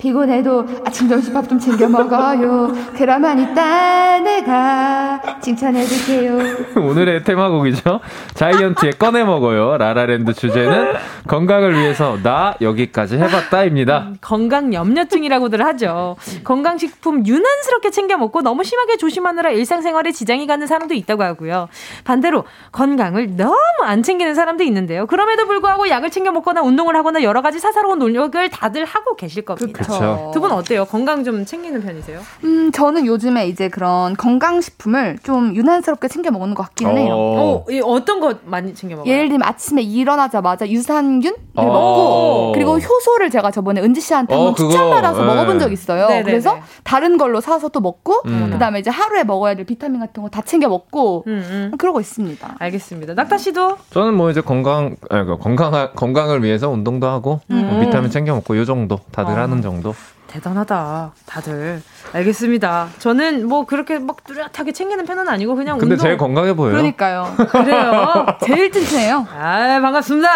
피곤해도 0.00 0.66
아침 0.84 1.08
점심 1.08 1.34
밥 1.34 1.50
좀 1.50 1.58
챙겨 1.58 1.88
먹어요. 1.88 2.72
그러면 2.96 3.38
이따 3.40 4.18
내가 4.20 5.20
칭찬해줄게요. 5.40 6.38
오늘의 6.80 7.24
테마곡이죠. 7.24 8.00
자이언티의 8.34 8.92
꺼내 8.98 9.24
먹어요. 9.24 9.76
라라랜드 9.78 10.32
주제는 10.32 10.92
건강을 11.26 11.74
위해서 11.74 12.18
나 12.22 12.54
여기까지 12.60 13.16
해봤다입니다. 13.16 14.12
건강 14.20 14.72
염려증이라고들 14.72 15.64
하죠. 15.66 16.16
건강식품 16.44 17.26
유난스럽게 17.26 17.90
챙겨 17.90 18.16
먹고 18.16 18.42
너무 18.42 18.62
심하게 18.64 18.96
조심하느라 18.96 19.50
일상생활에 19.50 20.12
지장이 20.12 20.46
가는 20.46 20.66
사람도 20.66 20.94
있다고 20.94 21.22
하고요. 21.24 21.68
반대로 22.04 22.44
건강을 22.72 23.36
너무 23.36 23.56
안 23.82 24.02
챙기는 24.02 24.34
사람도 24.34 24.62
있는데요. 24.64 25.06
그럼에도 25.06 25.46
불구하고 25.46 25.88
약을 25.88 26.10
챙겨 26.10 26.30
먹거나 26.30 26.62
운동을 26.62 26.94
하거나 26.96 27.22
여러 27.22 27.42
가지 27.42 27.58
사사로운 27.58 27.98
노력을 27.98 28.48
다들 28.50 28.84
하고 28.84 29.16
계실 29.16 29.44
겁니다. 29.44 29.80
그쵸. 29.80 29.89
두 30.32 30.40
분 30.40 30.52
어때요? 30.52 30.84
건강 30.86 31.24
좀 31.24 31.44
챙기는 31.44 31.80
편이세요? 31.82 32.20
음, 32.44 32.72
저는 32.72 33.04
요즘에 33.06 33.48
이제 33.48 33.68
그런 33.68 34.16
건강식품을 34.16 35.18
좀 35.22 35.54
유난스럽게 35.54 36.08
챙겨 36.08 36.30
먹는 36.30 36.54
것 36.54 36.62
같기는 36.64 36.96
해요. 36.98 37.14
어, 37.14 37.64
이 37.70 37.80
어떤 37.84 38.20
거 38.20 38.34
많이 38.44 38.74
챙겨 38.74 38.96
먹어요? 38.96 39.12
예를 39.12 39.28
들면 39.28 39.46
아침에 39.46 39.82
일어나자마자 39.82 40.68
유산균을 40.68 41.34
어. 41.56 41.64
먹고 41.64 42.52
그리고 42.54 42.78
효소를 42.78 43.30
제가 43.30 43.50
저번에 43.50 43.80
은지 43.80 44.00
씨한테 44.00 44.34
어, 44.34 44.54
추천받아서 44.54 45.20
네. 45.20 45.26
먹어본 45.26 45.58
적 45.58 45.72
있어요. 45.72 46.06
네네네. 46.08 46.22
그래서 46.24 46.58
다른 46.84 47.16
걸로 47.18 47.40
사서 47.40 47.68
또 47.68 47.80
먹고 47.80 48.22
음. 48.26 48.50
그다음에 48.52 48.78
이제 48.80 48.90
하루에 48.90 49.24
먹어야 49.24 49.54
될 49.54 49.64
비타민 49.66 50.00
같은 50.00 50.22
거 50.22 50.30
다 50.30 50.42
챙겨 50.42 50.68
먹고 50.68 51.24
음, 51.26 51.70
음. 51.72 51.76
그러고 51.76 51.98
있습니다. 52.00 52.56
알겠습니다. 52.58 53.14
낙타 53.14 53.36
씨도 53.38 53.78
저는 53.90 54.14
뭐 54.14 54.30
이제 54.30 54.40
건강, 54.40 54.94
아니, 55.10 55.26
그 55.26 55.38
건강, 55.38 55.90
건강을 55.96 56.42
위해서 56.44 56.68
운동도 56.68 57.08
하고, 57.08 57.40
뭐 57.48 57.80
비타민 57.80 58.10
챙겨 58.10 58.34
먹고, 58.34 58.56
요 58.56 58.64
정도. 58.64 59.00
다들 59.10 59.32
어. 59.34 59.36
하는 59.42 59.60
정도. 59.62 59.79
대단하다. 60.26 61.12
다들 61.26 61.82
알겠습니다. 62.12 62.88
저는 62.98 63.48
뭐 63.48 63.66
그렇게 63.66 63.98
막 63.98 64.22
뚜렷하게 64.24 64.72
챙기는 64.72 65.04
편은 65.04 65.28
아니고 65.28 65.56
그냥 65.56 65.76
근데 65.78 65.94
운동 65.94 66.04
제일 66.04 66.16
건강해 66.16 66.54
보여요. 66.54 66.72
그러니까요. 66.72 67.34
그래요. 67.50 68.26
제일 68.44 68.70
튼튼해요. 68.70 69.26
아, 69.36 69.80
반갑습니다. 69.82 70.28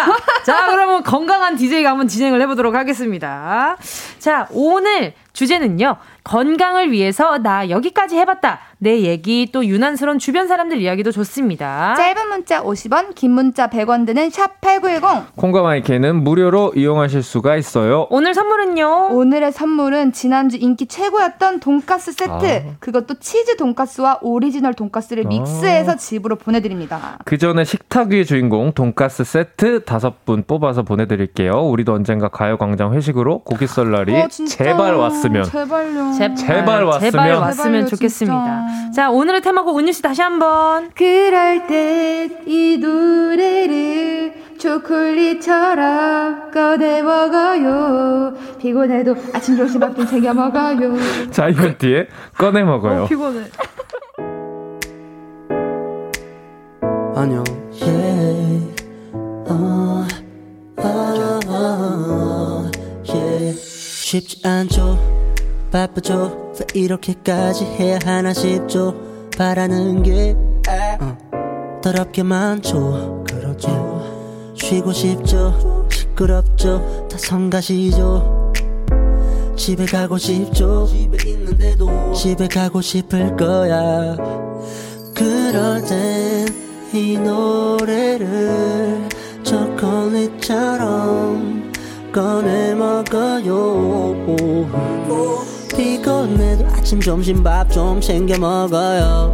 자, 0.43 0.65
그러면 0.71 1.01
건강한 1.03 1.55
DJ가 1.55 1.91
한번 1.91 2.07
진행을 2.09 2.41
해 2.41 2.47
보도록 2.47 2.75
하겠습니다. 2.75 3.77
자, 4.19 4.47
오늘 4.51 5.13
주제는요. 5.35 5.97
건강을 6.23 6.91
위해서 6.91 7.37
나 7.37 7.69
여기까지 7.69 8.17
해봤다. 8.17 8.59
내 8.79 9.01
얘기 9.01 9.49
또 9.51 9.65
유난스러운 9.65 10.17
주변 10.17 10.47
사람들 10.47 10.81
이야기도 10.81 11.11
좋습니다. 11.11 11.93
짧은 11.95 12.29
문자 12.29 12.63
50원, 12.63 13.13
긴 13.13 13.31
문자 13.31 13.67
100원 13.69 14.05
드는 14.07 14.29
샵 14.31 14.59
8910. 14.61 15.35
콩과 15.35 15.61
마이크는 15.61 16.23
무료로 16.23 16.73
이용하실 16.75 17.21
수가 17.21 17.57
있어요. 17.57 18.07
오늘 18.09 18.33
선물은요. 18.33 19.09
오늘의 19.11 19.51
선물은 19.51 20.13
지난주 20.13 20.57
인기 20.57 20.87
최고였던 20.87 21.59
돈가스 21.59 22.11
세트. 22.11 22.31
아. 22.31 22.75
그것도 22.79 23.19
치즈 23.19 23.57
돈가스와 23.57 24.19
오리지널 24.21 24.73
돈가스를 24.73 25.25
아. 25.25 25.29
믹스해서 25.29 25.95
집으로 25.95 26.37
보내드립니다. 26.37 27.19
그 27.25 27.37
전에 27.37 27.63
식탁 27.65 28.09
위의 28.09 28.25
주인공 28.25 28.71
돈가스 28.73 29.23
세트 29.23 29.83
다섯 29.85 30.25
분 30.25 30.43
뽑아서 30.43 30.83
보내드릴게요. 30.83 31.51
우리도 31.51 31.93
언젠가 31.93 32.29
가요광장 32.29 32.93
회식으로 32.93 33.39
고기 33.39 33.67
썰 33.67 33.91
날이 33.91 34.13
어. 34.15 34.27
제발 34.27 34.95
왔 34.95 35.24
으면. 35.25 35.43
제발요. 35.45 36.11
제- 36.17 36.33
제발 36.35 36.83
왔으면. 36.83 37.11
제발 37.11 37.33
왔으면 37.33 37.71
제발요, 37.71 37.85
좋겠습니다. 37.87 38.67
진짜. 38.67 38.91
자, 38.91 39.09
오늘의 39.11 39.41
테마곡 39.41 39.77
은유 39.79 39.91
씨 39.93 40.01
다시 40.01 40.21
한번. 40.21 40.89
그럴 40.95 41.67
땐이 41.67 42.77
노래를 42.77 44.33
초콜릿처럼 44.59 46.51
꺼내 46.51 47.01
먹어요. 47.01 48.33
피곤해도 48.59 49.15
아침 49.33 49.57
점심 49.57 49.79
밥좀 49.81 50.05
챙겨 50.07 50.33
먹어요. 50.33 50.95
자이언티의 51.31 52.07
꺼내 52.37 52.63
먹어요. 52.63 53.05
피곤해. 53.07 53.41
안녕. 57.15 57.43
Yeah. 57.81 58.73
어, 59.47 60.05
어, 60.77 61.39
어, 61.47 62.71
yeah. 63.07 63.55
쉽지 64.05 64.47
않죠. 64.47 64.99
바쁘죠. 65.71 66.53
왜 66.59 66.65
이렇게까지 66.79 67.65
해야 67.65 67.97
하나 68.05 68.33
싶죠. 68.33 68.93
바라는 69.35 70.03
게 70.03 70.35
어, 71.01 71.81
더럽게 71.81 72.21
많죠. 72.21 73.23
그렇죠. 73.27 74.53
쉬고 74.55 74.93
싶죠. 74.93 75.87
시끄럽죠. 75.91 77.07
다 77.09 77.17
성가시죠. 77.17 78.53
집에 79.55 79.87
가고 79.87 80.19
싶죠. 80.19 80.85
집에 80.85 81.31
있는데도 81.31 82.13
집에 82.13 82.47
가고 82.47 82.81
싶을 82.81 83.35
거야. 83.35 84.15
그럴 85.15 85.83
땐 85.83 86.45
이 86.93 87.17
노래를 87.17 89.09
초콜릿처럼 89.43 91.54
꺼내 92.15 92.73
먹어요. 92.73 94.15
피곤해도 95.75 96.65
아침 96.67 97.01
점심 97.01 97.43
밥 97.43 97.69
좀 97.69 97.99
챙겨 97.99 98.39
먹어요. 98.39 99.33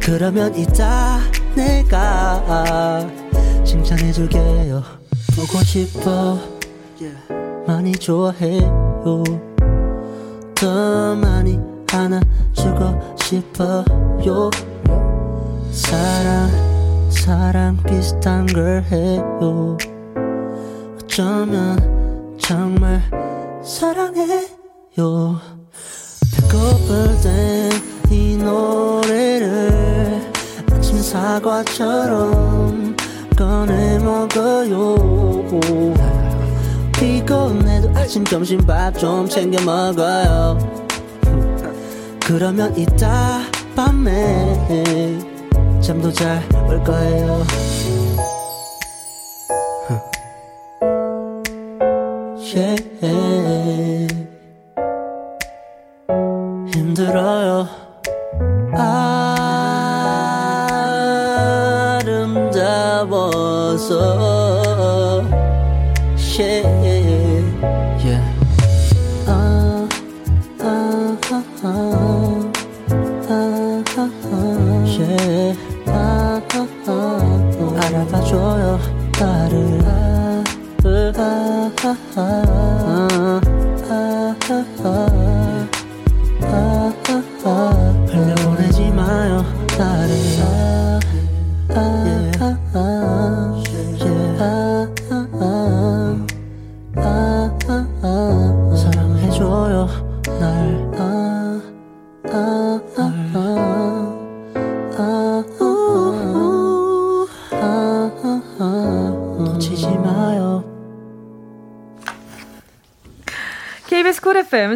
그러면 0.00 0.56
이따 0.56 1.18
내가 1.54 3.06
칭찬해줄게요. 3.64 4.82
보고 5.36 5.62
싶어, 5.62 6.38
많이 7.66 7.92
좋아해요. 7.92 9.22
더 10.54 11.14
많이 11.16 11.60
안아주고 11.92 13.16
싶어요. 13.18 14.50
사랑, 15.70 17.10
사랑 17.10 17.76
비슷한 17.86 18.46
걸 18.46 18.82
해요. 18.90 19.76
어쩌면 21.20 22.38
정말 22.40 23.02
사랑해요. 23.62 24.48
배고플 26.34 27.20
땐 27.22 27.70
이 28.10 28.38
노래를 28.38 30.32
아침 30.72 31.02
사과처럼 31.02 32.96
꺼내 33.36 33.98
먹어요. 33.98 34.96
피곤해도 36.98 37.90
아침 37.94 38.24
점심 38.24 38.58
밥 38.66 38.96
좀 38.98 39.28
챙겨 39.28 39.62
먹어요. 39.62 40.56
그러면 42.24 42.74
이따 42.78 43.42
밤에 43.76 45.18
잠도 45.82 46.10
잘 46.10 46.42
올 46.66 46.82
거예요. 46.82 47.44
Yeah. 52.52 52.76
힘들어요. 56.74 57.68
아름다워서. 62.98 64.29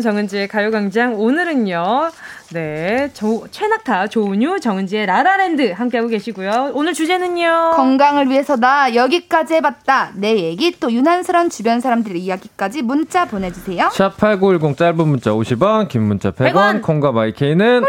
정은지의 0.04 0.48
가요광장 0.48 1.14
오늘은요. 1.18 2.10
네, 2.52 3.10
조, 3.14 3.46
최낙타, 3.50 4.08
조은유, 4.08 4.60
정은지의 4.60 5.06
라라랜드 5.06 5.72
함께하고 5.72 6.08
계시고요. 6.08 6.70
오늘 6.74 6.92
주제는요. 6.92 7.72
건강을 7.74 8.28
위해서 8.28 8.56
나 8.56 8.94
여기까지 8.94 9.54
해봤다. 9.54 10.10
내 10.14 10.36
얘기 10.36 10.70
또 10.78 10.92
유난스러운 10.92 11.48
주변 11.50 11.80
사람들의 11.80 12.20
이야기까지 12.20 12.82
문자 12.82 13.24
보내주세요. 13.24 13.88
샵8910 13.88 14.76
짧은 14.76 15.08
문자 15.08 15.30
50원, 15.32 15.88
긴 15.88 16.02
문자 16.02 16.30
100원, 16.30 16.52
100원. 16.52 16.82
콩과 16.82 17.12
마이케이는 17.12 17.80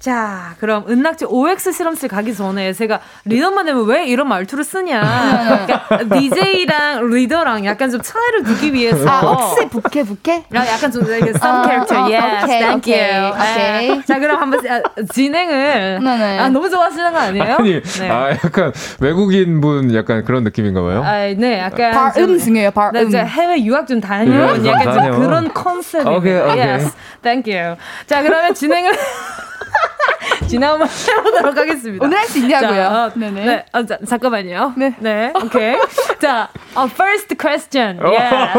자, 0.00 0.54
그럼 0.58 0.86
은낙지 0.88 1.26
OX 1.26 1.72
실험실 1.72 2.08
가기 2.08 2.34
전에 2.34 2.72
제가 2.72 3.00
리더만 3.26 3.66
되면 3.66 3.84
왜 3.84 4.06
이런 4.06 4.28
말투를 4.28 4.64
쓰냐. 4.64 5.66
그러니까 5.66 5.98
DJ랑 6.16 7.06
리더랑 7.10 7.66
약간 7.66 7.90
좀 7.90 8.00
차이를 8.00 8.42
두기 8.44 8.72
위해서. 8.72 9.06
아, 9.06 9.20
억새 9.20 9.68
부캐 9.68 10.04
부캐? 10.04 10.44
아, 10.54 10.66
약간 10.66 10.90
좀 10.90 11.04
이렇게 11.04 11.28
some 11.36 11.60
어, 11.60 11.64
character. 11.64 11.98
어, 12.00 12.04
yes, 12.04 12.44
오케이, 12.44 12.58
thank 12.60 12.76
오케이, 12.78 13.14
you. 13.14 13.28
오케이. 13.28 13.88
네. 13.98 14.02
자, 14.06 14.18
그럼 14.18 14.40
한번 14.40 14.60
아, 14.70 14.80
진행을. 15.12 16.00
네네. 16.02 16.38
아, 16.38 16.48
너무 16.48 16.70
좋아하시는 16.70 17.12
거 17.12 17.18
아니에요? 17.18 17.56
아니, 17.58 17.82
네. 17.82 18.08
아 18.10 18.30
약간 18.30 18.72
외국인 19.00 19.60
분 19.60 19.94
약간 19.94 20.24
그런 20.24 20.44
느낌인가 20.44 20.80
봐요. 20.80 21.02
아, 21.04 21.26
네, 21.36 21.58
약간 21.58 21.90
발음 21.90 22.12
좀- 22.14 22.38
중요해요, 22.38 22.70
발음. 22.70 22.92
나 22.94 23.00
이제 23.02 23.18
해외 23.18 23.62
유학 23.66 23.86
좀 23.86 24.00
다녀온 24.00 24.64
예, 24.64 24.70
약간 24.70 24.82
좀 24.84 24.94
다녀온. 24.96 25.20
그런 25.20 25.52
컨셉이에요. 25.52 26.16
오케이, 26.16 26.38
오케이. 26.40 26.58
Yes, 26.58 26.94
thank 27.20 27.54
you. 27.54 27.76
자, 28.06 28.22
그러면 28.22 28.54
진행을 28.54 28.92
진행 30.48 30.70
한번 30.70 30.88
해보도록 30.88 31.56
하겠습니다. 31.56 32.04
오늘 32.04 32.18
할 32.18 32.26
수 32.26 32.38
있냐고요? 32.38 32.70
자, 32.70 33.12
네네. 33.14 33.44
네, 33.44 33.64
아, 33.72 33.84
자, 33.86 33.98
잠깐만요. 34.08 34.74
네. 34.76 34.94
네, 34.98 35.32
오케이. 35.36 35.76
자, 36.20 36.48
어, 36.74 36.84
first 36.90 37.34
question. 37.38 37.98
Yeah. 38.02 38.52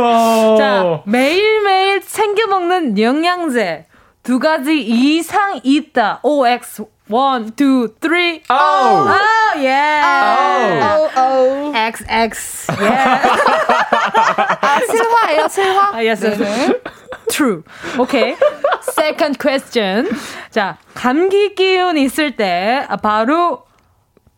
자, 0.58 1.02
매일매일 1.06 2.02
챙겨 2.06 2.48
먹는 2.48 2.98
영양제 3.00 3.86
두 4.24 4.40
가지 4.40 4.80
이상 4.82 5.60
있다. 5.64 6.20
OX. 6.24 6.84
One, 7.10 7.52
two, 7.58 7.90
three. 8.00 8.42
아우. 8.48 9.04
Oh, 9.04 9.60
yeah. 9.60 10.96
오, 10.98 11.10
오. 11.20 11.74
XX. 11.76 12.72
Yeah. 12.80 13.20
아, 14.62 14.80
실화예요, 14.88 15.48
실화? 15.50 15.92
아, 15.92 15.98
yes, 15.98 16.24
yes. 16.24 16.40
True. 17.32 17.64
Okay. 17.98 18.36
Second 18.82 19.40
question. 19.40 20.10
자, 20.52 20.78
감기 20.94 21.56
기운 21.56 21.98
있을 21.98 22.36
때 22.36 22.86
아, 22.90 22.98
바로 22.98 23.64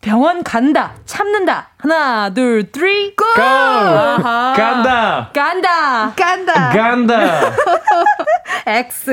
병원 0.00 0.42
간다. 0.44 0.92
참는다. 1.06 1.70
하나, 1.78 2.28
둘, 2.30 2.70
three, 2.70 3.14
go. 3.16 3.26
Go! 3.34 3.42
아하. 3.42 4.52
간다. 4.54 5.30
간다. 5.32 6.12
깐다. 6.14 6.70
간다. 6.70 7.52
X. 8.66 9.10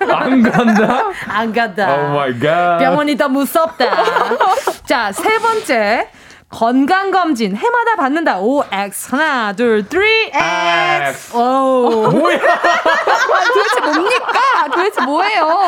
안 0.00 0.42
간다. 0.42 1.10
안 1.28 1.52
간다. 1.52 1.94
oh 1.94 2.14
my 2.14 2.38
god. 2.38 2.78
병원이 2.78 3.16
더 3.16 3.28
무섭다. 3.28 3.84
자, 4.86 5.10
세 5.12 5.38
번째. 5.38 6.08
건강검진 6.54 7.56
해마다 7.56 7.96
받는다. 7.96 8.38
O 8.38 8.62
X 8.70 9.10
하나 9.10 9.52
둘 9.52 9.84
three 9.88 10.30
X. 10.32 11.36
오 11.36 12.08
뭐야? 12.12 12.38
아, 12.38 12.40
도대체 13.52 13.80
뭡니까? 13.80 14.38
도대체 14.72 15.00
뭐예요? 15.02 15.48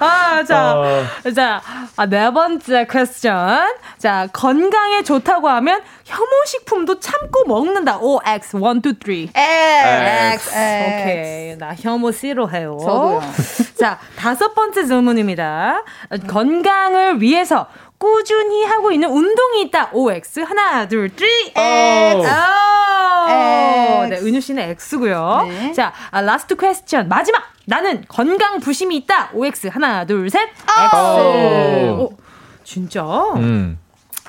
아, 0.00 0.42
자, 0.42 0.74
어. 0.76 1.04
자, 1.34 1.62
아, 1.96 2.06
네 2.06 2.28
번째 2.32 2.86
question. 2.90 3.68
자, 3.98 4.26
건강에 4.32 5.04
좋다고 5.04 5.48
하면 5.48 5.80
혐오식품도 6.06 6.98
참고 6.98 7.44
먹는다. 7.46 7.98
O 8.00 8.18
X 8.24 8.56
1 8.56 8.62
2 8.84 9.30
3. 9.32 9.42
X, 10.32 10.34
X. 10.34 10.50
오케이. 10.56 11.56
나 11.56 11.72
혐오 11.78 12.10
싫어해요. 12.10 12.78
저도요. 12.80 13.22
자, 13.78 14.00
다섯 14.16 14.54
번째 14.54 14.86
질문입니다. 14.86 15.84
어, 16.10 16.16
건강을 16.26 17.20
위해서 17.20 17.68
꾸준히 18.00 18.64
하고 18.64 18.90
있는 18.90 19.10
운동이 19.10 19.60
있다. 19.66 19.90
OX. 19.92 20.40
하나, 20.40 20.88
둘, 20.88 21.10
셋. 21.10 21.54
오. 21.54 21.60
오. 22.20 22.24
X. 23.28 24.08
네, 24.08 24.18
은유 24.20 24.40
씨는 24.40 24.62
X고요. 24.70 25.46
네. 25.46 25.72
자, 25.74 25.92
아, 26.10 26.22
last 26.22 26.56
question. 26.56 27.08
마지막. 27.08 27.42
나는 27.66 28.02
건강 28.08 28.58
부심이 28.58 28.96
있다. 28.96 29.30
OX. 29.34 29.66
하나, 29.68 30.06
둘, 30.06 30.30
셋. 30.30 30.48
X. 30.48 30.96
오. 30.96 32.02
오, 32.04 32.16
진짜? 32.64 33.04
음. 33.36 33.78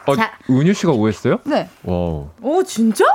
어, 0.06 0.16
자. 0.18 0.34
은유 0.50 0.74
씨가 0.74 0.92
오했어요? 0.92 1.38
네. 1.46 1.70
wow. 1.84 2.28
오, 2.42 2.64
진짜? 2.64 3.06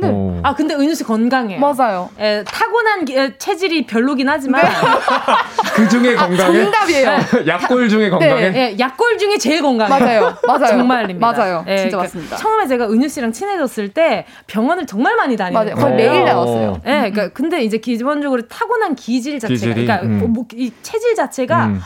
네. 0.00 0.08
오. 0.08 0.38
아, 0.42 0.54
근데 0.54 0.74
은유 0.74 0.94
씨 0.94 1.02
건강해요. 1.04 1.58
맞아요. 1.60 2.08
에, 2.18 2.44
타고난 2.44 3.04
기- 3.04 3.16
에, 3.16 3.36
체질이 3.36 3.86
별로긴 3.86 4.28
하지만 4.28 4.62
그 5.74 5.88
중에 5.88 6.14
건강해? 6.14 6.62
정답이에요. 6.64 7.10
약골 7.46 7.88
중에 7.88 8.10
건강해? 8.10 8.52
예, 8.54 8.76
약골 8.78 9.18
중에 9.18 9.38
제일 9.38 9.62
건강해요. 9.62 9.98
맞아요. 9.98 10.36
맞아요. 10.46 10.66
정말입니다. 10.78 11.32
맞아요. 11.32 11.64
예, 11.68 11.76
진짜 11.78 11.96
그러니까 11.96 12.02
맞습니다. 12.02 12.36
처음에 12.36 12.66
제가 12.66 12.88
은유 12.88 13.08
씨랑 13.08 13.32
친해졌을 13.32 13.88
때 13.88 14.26
병원을 14.46 14.86
정말 14.86 15.16
많이 15.16 15.36
다니는. 15.36 15.60
거예요. 15.60 15.74
거의 15.76 15.94
매일 15.96 16.22
어. 16.22 16.24
나왔어요. 16.24 16.80
예, 16.86 16.90
그러니까 17.10 17.28
근데 17.30 17.62
이제 17.62 17.78
기본적으로 17.78 18.42
타고난 18.48 18.94
기질 18.94 19.38
자체가, 19.40 19.54
기질이? 19.54 19.86
그러니까 19.86 20.02
음. 20.06 20.32
뭐, 20.32 20.44
이 20.54 20.72
체질 20.82 21.14
자체가 21.14 21.66
음. 21.66 21.80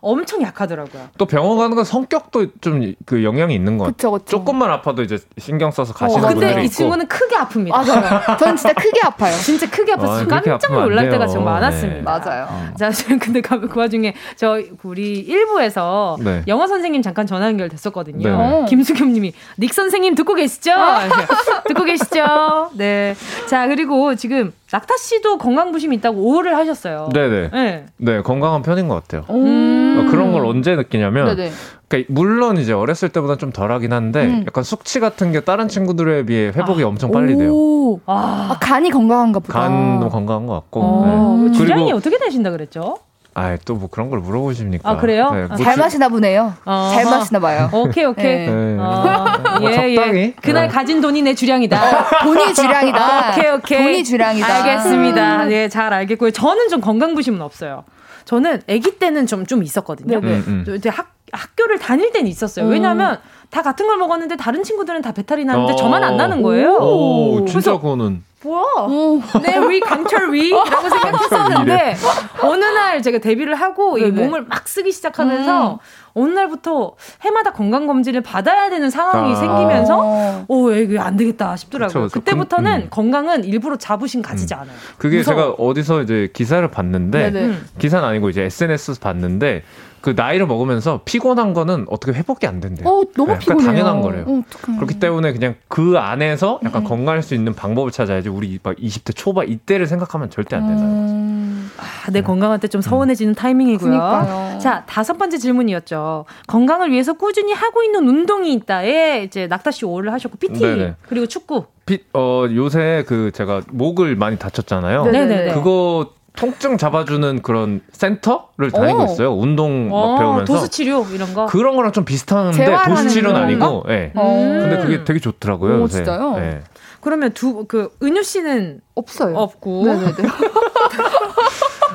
엄청 0.00 0.42
약하더라고요. 0.42 1.08
또 1.18 1.26
병원 1.26 1.58
가는 1.58 1.74
건 1.74 1.84
성격도 1.84 2.46
좀 2.60 2.94
그 3.04 3.24
영향이 3.24 3.54
있는 3.54 3.78
것 3.78 3.84
같아요. 3.84 3.94
그쵸, 3.96 4.10
그쵸. 4.12 4.24
조금만 4.26 4.70
아파도 4.70 5.02
이제 5.02 5.18
신경 5.38 5.70
써서 5.70 5.92
가시는 5.92 6.24
어, 6.24 6.28
분들이 6.28 6.48
근데 6.50 6.62
이 6.62 6.66
있고. 6.66 6.74
친구는 6.74 7.06
크게 7.08 7.36
아픕니다. 7.36 7.68
맞아요. 7.70 8.36
저는 8.38 8.56
진짜 8.56 8.72
크게 8.74 9.00
아파요. 9.04 9.34
진짜 9.42 9.68
크게 9.68 9.92
아파서 9.92 10.22
아, 10.22 10.26
깜짝 10.26 10.72
놀랄 10.72 11.08
때가. 11.10 11.26
좀 11.26 11.44
많았습니다. 11.44 11.96
네. 11.98 12.02
맞아요. 12.02 12.48
자, 12.78 12.90
지금 12.90 13.18
근데 13.18 13.40
가- 13.40 13.58
그 13.58 13.78
와중에 13.78 14.14
저 14.36 14.60
우리 14.84 15.26
1부에서 15.26 16.22
네. 16.22 16.42
영어 16.46 16.66
선생님 16.66 17.02
잠깐 17.02 17.26
전화 17.26 17.46
연결 17.46 17.68
됐었거든요. 17.68 18.22
네네. 18.28 18.64
김수겸 18.68 19.12
님이 19.12 19.32
닉 19.58 19.72
선생님 19.74 20.14
듣고 20.14 20.34
계시죠? 20.34 20.70
이렇게 20.70 21.26
듣고 21.68 21.84
계시죠? 21.84 22.70
네. 22.74 23.14
자, 23.48 23.66
그리고 23.66 24.14
지금 24.14 24.52
낙타 24.70 24.96
씨도 24.98 25.38
건강 25.38 25.72
부심 25.72 25.92
있다고 25.94 26.36
오를 26.36 26.54
하셨어요. 26.56 27.08
네네. 27.14 27.50
네. 27.52 27.86
네, 27.96 28.22
건강한 28.22 28.62
편인 28.62 28.88
것 28.88 28.96
같아요. 28.96 29.24
음. 29.30 30.08
그런 30.10 30.32
걸 30.32 30.44
언제 30.44 30.76
느끼냐면, 30.76 31.34
네네. 31.34 31.50
그러니까 31.88 32.12
물론 32.12 32.58
이제 32.58 32.74
어렸을 32.74 33.08
때보다 33.08 33.36
좀 33.36 33.50
덜하긴 33.50 33.92
한데, 33.94 34.26
음. 34.26 34.44
약간 34.46 34.62
숙취 34.64 35.00
같은 35.00 35.32
게 35.32 35.40
다른 35.40 35.68
친구들에 35.68 36.26
비해 36.26 36.48
회복이 36.48 36.82
엄청 36.82 37.10
빨리 37.10 37.36
돼요. 37.36 37.50
오. 37.50 38.00
아. 38.04 38.48
아, 38.52 38.58
간이 38.60 38.90
건강한가 38.90 39.40
보다. 39.40 39.58
간도 39.58 40.10
건강한 40.10 40.46
것 40.46 40.52
같고. 40.54 40.80
어, 40.82 41.40
네. 41.46 41.52
주량이 41.52 41.84
그리고, 41.84 41.96
어떻게 41.96 42.18
되신다 42.18 42.50
그랬죠? 42.50 42.98
아, 43.38 43.56
또 43.64 43.74
뭐 43.74 43.88
그런 43.88 44.10
걸 44.10 44.18
물어보십니까? 44.20 44.88
아, 44.90 44.96
그래요? 44.96 45.30
네, 45.30 45.42
아, 45.44 45.46
뭐잘 45.48 45.74
주- 45.74 45.80
마시나 45.80 46.08
보네요. 46.08 46.54
어허. 46.64 46.94
잘 46.94 47.04
마시나 47.04 47.38
봐요. 47.40 47.70
오케이, 47.72 48.04
오케이. 48.04 48.46
네. 48.46 48.46
네. 48.48 48.76
어, 48.78 49.24
뭐 49.60 49.70
예, 49.70 49.94
적당히. 49.94 50.18
예. 50.20 50.34
그날 50.42 50.66
네. 50.66 50.68
가진 50.68 51.00
돈이 51.00 51.22
내 51.22 51.34
주량이다. 51.34 52.08
돈이 52.24 52.54
주량이다. 52.54 53.30
오케이, 53.30 53.50
오케이. 53.52 53.78
돈이 53.82 54.04
주량이다. 54.04 54.46
알겠습니다. 54.46 55.50
예, 55.52 55.68
잘 55.68 55.92
알겠고요. 55.92 56.30
저는 56.32 56.68
좀 56.68 56.80
건강 56.80 57.14
부심은 57.14 57.40
없어요. 57.42 57.84
저는 58.24 58.62
아기 58.68 58.98
때는 58.98 59.26
좀, 59.26 59.46
좀 59.46 59.62
있었거든요. 59.62 60.18
음, 60.18 60.44
음. 60.46 60.62
저 60.66 60.74
이제 60.74 60.88
학, 60.88 61.14
학교를 61.32 61.78
다닐 61.78 62.12
때는 62.12 62.28
있었어요. 62.28 62.66
왜냐하면 62.66 63.18
다 63.50 63.62
같은 63.62 63.86
걸 63.86 63.96
먹었는데 63.96 64.36
다른 64.36 64.62
친구들은 64.62 65.00
다 65.02 65.12
배탈이 65.12 65.44
나는데 65.44 65.72
어. 65.72 65.76
저만 65.76 66.04
안 66.04 66.16
나는 66.16 66.42
거예요. 66.42 66.74
오, 66.76 67.44
진짜 67.46 67.72
그거는. 67.72 68.22
뭐야? 68.42 69.20
내위 69.42 69.80
강철 69.80 70.32
위라고 70.32 70.88
생각했었는데 70.88 71.96
어느 72.42 72.64
날 72.64 73.02
제가 73.02 73.18
데뷔를 73.18 73.54
하고 73.56 73.98
이. 73.98 74.10
몸을 74.10 74.42
막 74.42 74.68
쓰기 74.68 74.92
시작하면서 74.92 75.80
어느 76.14 76.30
날부터 76.32 76.94
해마다 77.22 77.52
건강 77.52 77.86
검진을 77.86 78.20
받아야 78.22 78.70
되는 78.70 78.90
상황이 78.90 79.32
아. 79.32 79.36
생기면서 79.36 79.98
어. 80.00 80.44
오 80.48 80.70
이거 80.72 81.00
안 81.02 81.16
되겠다 81.16 81.56
싶더라고요. 81.56 81.88
그쵸, 81.88 82.00
그쵸. 82.02 82.20
그때부터는 82.20 82.82
음. 82.82 82.86
건강은 82.90 83.44
일부러 83.44 83.76
자부심 83.76 84.22
가지지 84.22 84.54
않아요. 84.54 84.76
그게 84.98 85.18
무서워. 85.18 85.36
제가 85.36 85.50
어디서 85.58 86.02
이제 86.02 86.28
기사를 86.32 86.66
봤는데, 86.70 87.30
네네. 87.30 87.46
음. 87.46 87.66
기사는 87.78 88.06
아니고 88.06 88.30
이제 88.30 88.42
SNS에서 88.42 89.00
봤는데, 89.00 89.62
그 90.00 90.10
나이를 90.16 90.46
먹으면서 90.46 91.00
피곤한 91.04 91.54
거는 91.54 91.86
어떻게 91.90 92.12
회복이 92.12 92.46
안 92.46 92.60
된대요. 92.60 92.88
어, 92.88 93.02
너무 93.16 93.32
네, 93.32 93.38
그러니까 93.38 93.38
피곤해요. 93.40 93.66
당연한 93.66 94.00
거래요. 94.00 94.24
어. 94.26 94.42
그렇기 94.76 94.98
때문에 95.00 95.32
그냥 95.32 95.54
그 95.68 95.94
안에서 95.98 96.60
약간 96.64 96.82
음. 96.82 96.88
건강할 96.88 97.22
수 97.22 97.34
있는 97.34 97.54
방법을 97.54 97.90
찾아야지 97.90 98.28
우리 98.28 98.58
막 98.62 98.76
20대 98.76 99.14
초반 99.14 99.48
이때를 99.48 99.86
생각하면 99.86 100.30
절대 100.30 100.56
안 100.56 100.66
된다. 100.68 100.82
음, 100.84 101.70
아, 101.78 102.10
내 102.10 102.22
건강한테 102.22 102.68
좀 102.68 102.80
서운해지는 102.80 103.34
타이밍이고요. 103.34 103.90
그러니까요. 103.90 104.58
자 104.58 104.84
다섯 104.86 105.18
번째 105.18 105.38
질문이었죠. 105.38 106.24
건강을 106.46 106.90
위해서 106.92 107.12
꾸준히 107.14 107.52
하고 107.52 107.82
있는 107.82 108.06
운동이 108.08 108.52
있다에 108.54 109.24
이제 109.24 109.46
낙타 109.46 109.70
씨 109.72 109.84
오를 109.84 110.12
하셨고 110.12 110.38
PT 110.38 110.60
네네. 110.60 110.94
그리고 111.08 111.26
축구. 111.26 111.64
피- 111.86 112.04
어, 112.12 112.44
요새 112.54 113.04
그 113.08 113.30
제가 113.32 113.62
목을 113.70 114.14
많이 114.16 114.38
다쳤잖아요. 114.38 115.06
네네네. 115.06 115.54
그거 115.54 116.10
통증 116.36 116.78
잡아주는 116.78 117.42
그런 117.42 117.80
센터를 117.92 118.70
다니고 118.72 119.00
오. 119.00 119.04
있어요. 119.06 119.34
운동 119.34 119.88
막 119.88 119.94
어, 119.96 120.18
배우면서. 120.18 120.44
도수 120.52 120.68
치료 120.68 121.04
이런 121.12 121.34
거. 121.34 121.46
그런 121.46 121.74
거랑 121.76 121.92
좀 121.92 122.04
비슷한데 122.04 122.76
도수 122.86 123.08
치료는? 123.08 123.40
아니고. 123.42 123.84
예. 123.88 124.12
어. 124.14 124.34
근데 124.60 124.78
그게 124.78 125.04
되게 125.04 125.18
좋더라고요. 125.18 125.82
오. 125.82 125.88
진짜요? 125.88 126.34
예. 126.38 126.60
그러면 127.00 127.32
두 127.32 127.64
그 127.68 127.90
은유 128.02 128.22
씨는 128.22 128.80
없어요. 128.94 129.36
없고 129.36 129.84
네네네. 129.86 130.12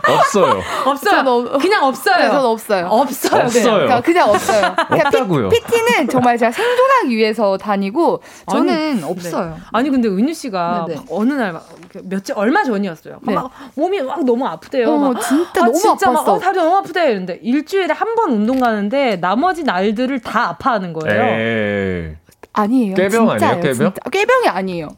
없어요. 0.07 0.61
없어요. 0.85 1.11
저는 1.23 1.31
없- 1.31 1.61
그냥 1.61 1.83
없어요. 1.85 2.17
네, 2.17 2.27
저는 2.27 2.45
없어요. 2.45 2.85
없어요. 2.87 3.31
네. 3.37 3.43
없어요. 3.45 3.73
그러니까 3.73 4.01
그냥 4.01 4.29
없어요. 4.29 4.75
그냥 4.89 5.07
없다고요. 5.07 5.49
피, 5.49 5.59
PT는 5.61 6.09
정말 6.09 6.37
제가 6.37 6.51
생존하기 6.51 7.15
위해서 7.15 7.57
다니고 7.57 8.21
저는 8.51 8.73
아니, 8.73 9.03
없어요. 9.03 9.57
아니 9.71 9.89
근데 9.89 10.07
은유 10.09 10.33
씨가 10.33 10.85
네네. 10.87 10.99
막 10.99 11.05
어느 11.09 11.33
날 11.33 11.55
며칠 12.03 12.35
얼마 12.37 12.63
전이었어요. 12.63 13.19
네. 13.23 13.33
막 13.33 13.51
몸이 13.75 14.01
막 14.01 14.23
너무 14.25 14.45
아프대요. 14.47 14.89
어, 14.91 14.97
막, 14.97 15.21
진짜 15.21 15.61
아, 15.61 15.65
너무 15.65 15.77
진짜 15.79 16.11
막 16.11 16.25
아팠어. 16.25 16.29
어, 16.29 16.39
다리 16.39 16.57
너무 16.57 16.75
아프대 16.77 17.03
이랬는데 17.05 17.39
일주일에 17.43 17.93
한 17.93 18.13
번 18.15 18.31
운동 18.31 18.59
가는데 18.59 19.15
나머지 19.19 19.63
날들을 19.63 20.19
다 20.19 20.49
아파하는 20.49 20.93
거예요. 20.93 21.23
에이. 21.23 22.15
아니에요. 22.53 22.93
꾀병 22.93 23.27
진짜예요, 23.29 23.31
아니에요, 23.55 23.61
꾀병? 23.73 23.73
진짜. 23.93 24.09
꾀병이 24.11 24.47
아니에요. 24.49 24.89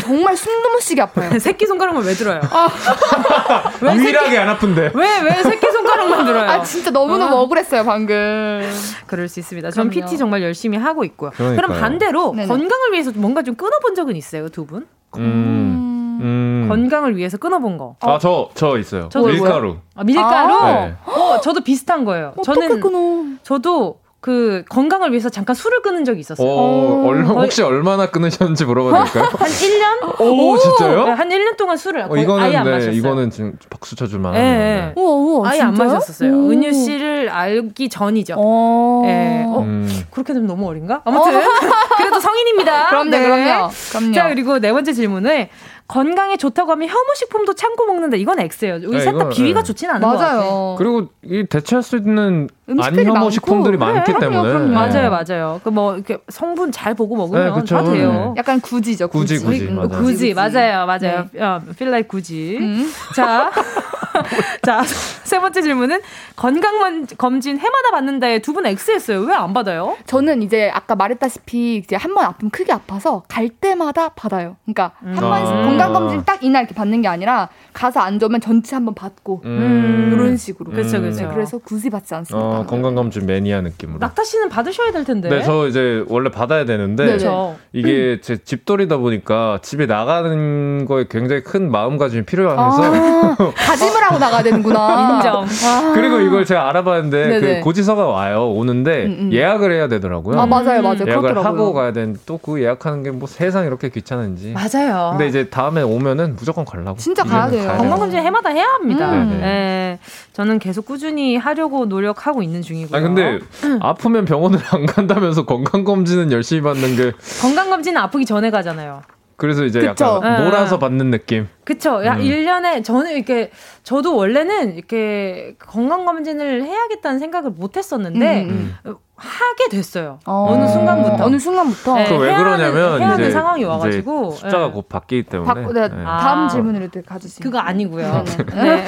정말 0.00 0.36
숨도 0.36 0.70
못 0.70 0.80
쉬게 0.80 1.02
아파요. 1.02 1.36
새끼 1.40 1.66
손가락만 1.66 2.04
왜 2.04 2.14
들어요? 2.14 2.40
왜 3.82 3.94
유일하게 3.96 4.38
안 4.38 4.48
아픈데. 4.50 4.92
왜 4.94 5.20
왜 5.22 5.42
새끼 5.42 5.66
손가락만 5.70 6.24
들어요? 6.24 6.48
아 6.50 6.62
진짜 6.62 6.90
너무 6.90 7.18
너무 7.18 7.36
어. 7.36 7.40
억울했어요 7.40 7.84
방금. 7.84 8.62
그럴 9.06 9.28
수 9.28 9.40
있습니다. 9.40 9.70
전 9.70 9.90
그럼요. 9.90 10.06
PT 10.06 10.18
정말 10.18 10.42
열심히 10.42 10.78
하고 10.78 11.04
있고요. 11.04 11.30
그럼 11.30 11.56
그러니까요. 11.56 11.80
반대로 11.80 12.32
네네. 12.34 12.46
건강을 12.48 12.92
위해서 12.92 13.10
뭔가 13.14 13.42
좀 13.42 13.54
끊어본 13.56 13.94
적은 13.94 14.16
있어요, 14.16 14.48
두 14.48 14.66
분? 14.66 14.86
음. 15.18 16.18
음. 16.22 16.66
건강을 16.68 17.16
위해서 17.16 17.36
끊어본 17.36 17.76
거. 17.78 17.96
아, 18.00 18.18
저, 18.20 18.48
저 18.54 18.78
있어요. 18.78 19.08
저도 19.08 19.26
밀가루. 19.26 19.78
아, 19.96 20.04
밀가루? 20.04 20.54
아. 20.54 20.72
네. 20.86 20.94
어, 21.04 21.40
저도 21.42 21.60
비슷한 21.62 22.04
거예요. 22.04 22.32
어떻게 22.36 22.60
저는 22.60 22.80
끊어? 22.80 23.24
저도 23.42 23.98
그 24.22 24.62
건강을 24.68 25.10
위해서 25.10 25.28
잠깐 25.28 25.56
술을 25.56 25.82
끊은 25.82 26.04
적이 26.04 26.20
있었어요. 26.20 26.46
어, 26.48 27.06
얼마, 27.08 27.34
거의- 27.34 27.42
혹시 27.46 27.60
얼마나 27.60 28.06
끊으셨는지 28.08 28.64
물어봐도 28.64 29.04
될까요? 29.10 29.24
한 29.36 29.48
1년? 29.48 30.20
오, 30.20 30.56
진짜요? 30.56 31.00
한 31.06 31.28
1년 31.28 31.56
동안 31.56 31.76
술을 31.76 32.02
어, 32.08 32.16
이거는, 32.16 32.44
아예 32.44 32.56
안 32.56 32.64
네, 32.64 32.70
마셨어요. 32.70 32.92
이거는 32.94 33.30
지금 33.30 33.58
박수 33.68 33.96
쳐줄 33.96 34.20
만한. 34.20 34.40
예, 34.40 34.44
네. 34.44 34.92
예. 34.96 35.00
우와 35.00 35.10
우와 35.12 35.50
아예 35.50 35.60
안 35.62 35.74
진짜요? 35.74 35.88
마셨었어요. 35.94 36.32
오. 36.36 36.50
은유 36.52 36.72
씨를 36.72 37.30
알기 37.30 37.88
전이죠. 37.88 38.36
어. 38.38 39.02
예. 39.06 39.42
어, 39.48 39.58
음. 39.58 39.88
그렇게 40.12 40.32
되면 40.34 40.46
너무 40.46 40.68
어린가? 40.68 41.02
아무튼 41.04 41.32
그래도 41.98 42.20
성인입니다. 42.20 42.90
그럼요, 42.90 43.10
네. 43.10 43.22
그럼요, 43.24 43.70
그럼요. 43.90 44.12
자 44.14 44.28
그리고 44.28 44.60
네 44.60 44.72
번째 44.72 44.92
질문은 44.92 45.48
건강에 45.92 46.38
좋다고 46.38 46.72
하면 46.72 46.88
혐오식품도 46.88 47.52
참고 47.52 47.84
먹는다. 47.84 48.16
이건 48.16 48.38
X예요. 48.40 48.76
우리 48.76 48.96
네, 48.96 49.00
셋다 49.00 49.10
이건, 49.10 49.28
비위가 49.28 49.60
네. 49.60 49.64
좋진 49.66 49.90
않은 49.90 50.00
것 50.00 50.16
같아요. 50.16 50.38
맞아요. 50.40 50.74
그리고 50.78 51.08
이 51.22 51.44
대체할 51.44 51.82
수 51.82 51.98
있는 51.98 52.48
음식들이 52.66 53.00
안혐오 53.02 53.12
많고. 53.14 53.30
식품들이 53.30 53.76
많기 53.76 54.10
그럼요, 54.14 54.20
때문에. 54.20 54.42
그럼요. 54.52 54.68
네. 54.68 54.74
맞아요, 54.74 55.10
맞아요. 55.10 55.60
그 55.62 55.70
뭐 55.70 55.94
이렇게 55.94 56.16
성분 56.30 56.72
잘 56.72 56.94
보고 56.94 57.14
먹으면 57.16 57.44
네, 57.54 57.60
그쵸. 57.60 57.76
다 57.76 57.84
돼요. 57.84 58.32
약간 58.38 58.58
굳이죠. 58.62 59.08
굳이, 59.08 59.38
굳이, 59.38 59.66
음, 59.68 59.76
맞아요. 59.76 59.88
굳이 60.02 60.32
맞아요, 60.32 60.86
맞아요. 60.86 61.26
네. 61.30 61.42
어, 61.42 61.60
like 61.78 62.08
굳이. 62.08 62.56
음. 62.58 62.90
자, 63.14 63.50
자, 64.62 64.82
세 65.24 65.38
번째 65.40 65.62
질문은 65.62 66.00
건강 66.36 67.06
검진 67.18 67.58
해마다 67.58 67.90
받는데 67.92 68.40
두분 68.40 68.66
X했어요. 68.66 69.20
왜 69.20 69.34
안 69.34 69.52
받아요? 69.54 69.96
저는 70.06 70.42
이제 70.42 70.70
아까 70.72 70.94
말했다시피 70.94 71.76
이제 71.76 71.96
한 71.96 72.12
번 72.14 72.24
아프면 72.26 72.50
크게 72.50 72.72
아파서 72.72 73.22
갈 73.28 73.48
때마다 73.48 74.10
받아요. 74.10 74.56
그러니까 74.64 74.92
한번 75.02 75.32
아. 75.32 75.62
건강 75.64 75.92
검진 75.94 76.24
딱 76.24 76.42
이날 76.44 76.62
이렇게 76.64 76.74
받는 76.74 77.00
게 77.02 77.08
아니라 77.08 77.48
가서 77.72 78.00
안 78.00 78.18
좋으면 78.18 78.40
전체 78.40 78.76
한번 78.76 78.94
받고 78.94 79.40
음. 79.46 80.10
이런 80.12 80.36
식으로. 80.36 80.70
음. 80.72 80.76
그쵸. 80.76 80.98
네, 80.98 81.26
그래서 81.32 81.58
굳이 81.58 81.88
받지 81.90 82.14
않습니다. 82.14 82.46
어, 82.46 82.66
건강 82.66 82.94
검진 82.94 83.24
매니아 83.26 83.62
느낌으로. 83.62 83.98
낙타 83.98 84.24
씨는 84.24 84.48
받으셔야 84.50 84.92
될 84.92 85.04
텐데. 85.04 85.28
네, 85.30 85.42
저 85.42 85.66
이제 85.68 86.04
원래 86.08 86.30
받아야 86.30 86.64
되는데 86.66 87.06
그렇죠. 87.06 87.56
이게 87.72 88.20
제 88.22 88.36
집돌이다 88.36 88.98
보니까 88.98 89.58
집에 89.62 89.86
나가는 89.86 90.84
거에 90.84 91.06
굉장히 91.10 91.42
큰 91.42 91.70
마음가짐이 91.70 92.24
필요해서 92.24 92.60
아, 92.60 93.36
다짐을 93.56 94.02
하고 94.02 94.11
나가야 94.18 94.42
되는구나. 94.42 95.16
인정. 95.16 95.44
아. 95.64 95.92
그리고 95.94 96.20
이걸 96.20 96.44
제가 96.44 96.68
알아봤는데. 96.68 97.40
그 97.40 97.60
고지서가 97.62 98.06
와요 98.06 98.48
오는데 98.50 99.04
음, 99.06 99.16
음. 99.20 99.32
예약을 99.32 99.72
해야 99.72 99.88
되더라고요. 99.88 100.38
아 100.40 100.46
맞아요, 100.46 100.82
맞아요. 100.82 100.98
예약을 101.06 101.20
그렇더라고요. 101.22 101.44
하고 101.44 101.72
가야 101.72 101.92
되는데 101.92 102.20
또그 102.26 102.60
예약하는 102.62 103.02
게 103.02 103.10
뭐 103.12 103.28
세상 103.28 103.66
이렇게 103.66 103.88
귀찮은지. 103.90 104.52
맞아요. 104.54 105.10
근데 105.12 105.26
이제 105.28 105.48
다음에 105.48 105.82
오면은 105.82 106.34
무조건 106.36 106.64
가려고. 106.64 106.96
진짜 106.96 107.22
가야 107.22 107.48
이제는 107.48 107.66
돼요. 107.68 107.76
건강검진 107.78 108.18
해마다 108.20 108.48
해야 108.50 108.64
합니다. 108.66 109.10
음. 109.12 109.38
네. 109.40 109.98
저는 110.32 110.58
계속 110.58 110.86
꾸준히 110.86 111.36
하려고 111.36 111.84
노력하고 111.84 112.42
있는 112.42 112.62
중이고요. 112.62 112.96
아니 112.96 113.06
근데 113.06 113.38
아프면 113.80 114.24
병원을 114.24 114.58
안 114.70 114.86
간다면서 114.86 115.44
건강검진은 115.44 116.32
열심히 116.32 116.62
받는 116.62 116.96
게 116.96 117.12
건강검진은 117.42 118.00
아프기 118.00 118.24
전에 118.24 118.50
가잖아요. 118.50 119.02
그래서 119.42 119.64
이제 119.64 119.80
그쵸. 119.80 120.20
약간 120.22 120.44
몰아서 120.44 120.76
네. 120.76 120.78
받는 120.78 121.10
느낌. 121.10 121.48
그쵸. 121.64 122.04
야, 122.04 122.14
음. 122.14 122.20
1년에, 122.20 122.84
저는 122.84 123.10
이렇게, 123.10 123.50
저도 123.82 124.14
원래는 124.14 124.76
이렇게 124.76 125.56
건강검진을 125.58 126.62
해야겠다는 126.62 127.18
생각을 127.18 127.50
못 127.50 127.76
했었는데, 127.76 128.44
음, 128.44 128.76
하게 129.16 129.68
됐어요. 129.68 130.20
어. 130.26 130.46
어느 130.50 130.68
순간부터. 130.68 131.24
어느 131.24 131.38
순간부터 131.40 131.94
네. 131.96 132.08
그왜 132.08 132.28
해야 132.28 132.38
하는- 132.38 132.44
그러냐면 132.44 133.00
해야 133.00 133.10
하는 133.10 133.24
이제 133.24 133.32
상황이 133.32 133.64
와가지고. 133.64 134.30
숫자가 134.30 134.66
네. 134.66 134.72
곧 134.72 134.88
바뀌기 134.88 135.24
때문에. 135.24 135.52
받고 135.52 135.72
네, 135.72 135.88
네. 135.88 135.94
아. 136.06 136.18
다음 136.18 136.48
질문으로 136.48 136.86
또 136.88 137.02
가주세요. 137.04 137.42
그거 137.42 137.58
아니고요. 137.58 138.24
네네. 138.54 138.62
네. 138.62 138.84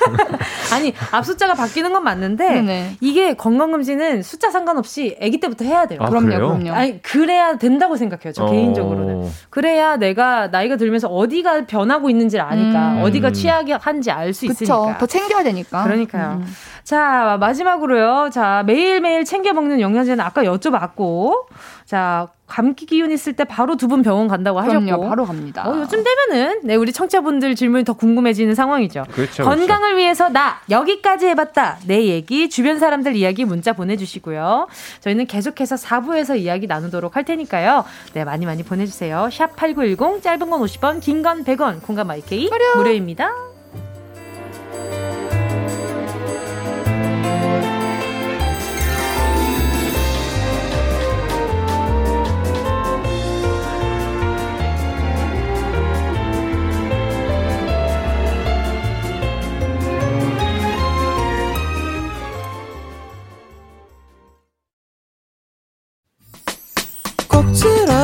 아니, 0.72 0.94
앞 1.10 1.24
숫자가 1.24 1.54
바뀌는 1.54 1.92
건 1.92 2.04
맞는데, 2.04 2.48
네네. 2.48 2.96
이게 3.00 3.34
건강검진은 3.34 4.22
숫자 4.22 4.50
상관없이 4.50 5.16
아기 5.22 5.38
때부터 5.40 5.64
해야 5.64 5.86
돼요. 5.86 5.98
아, 6.02 6.08
그럼요, 6.08 6.26
그래요? 6.26 6.48
그럼요. 6.48 6.72
아니, 6.72 7.02
그래야 7.02 7.56
된다고 7.56 7.96
생각해요. 7.96 8.32
저 8.32 8.44
어. 8.44 8.50
개인적으로는. 8.50 9.28
그래야 9.50 9.96
내가 9.96 10.48
나이가 10.48 10.76
들면서 10.76 11.08
어디가 11.08 11.66
변하고 11.66 12.10
있는지를 12.10 12.44
아니까, 12.44 12.94
음. 12.94 13.02
어디가 13.02 13.32
취약한지 13.32 14.10
알 14.10 14.32
수. 14.32 14.46
있으니까. 14.46 14.98
더 14.98 15.06
챙겨야 15.06 15.42
되니까. 15.42 15.84
그러니까요. 15.84 16.40
음. 16.40 16.46
자, 16.84 17.36
마지막으로요. 17.38 18.30
자, 18.32 18.62
매일 18.66 19.00
매일 19.00 19.24
챙겨 19.24 19.52
먹는 19.52 19.80
영양제는 19.80 20.24
아까 20.24 20.42
여쭤봤고, 20.42 21.46
자, 21.84 22.28
감기 22.50 22.84
기운 22.86 23.10
있을 23.12 23.32
때 23.34 23.44
바로 23.44 23.76
두 23.76 23.88
분 23.88 24.02
병원 24.02 24.28
간다고 24.28 24.60
하셨고. 24.60 24.84
그럼요, 24.84 25.08
바로 25.08 25.24
갑니다. 25.24 25.68
어, 25.68 25.76
요즘 25.80 26.04
되면은, 26.04 26.60
네, 26.64 26.74
우리 26.76 26.92
청취자분들 26.92 27.54
질문이 27.56 27.84
더 27.84 27.92
궁금해지는 27.94 28.54
상황이죠. 28.54 29.04
그렇죠. 29.12 29.44
건강을 29.44 29.96
위해서 29.96 30.28
나 30.28 30.60
여기까지 30.70 31.26
해봤다 31.26 31.78
내 31.86 32.04
얘기 32.06 32.48
주변 32.50 32.78
사람들 32.78 33.16
이야기 33.16 33.44
문자 33.44 33.72
보내주시고요 33.72 34.68
저희는 35.00 35.26
계속해서 35.26 35.76
4부에서 35.76 36.38
이야기 36.38 36.66
나누도록 36.66 37.16
할 37.16 37.24
테니까요 37.24 37.84
네 38.14 38.24
많이 38.24 38.46
많이 38.46 38.62
보내주세요 38.62 39.28
샵 39.32 39.56
8910 39.56 40.22
짧은 40.22 40.50
건 40.50 40.60
50원 40.60 41.00
긴 41.00 41.22
건 41.22 41.44
100원 41.44 41.82
공감 41.82 42.06
마이케이 42.08 42.48
무료입니다 42.76 43.30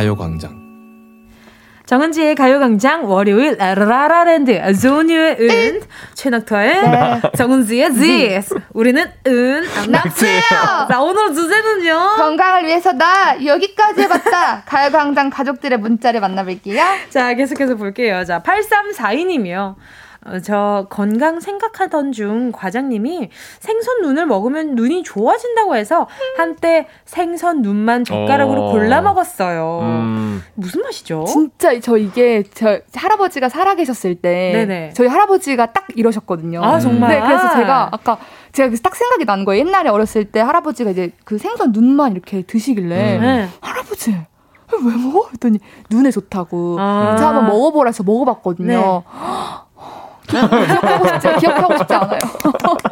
가요광장. 0.00 0.58
정은지의 1.84 2.34
가요광장 2.34 3.10
월요일 3.10 3.56
라라랜드 3.58 4.80
조뉴의 4.80 5.36
은 5.40 5.80
최낙타의 6.14 6.90
네. 6.90 7.20
정은지의 7.36 7.94
지 7.94 8.40
우리는 8.72 9.04
은 9.26 9.62
낙지예요. 9.90 10.40
자 10.88 11.02
오늘 11.02 11.34
주제는요 11.34 11.98
건강을 12.16 12.64
위해서 12.64 12.92
나 12.92 13.36
여기까지 13.44 14.02
해봤다. 14.02 14.62
가요광장 14.70 15.28
가족들의 15.28 15.78
문자를 15.78 16.20
만나볼게요. 16.20 16.82
자, 17.10 17.34
계속해서 17.34 17.74
볼게요. 17.74 18.24
자, 18.24 18.40
8342님이요. 18.40 19.74
어, 20.26 20.38
저 20.40 20.86
건강 20.90 21.40
생각하던 21.40 22.12
중 22.12 22.52
과장님이 22.52 23.30
생선 23.58 24.02
눈을 24.02 24.26
먹으면 24.26 24.74
눈이 24.74 25.02
좋아진다고 25.02 25.76
해서 25.76 26.08
한때 26.36 26.86
생선 27.06 27.62
눈만 27.62 28.04
젓가락으로 28.04 28.68
어. 28.68 28.72
골라 28.72 29.00
먹었어요. 29.00 29.80
음, 29.82 30.42
무슨 30.54 30.82
맛이죠? 30.82 31.24
진짜 31.24 31.78
저 31.80 31.96
이게 31.96 32.42
저 32.54 32.80
할아버지가 32.94 33.48
살아 33.48 33.74
계셨을 33.74 34.16
때 34.16 34.52
네네. 34.52 34.92
저희 34.94 35.08
할아버지가 35.08 35.72
딱 35.72 35.86
이러셨거든요. 35.94 36.62
아, 36.62 36.78
정말? 36.78 37.12
네, 37.12 37.20
그래서 37.20 37.50
제가 37.54 37.88
아까 37.92 38.18
제가 38.52 38.68
그래서 38.68 38.82
딱 38.82 38.94
생각이 38.94 39.24
나는 39.24 39.46
거예요. 39.46 39.66
옛날에 39.66 39.88
어렸을 39.88 40.26
때 40.26 40.40
할아버지가 40.40 40.90
이제 40.90 41.12
그 41.24 41.38
생선 41.38 41.72
눈만 41.72 42.12
이렇게 42.12 42.42
드시길래 42.42 43.16
음. 43.16 43.20
네. 43.22 43.48
할아버지 43.62 44.16
왜 44.72 44.96
먹어? 44.96 45.28
했더니 45.32 45.58
눈에 45.90 46.10
좋다고. 46.10 46.76
아. 46.78 47.16
제가 47.18 47.30
한번 47.30 47.46
먹어보라 47.48 47.88
해서 47.88 48.02
먹어봤거든요. 48.04 49.02
싶지, 49.06 49.69
기억하고 50.30 51.76
싶지 51.78 51.94
않아요. 51.94 52.18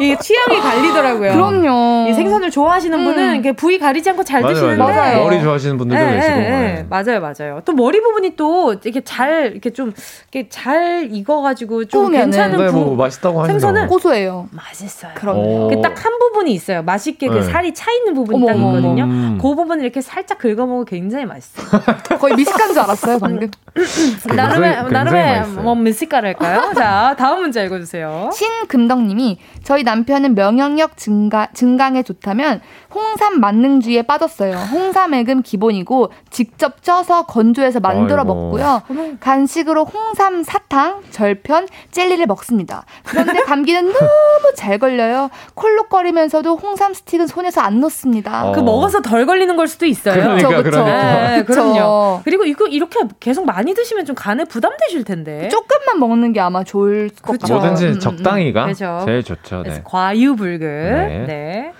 이게 0.00 0.16
취향이 0.18 0.60
갈리더라고요. 0.60 1.32
그럼요. 1.32 2.08
이 2.08 2.14
생선을 2.14 2.50
좋아하시는 2.50 2.98
음. 2.98 3.04
분은 3.04 3.34
이렇게 3.34 3.52
부위 3.52 3.78
가리지 3.78 4.10
않고 4.10 4.24
잘 4.24 4.42
맞아요, 4.42 4.54
드시는데 4.54 4.82
맞아요. 4.82 4.94
맞아요. 4.96 5.24
머리 5.24 5.40
좋아하시는 5.42 5.76
분들도 5.78 6.02
예, 6.02 6.14
계시고. 6.16 6.34
예, 6.34 6.38
예. 6.38 6.48
네. 6.50 6.86
맞아요, 6.88 7.20
맞아요. 7.20 7.60
또 7.64 7.72
머리 7.72 8.00
부분이 8.00 8.36
또 8.36 8.74
이렇게 8.82 9.00
잘 9.02 9.52
이렇게 9.52 9.70
좀 9.70 9.92
이렇게 10.32 10.48
잘 10.48 11.08
익어가지고 11.10 11.84
좀 11.86 12.02
구우면은. 12.02 12.24
괜찮은 12.30 12.58
네, 12.66 12.70
부뭐 12.72 12.96
맛있다고 12.96 13.40
하시죠. 13.42 13.52
생선은 13.52 13.86
고소해요. 13.88 14.48
맛있어요. 14.50 15.12
그럼요. 15.14 15.66
오. 15.66 15.80
딱한 15.82 16.18
부분이 16.18 16.52
있어요. 16.52 16.82
맛있게 16.82 17.28
그 17.28 17.34
네. 17.34 17.42
살이 17.42 17.72
차 17.74 17.92
있는 17.92 18.14
부분이 18.14 18.38
어머, 18.38 18.46
딱 18.46 18.56
있거든요. 18.56 19.04
음. 19.04 19.38
그 19.40 19.54
부분을 19.54 19.84
이렇게 19.84 20.00
살짝 20.00 20.38
긁어먹으면 20.38 20.84
굉장히 20.86 21.24
맛있어요. 21.26 21.82
거의 22.18 22.34
미식간 22.34 22.72
줄 22.72 22.80
알았어요, 22.80 23.18
방금. 23.18 23.50
나름의 24.34 24.90
나름의. 24.90 25.46
뭐 25.62 25.74
미식가랄까요? 25.74 26.72
자 26.74 27.14
다음 27.18 27.40
문제 27.42 27.64
읽어주세요. 27.64 28.30
신금덕님이 28.32 29.38
저희 29.62 29.82
남편은 29.84 30.34
명령력 30.34 30.96
증가, 30.96 31.48
증강에 31.54 32.02
좋다면 32.02 32.60
홍삼 32.92 33.40
만능주의에 33.40 34.02
빠졌어요. 34.02 34.56
홍삼액은 34.56 35.42
기본이고 35.42 36.10
직접 36.30 36.82
쪄서 36.82 37.26
건조해서 37.26 37.80
만들어 37.80 38.22
아이고. 38.22 38.34
먹고요. 38.34 38.82
간식으로 39.20 39.84
홍삼 39.84 40.42
사탕, 40.42 41.02
절편, 41.10 41.68
젤리를 41.90 42.24
먹습니다. 42.26 42.84
그런데 43.04 43.42
감기는 43.42 43.84
너무 43.84 44.54
잘 44.56 44.78
걸려요. 44.78 45.30
콜록거리면서도 45.54 46.56
홍삼 46.56 46.94
스틱은 46.94 47.26
손에서 47.26 47.60
안 47.60 47.80
놓습니다. 47.80 48.48
어. 48.48 48.52
그 48.52 48.60
먹어서 48.60 49.02
덜 49.02 49.26
걸리는 49.26 49.54
걸 49.56 49.68
수도 49.68 49.86
있어요. 49.86 50.14
그러니까, 50.14 50.48
그쵸, 50.48 50.62
그쵸. 50.62 50.70
그러니까. 50.84 51.28
네, 51.30 51.44
그쵸. 51.44 51.62
그럼요. 51.62 52.20
그리고 52.24 52.44
이거 52.44 52.66
이렇게 52.66 53.00
계속 53.20 53.44
많이 53.44 53.74
드시면 53.74 54.04
좀 54.04 54.14
간에 54.16 54.44
부담되실 54.44 55.04
텐데. 55.04 55.48
조금만 55.48 55.98
먹는 55.98 56.32
게 56.32 56.40
아마 56.40 56.64
좋을 56.64 57.10
것. 57.22 57.38
같아요. 57.38 57.58
뭐든지 57.58 57.84
음, 57.84 57.88
음, 57.88 57.94
음. 57.94 58.00
적당히가 58.00 58.66
그죠. 58.66 59.02
제일 59.04 59.22
좋죠. 59.22 59.62
그래서 59.62 59.73
네. 59.76 59.80
과유불급. 59.84 60.60
네. 60.68 61.24
네. 61.26 61.72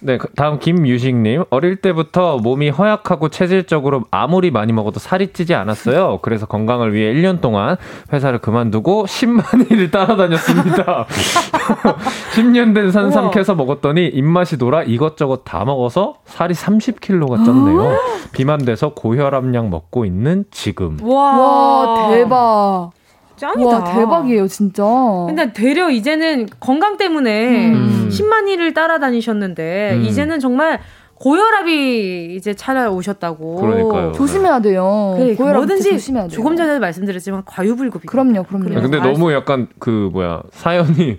네, 0.00 0.18
그 0.18 0.28
다음 0.36 0.58
김유식님. 0.58 1.44
어릴 1.50 1.76
때부터 1.76 2.38
몸이 2.38 2.68
허약하고 2.70 3.28
체질적으로 3.28 4.02
아무리 4.10 4.50
많이 4.50 4.72
먹어도 4.72 5.00
살이 5.00 5.32
찌지 5.32 5.54
않았어요. 5.54 6.18
그래서 6.22 6.46
건강을 6.46 6.92
위해 6.92 7.12
1년 7.14 7.40
동안 7.40 7.76
회사를 8.12 8.38
그만두고 8.40 9.06
10만 9.06 9.70
일을 9.70 9.90
따라다녔습니다. 9.90 11.06
10년 12.34 12.74
된 12.74 12.90
산삼 12.92 13.30
캐서 13.30 13.54
먹었더니 13.54 14.06
입맛이 14.06 14.58
돌아 14.58 14.82
이것저것 14.82 15.44
다 15.44 15.64
먹어서 15.64 16.16
살이 16.26 16.54
30kg가 16.54 17.44
쪘네요. 17.46 17.96
비만 18.32 18.58
돼서 18.58 18.90
고혈압약 18.90 19.68
먹고 19.68 20.04
있는 20.04 20.44
지금. 20.50 20.98
와, 21.02 21.38
와, 21.38 22.08
대박. 22.10 22.90
짱이다. 23.36 23.68
와, 23.68 23.84
대박이에요, 23.84 24.48
진짜. 24.48 24.82
근데 25.26 25.52
되려 25.52 25.90
이제는 25.90 26.48
건강 26.60 26.96
때문에 26.96 27.72
음. 27.72 28.08
10만 28.10 28.48
일을 28.48 28.74
따라다니셨는데 28.74 29.92
음. 29.94 30.02
이제는 30.02 30.40
정말 30.40 30.80
고혈압이 31.18 32.34
이제 32.34 32.52
찾아오셨다고. 32.52 33.56
그러니까요. 33.56 34.12
조심해야 34.12 34.60
돼요. 34.60 35.14
그래, 35.16 35.34
고혈압 35.34 35.62
진짜 35.62 35.66
뭐든지 35.66 35.90
조심해야 35.92 36.22
돼요. 36.24 36.30
조금 36.30 36.56
전에도 36.56 36.78
말씀드렸지만 36.78 37.42
과유불급이. 37.46 38.06
그럼요, 38.06 38.42
그럼요. 38.42 38.74
야, 38.74 38.80
근데 38.82 38.98
너무 39.00 39.32
약간 39.32 39.66
그 39.78 40.10
뭐야 40.12 40.42
사연이 40.52 41.18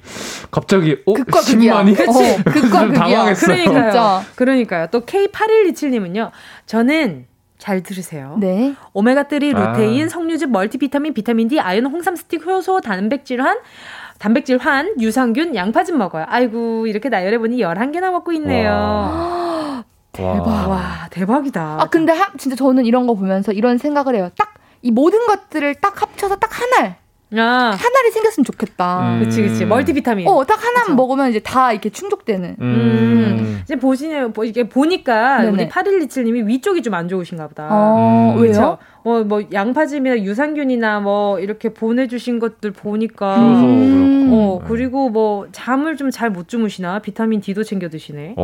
갑자기 0.52 0.98
어 1.06 1.14
극과 1.14 1.40
극이야. 1.42 1.84
10만이 1.84 1.96
그치? 1.98 2.44
극과 2.46 2.80
좀 2.80 2.88
극이야. 2.90 2.94
당황했어요. 2.94 3.56
그러니까요. 3.66 4.22
그러니까요. 4.36 4.88
또 4.92 5.02
K8127님은요. 5.02 6.30
저는 6.68 7.26
잘 7.58 7.82
들으세요. 7.84 8.38
네. 8.40 8.76
오메가3 8.94 9.56
아. 9.56 9.72
루테인, 9.74 10.10
석류즙, 10.10 10.52
멀티비타민, 10.52 11.14
비타민 11.14 11.48
D, 11.48 11.60
아연, 11.60 11.86
홍삼 11.86 12.16
스틱, 12.16 12.46
효소, 12.46 12.82
단백질환, 12.82 13.58
단백질 14.20 14.58
환, 14.58 14.94
유산균, 15.00 15.56
양파즙 15.56 15.98
먹어요. 15.98 16.26
아이고, 16.28 16.88
이렇게 16.88 17.10
나열해 17.10 17.38
보니 17.40 17.58
11개나 17.58 18.12
먹고 18.12 18.32
있네요. 18.34 18.72
와, 18.72 19.84
대박. 20.12 21.08
대박이다. 21.12 21.78
아, 21.82 21.86
근데 21.90 22.14
하, 22.14 22.32
진짜 22.38 22.56
저는 22.56 22.86
이런 22.86 23.08
거 23.08 23.14
보면서 23.16 23.52
이런 23.52 23.78
생각을 23.78 24.16
해요. 24.16 24.30
딱 24.38 24.58
이 24.82 24.92
모든 24.92 25.26
것들을 25.26 25.76
딱 25.76 26.02
합쳐서 26.02 26.38
딱 26.38 26.50
하나, 26.62 26.96
아, 27.36 27.76
하나를 27.78 28.12
생겼으면 28.14 28.46
좋겠다. 28.46 29.00
음. 29.16 29.20
그치, 29.24 29.42
그치. 29.42 29.66
멀티비타민. 29.66 30.28
어, 30.28 30.46
딱 30.46 30.64
하나만 30.64 30.84
그쵸. 30.86 30.96
먹으면 30.96 31.30
이제 31.30 31.40
다 31.40 31.72
이렇게 31.74 31.90
충족되는. 31.90 32.56
음. 32.62 33.62
이제 33.64 33.76
보시네요. 33.76 34.30
뭐 34.30 34.46
이게 34.46 34.68
보니까 34.70 35.42
네네. 35.42 35.50
우리 35.52 35.68
8127님이 35.70 36.46
위쪽이 36.48 36.82
좀 36.82 36.94
안 36.94 37.08
좋으신가 37.10 37.48
보다. 37.48 37.68
어, 37.70 38.34
음. 38.36 38.42
왜요? 38.42 38.78
뭐, 39.08 39.24
뭐, 39.24 39.42
양파즙이나 39.54 40.20
유산균이나 40.24 41.00
뭐, 41.00 41.40
이렇게 41.40 41.70
보내주신 41.74 42.40
것들 42.40 42.72
보니까. 42.72 43.38
음. 43.40 44.28
어, 44.30 44.60
그렇고. 44.60 44.68
그리고 44.68 45.10
뭐, 45.10 45.48
잠을 45.54 45.96
좀 45.96 46.12
잘 46.12 46.30
못 46.30 46.50
주무시나? 46.50 47.00
비타민 47.00 47.40
D도 47.40 47.64
챙겨 47.64 47.88
드시네. 47.88 48.34
오. 48.36 48.44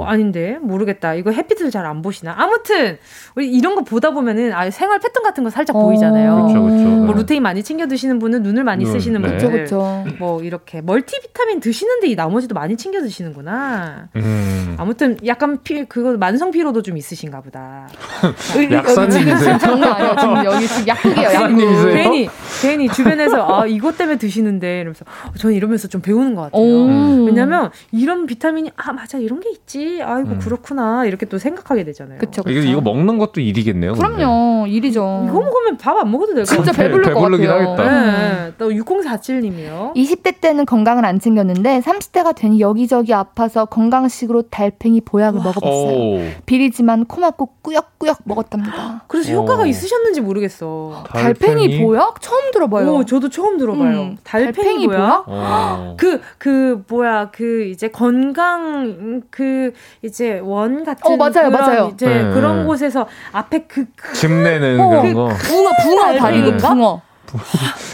어, 0.00 0.04
아닌데 0.06 0.58
모르겠다. 0.60 1.14
이거 1.14 1.30
햇빛을 1.30 1.70
잘 1.70 1.86
안 1.86 2.02
보시나? 2.02 2.34
아무튼 2.36 2.98
우리 3.34 3.50
이런 3.50 3.74
거 3.74 3.82
보다 3.82 4.10
보면은 4.10 4.52
아 4.52 4.68
생활 4.70 4.98
패턴 5.00 5.22
같은 5.22 5.42
거 5.44 5.48
살짝 5.50 5.76
어. 5.76 5.82
보이잖아요. 5.84 6.46
그쵸, 6.48 6.62
그쵸. 6.62 6.74
뭐 6.84 7.14
네. 7.14 7.20
루테인 7.20 7.42
많이 7.42 7.62
챙겨 7.62 7.86
드시는 7.86 8.18
분은 8.18 8.42
눈을 8.42 8.64
많이 8.64 8.84
눈, 8.84 8.92
쓰시는 8.92 9.22
네. 9.22 9.28
분들, 9.28 9.50
그쵸, 9.62 10.02
그쵸. 10.04 10.16
뭐 10.18 10.42
이렇게 10.42 10.80
멀티비타민 10.82 11.60
드시는데 11.60 12.08
이 12.08 12.14
나머지도 12.14 12.54
많이 12.54 12.76
챙겨 12.76 13.00
드시는구나. 13.00 14.08
음. 14.16 14.74
아무튼 14.78 15.16
약간 15.26 15.58
피 15.62 15.84
그거 15.86 16.16
만성 16.18 16.50
피로도 16.50 16.82
좀 16.82 16.96
있으신가 16.98 17.40
보다. 17.42 17.86
약사님이세요? 18.70 19.58
아니야. 19.94 20.16
지금 20.16 20.44
여기 20.44 20.68
지금 20.68 20.86
약국이에요, 20.88 21.28
약국. 21.28 21.34
약사님이세요? 21.34 21.94
괜히 21.94 22.28
괜히 22.62 22.88
주변에서 22.88 23.46
아 23.60 23.66
이것 23.66 23.96
때문에 23.98 24.18
드시는데 24.18 24.76
이러면서 24.80 25.04
어, 25.26 25.32
저는 25.38 25.56
이러면서 25.56 25.88
좀 25.88 26.00
배우는 26.00 26.34
것 26.34 26.42
같아요. 26.42 26.62
오. 26.62 27.24
왜냐면 27.24 27.70
이런 27.92 28.26
비타민이 28.26 28.70
아 28.76 28.92
맞아 28.92 29.18
이런 29.18 29.40
게 29.40 29.50
있지. 29.50 30.00
아이고 30.02 30.30
음. 30.30 30.38
그렇구나 30.38 31.04
이렇게 31.06 31.26
또 31.26 31.38
생각하게 31.38 31.84
되잖아요. 31.84 32.18
그쵸, 32.18 32.42
그쵸. 32.42 32.50
이거 32.58 32.60
이거 32.68 32.80
먹는 32.80 33.18
것도 33.18 33.40
일이겠네요. 33.40 33.94
근데. 33.94 34.06
그럼요, 34.06 34.66
일이죠. 34.66 35.24
이거 35.28 35.40
먹으면 35.40 35.76
밥 35.78 35.94
안 35.94 36.10
먹어도 36.10 36.34
될것 36.34 36.48
진짜 36.48 36.72
같아요. 36.72 36.90
것 36.90 37.02
배부르긴 37.12 37.46
같아요. 37.48 37.70
하겠다. 37.70 38.46
네, 38.46 38.52
또 38.58 38.70
6047님이요. 38.70 39.94
20대 39.94 40.40
때는 40.40 40.66
건강을 40.66 41.04
안 41.04 41.20
챙겼는데 41.20 41.80
30대가 41.80 42.34
되니 42.34 42.60
여기저기 42.60 43.14
아파서 43.14 43.64
건강식으로 43.66 44.42
달팽이 44.50 45.00
보약을 45.00 45.40
먹어봤어요. 45.40 45.96
오. 45.96 46.20
비리지만 46.46 47.04
코 47.06 47.20
막고 47.20 47.50
꾸역꾸역 47.62 48.18
먹었답니다. 48.24 49.04
그래서 49.08 49.32
어. 49.32 49.36
효과가 49.42 49.66
있 49.66 49.74
으셨는지 49.84 50.20
모르겠어. 50.20 51.04
달팽이, 51.12 51.82
보약 51.82 52.20
처음 52.20 52.50
들어봐요. 52.50 52.86
오, 52.94 53.04
저도 53.04 53.28
처음 53.28 53.58
들어봐요. 53.58 54.00
음, 54.00 54.18
달팽이, 54.24 54.52
달팽이 54.52 54.86
뭐야? 54.86 55.24
어. 55.26 55.94
그, 56.00 56.20
그, 56.38 56.82
뭐야, 56.88 57.30
그, 57.30 57.64
이제 57.64 57.88
건강, 57.88 59.22
그, 59.30 59.72
이제 60.02 60.38
원 60.42 60.84
같은. 60.84 61.12
어, 61.12 61.16
맞아요, 61.16 61.32
그런 61.32 61.52
맞아요. 61.52 61.90
이제 61.94 62.06
네. 62.06 62.30
그런 62.32 62.66
곳에서 62.66 63.06
앞에 63.32 63.66
그, 63.68 63.84
그집 63.96 64.30
내는 64.30 64.80
어, 64.80 64.88
그런 64.88 65.02
그- 65.08 65.14
거. 65.14 65.28
붕어, 65.28 65.70
붕어 65.82 66.02
달팽이인가? 66.18 66.74
붕어. 66.74 67.00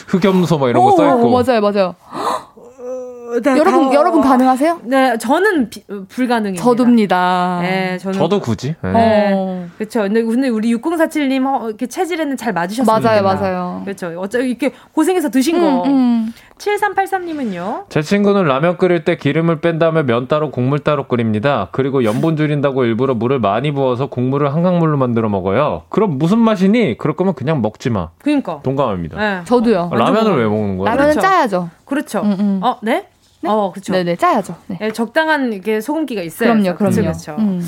흑염소 0.09 0.59
막 0.59 0.69
이런 0.69 0.83
어, 0.83 0.91
거 0.91 0.97
써있고. 0.97 1.31
맞아요, 1.31 1.61
맞아요. 1.61 1.95
네, 3.43 3.51
여러분, 3.59 3.89
가- 3.89 3.95
여러분 3.95 4.21
가능하세요? 4.21 4.81
네, 4.85 5.17
저는 5.19 5.71
비- 5.71 5.85
어, 5.91 6.05
불가능입니다. 6.09 6.63
저도입니다. 6.65 7.59
네, 7.63 7.99
저는. 7.99 8.19
저도 8.19 8.41
굳이. 8.41 8.75
네. 8.83 8.93
네. 8.93 9.31
어. 9.35 9.67
그렇죠. 9.79 10.03
근데, 10.03 10.23
근데 10.23 10.49
우리 10.49 10.75
6047님 10.75 11.47
어, 11.47 11.69
이렇게 11.69 11.87
체질에는 11.87 12.37
잘 12.37 12.53
맞으셨어요. 12.53 13.01
맞아요, 13.01 13.23
맞아요. 13.23 13.83
그렇죠. 13.85 14.13
어차피 14.19 14.49
이렇게 14.51 14.73
고생해서 14.93 15.31
드신 15.31 15.61
거. 15.61 15.85
음, 15.85 15.91
음. 15.91 16.33
7383님은요? 16.59 17.85
제 17.89 18.03
친구는 18.03 18.45
라면 18.45 18.77
끓일 18.77 19.05
때 19.05 19.17
기름을 19.17 19.61
뺀 19.61 19.79
다음에 19.79 20.03
면 20.03 20.29
따로 20.29 20.51
국물 20.51 20.79
따로 20.81 21.05
끓입니다. 21.09 21.69
그리고 21.73 22.05
염분 22.05 22.37
줄인다고 22.37 22.85
일부러 22.85 23.15
물을 23.15 23.39
많이 23.39 23.73
부어서 23.73 24.07
국물을 24.07 24.53
한강물로 24.53 24.99
만들어 24.99 25.29
먹어요. 25.29 25.83
그럼 25.89 26.19
무슨 26.19 26.39
맛이니? 26.39 26.99
그럴 26.99 27.17
거면 27.17 27.35
그냥 27.35 27.63
먹지 27.63 27.89
마. 27.91 28.09
그니까. 28.23 28.61
동감합니다. 28.63 29.19
네. 29.19 29.41
저도요. 29.45 29.91
아, 29.93 29.97
라면을 29.97 30.37
왜 30.37 30.45
먹는 30.45 30.77
거야? 30.79 30.91
라면은 30.91 31.13
그렇죠. 31.15 31.21
짜야죠. 31.27 31.71
그렇죠. 31.87 32.21
음, 32.21 32.37
음. 32.39 32.61
어, 32.63 32.77
네? 32.83 33.07
어, 33.47 33.73
그렇죠. 33.73 33.93
네네, 33.93 34.17
짜야죠. 34.17 34.57
네. 34.67 34.77
네, 34.81 34.93
적당한 34.93 35.53
이게 35.53 35.81
소금기가 35.81 36.23
있어요. 36.23 36.53
그럼요, 36.53 36.77
그럼요. 36.77 36.97
그렇죠. 36.97 37.37
음. 37.39 37.61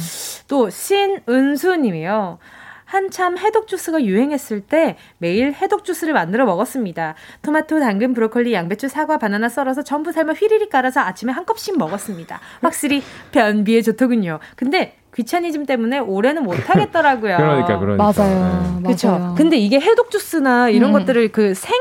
또 0.49 0.68
신은수님이요. 0.70 2.39
한참 2.85 3.39
해독 3.39 3.68
주스가 3.68 4.05
유행했을 4.05 4.61
때 4.61 4.97
매일 5.16 5.55
해독 5.55 5.83
주스를 5.85 6.12
만들어 6.12 6.45
먹었습니다. 6.45 7.14
토마토, 7.41 7.81
당근, 7.81 8.12
브로콜리, 8.12 8.53
양배추, 8.53 8.89
사과, 8.89 9.16
바나나 9.16 9.49
썰어서 9.49 9.83
전부 9.83 10.12
삶아 10.12 10.35
휘리릭 10.35 10.68
깔아서 10.68 11.01
아침에 11.01 11.33
한 11.33 11.47
컵씩 11.47 11.79
먹었습니다. 11.79 12.39
확실히 12.61 13.03
변비에 13.31 13.81
좋더군요. 13.81 14.41
근데 14.57 14.97
귀차니즘 15.14 15.64
때문에 15.64 16.01
올해는 16.01 16.43
못 16.43 16.55
하겠더라고요. 16.68 17.37
그러니까 17.41 17.79
그러니까. 17.79 18.12
맞아요. 18.14 18.77
네. 18.81 18.83
그렇죠. 18.89 19.09
맞아요. 19.09 19.35
근데 19.39 19.57
이게 19.57 19.81
해독 19.81 20.11
주스나 20.11 20.68
이런 20.68 20.91
음. 20.91 20.99
것들을 21.01 21.33
그 21.33 21.55
생 21.55 21.73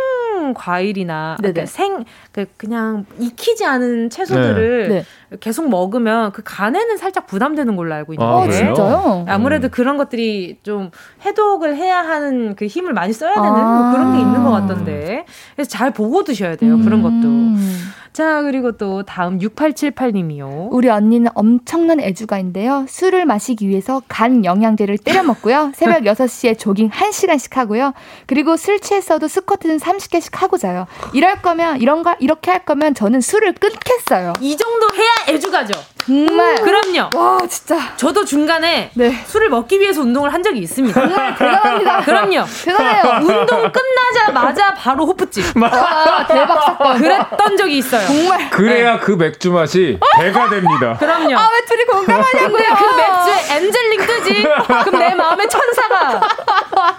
과일이나 0.53 1.37
네네. 1.41 1.53
그러니까 1.53 1.65
생그 1.71 2.45
그냥 2.57 3.05
익히지 3.19 3.65
않은 3.65 4.09
채소들을 4.09 4.89
네. 4.89 5.05
계속 5.39 5.69
먹으면 5.69 6.31
그 6.33 6.41
간에는 6.43 6.97
살짝 6.97 7.25
부담되는 7.25 7.75
걸로 7.75 7.93
알고 7.93 8.13
아, 8.13 8.15
있는데 8.15 8.25
어, 8.25 8.41
그래요? 8.41 8.73
진짜요? 8.73 9.25
아무래도 9.29 9.67
음. 9.67 9.71
그런 9.71 9.97
것들이 9.97 10.57
좀 10.63 10.91
해독을 11.25 11.75
해야 11.77 11.99
하는 11.99 12.55
그 12.55 12.65
힘을 12.65 12.93
많이 12.93 13.13
써야 13.13 13.33
되는 13.35 13.49
아. 13.49 13.81
뭐 13.81 13.91
그런 13.91 14.13
게 14.13 14.19
있는 14.19 14.43
것 14.43 14.51
같던데 14.51 15.25
그래서 15.55 15.69
잘 15.69 15.91
보고 15.91 16.23
드셔야 16.23 16.55
돼요 16.55 16.77
그런 16.79 17.01
것도 17.01 17.27
음. 17.27 17.91
자 18.13 18.41
그리고 18.41 18.73
또 18.73 19.03
다음 19.03 19.39
6878님이요 19.39 20.67
우리 20.71 20.89
언니는 20.89 21.31
엄청난 21.33 22.01
애주가인데요. 22.01 22.85
술을 22.89 23.25
마시기 23.25 23.69
위해서 23.69 24.01
간 24.09 24.43
영양제를 24.43 24.97
때려 24.97 25.23
먹고요. 25.23 25.71
새벽 25.75 26.03
6시에 26.03 26.59
조깅 26.59 26.89
1시간씩 26.89 27.53
하고요. 27.53 27.93
그리고 28.27 28.57
술 28.57 28.81
취했어도 28.81 29.29
스쿼트는 29.29 29.77
30개씩 29.77 30.35
하고 30.35 30.57
자요. 30.57 30.87
이럴 31.13 31.41
거면 31.41 31.81
이런 31.81 32.03
거 32.03 32.15
이렇게 32.19 32.51
할 32.51 32.65
거면 32.65 32.95
저는 32.95 33.21
술을 33.21 33.53
끊겠어요. 33.53 34.33
이 34.41 34.57
정도 34.57 34.87
해야 34.93 35.20
애주가죠 35.27 35.73
정말 36.05 36.55
그럼요 36.55 37.09
와, 37.15 37.37
진짜 37.47 37.77
저도 37.95 38.25
중간에 38.25 38.91
네. 38.95 39.23
술을 39.27 39.49
먹기 39.49 39.79
위해서 39.79 40.01
운동을 40.01 40.33
한 40.33 40.41
적이 40.43 40.59
있습니다 40.59 40.99
정말 40.99 41.35
대단합니다. 41.35 42.01
그럼요 42.01 42.45
대단해요. 42.63 43.03
운동 43.21 43.71
끝나자마자 43.71 44.73
바로 44.73 45.05
호프집 45.05 45.55
와, 45.61 46.25
대박 46.27 46.61
사건. 46.63 46.97
그랬던 46.97 47.57
적이 47.57 47.77
있어요 47.77 48.07
정말 48.07 48.49
그래야 48.49 48.99
그 48.99 49.11
맥주 49.11 49.51
맛이 49.51 49.99
배가 50.17 50.49
됩니다. 50.49 50.95
그럼요 50.99 51.37
아, 51.37 51.49
왜 51.51 51.65
둘이 51.65 51.85
공감하냐고요? 51.85 52.63
그 52.77 52.95
맥주에 52.95 53.55
엔젤링 53.57 53.99
뜨지 54.07 54.43
그럼 54.85 54.99
내 54.99 55.13
마음에 55.15 55.47
천사가 55.47 56.21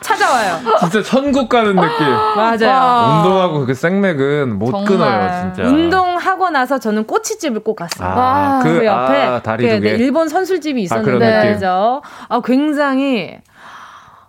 찾아와요 0.01 0.61
진짜 0.81 1.03
천국 1.03 1.49
가는 1.49 1.75
느낌. 1.75 2.07
맞아요 2.37 2.69
와. 2.69 3.17
운동하고 3.17 3.67
그 3.67 3.75
생맥은 3.75 4.59
못 4.59 4.71
정말. 4.71 4.87
끊어요, 4.89 5.53
진짜. 5.55 5.69
운동하고 5.69 6.51
나서 6.51 6.79
저는 6.79 7.07
꼬치집을 7.07 7.63
꼭 7.63 7.77
갔어요. 7.77 8.09
아, 8.09 8.15
와. 8.15 8.61
그, 8.63 8.79
그 8.81 8.85
옆에 8.93 9.23
아, 9.23 9.43
다리 9.43 9.65
그두 9.65 9.81
개. 9.81 9.91
네, 9.93 9.97
일본 9.97 10.29
선술집이 10.29 10.81
아, 10.81 10.85
있었는데. 10.85 11.53
그죠? 11.55 12.03
아, 12.29 12.41
굉장히 12.45 13.39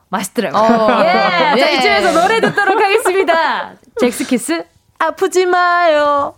맛있더라고요. 0.10 0.62
어. 0.62 1.02
예, 1.04 1.60
자 1.60 1.72
예. 1.72 1.76
이쯤에서 1.76 2.22
노래 2.22 2.40
듣도록 2.40 2.80
하겠습니다. 2.80 3.74
잭스키스 4.00 4.64
아프지 5.00 5.46
마요. 5.46 6.36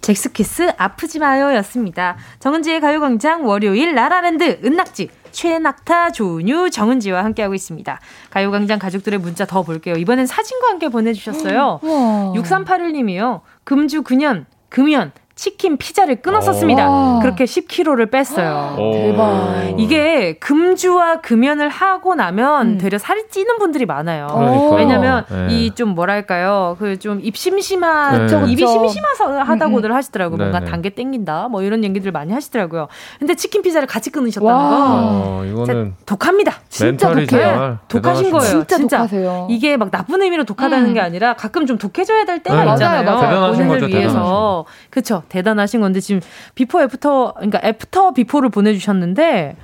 잭스키스 0.00 0.72
아프지 0.76 1.18
마요 1.18 1.54
였습니다. 1.56 2.16
정은지의 2.38 2.80
가요광장 2.80 3.46
월요일 3.46 3.94
라라랜드 3.94 4.60
은낙지 4.62 5.08
최낙타 5.32 6.12
조은유 6.12 6.70
정은지와 6.70 7.24
함께하고 7.24 7.54
있습니다. 7.54 8.00
가요광장 8.30 8.78
가족들의 8.78 9.18
문자 9.18 9.46
더 9.46 9.62
볼게요. 9.62 9.94
이번엔 9.96 10.26
사진과 10.26 10.68
함께 10.68 10.88
보내주셨어요. 10.90 11.80
6381님이요. 11.82 13.40
금주 13.64 14.02
9년 14.02 14.44
금연 14.68 15.12
치킨 15.36 15.76
피자를 15.76 16.22
끊었었습니다. 16.22 16.88
와. 16.88 17.18
그렇게 17.20 17.44
10kg를 17.44 18.10
뺐어요. 18.10 18.76
오. 18.78 18.92
대박. 18.92 19.74
이게 19.78 20.34
금주와 20.38 21.20
금연을 21.22 21.68
하고 21.68 22.14
나면 22.14 22.78
되려 22.78 22.98
살이 22.98 23.24
찌는 23.28 23.58
분들이 23.58 23.84
많아요. 23.84 24.28
그러니까요. 24.28 24.70
왜냐면 24.76 25.24
네. 25.28 25.46
이좀 25.50 25.90
뭐랄까요, 25.90 26.76
그 26.78 26.94
좀 26.98 27.18
입심심한 27.22 28.12
네. 28.12 28.18
그쵸, 28.20 28.46
입이. 28.46 28.64
심심해서 28.66 29.40
하다고들 29.42 29.92
하시더라고요. 29.92 30.36
뭔가 30.38 30.60
네네. 30.60 30.70
단계 30.70 30.90
땡긴다, 30.90 31.48
뭐 31.48 31.62
이런 31.62 31.82
얘기들 31.82 32.12
많이 32.12 32.32
하시더라고요. 32.32 32.86
근데 33.18 33.34
치킨 33.34 33.62
피자를 33.62 33.88
같이 33.88 34.10
끊으셨다는 34.10 34.52
와. 34.54 34.68
거 34.68 34.96
어, 35.26 35.44
이거는 35.44 35.94
독합니다. 36.06 36.52
진짜 36.74 37.08
독해요. 37.08 37.28
정말 37.28 37.78
독하신. 37.88 38.30
거예요. 38.32 38.50
진짜 38.66 38.78
독하세요. 38.78 39.46
이게 39.48 39.76
막 39.76 39.90
나쁜 39.92 40.20
의미로 40.22 40.42
독하다는 40.44 40.88
음. 40.88 40.94
게 40.94 41.00
아니라 41.00 41.34
가끔 41.34 41.66
좀 41.66 41.78
독해져야 41.78 42.24
될 42.24 42.42
때가 42.42 42.64
네. 42.64 42.72
있잖아요. 42.72 43.04
맞아요, 43.04 43.18
맞아요. 43.18 43.28
대단하신 43.28 43.66
본인을 43.68 43.80
거죠, 43.80 43.96
위해서. 43.96 44.64
그쵸. 44.90 45.22
대단하신 45.28 45.80
건데 45.80 46.00
지금 46.00 46.20
before 46.56 46.82
after, 46.82 47.34
그러니까 47.34 47.60
after 47.62 48.12
before를 48.14 48.48
보내주셨는데 48.48 49.56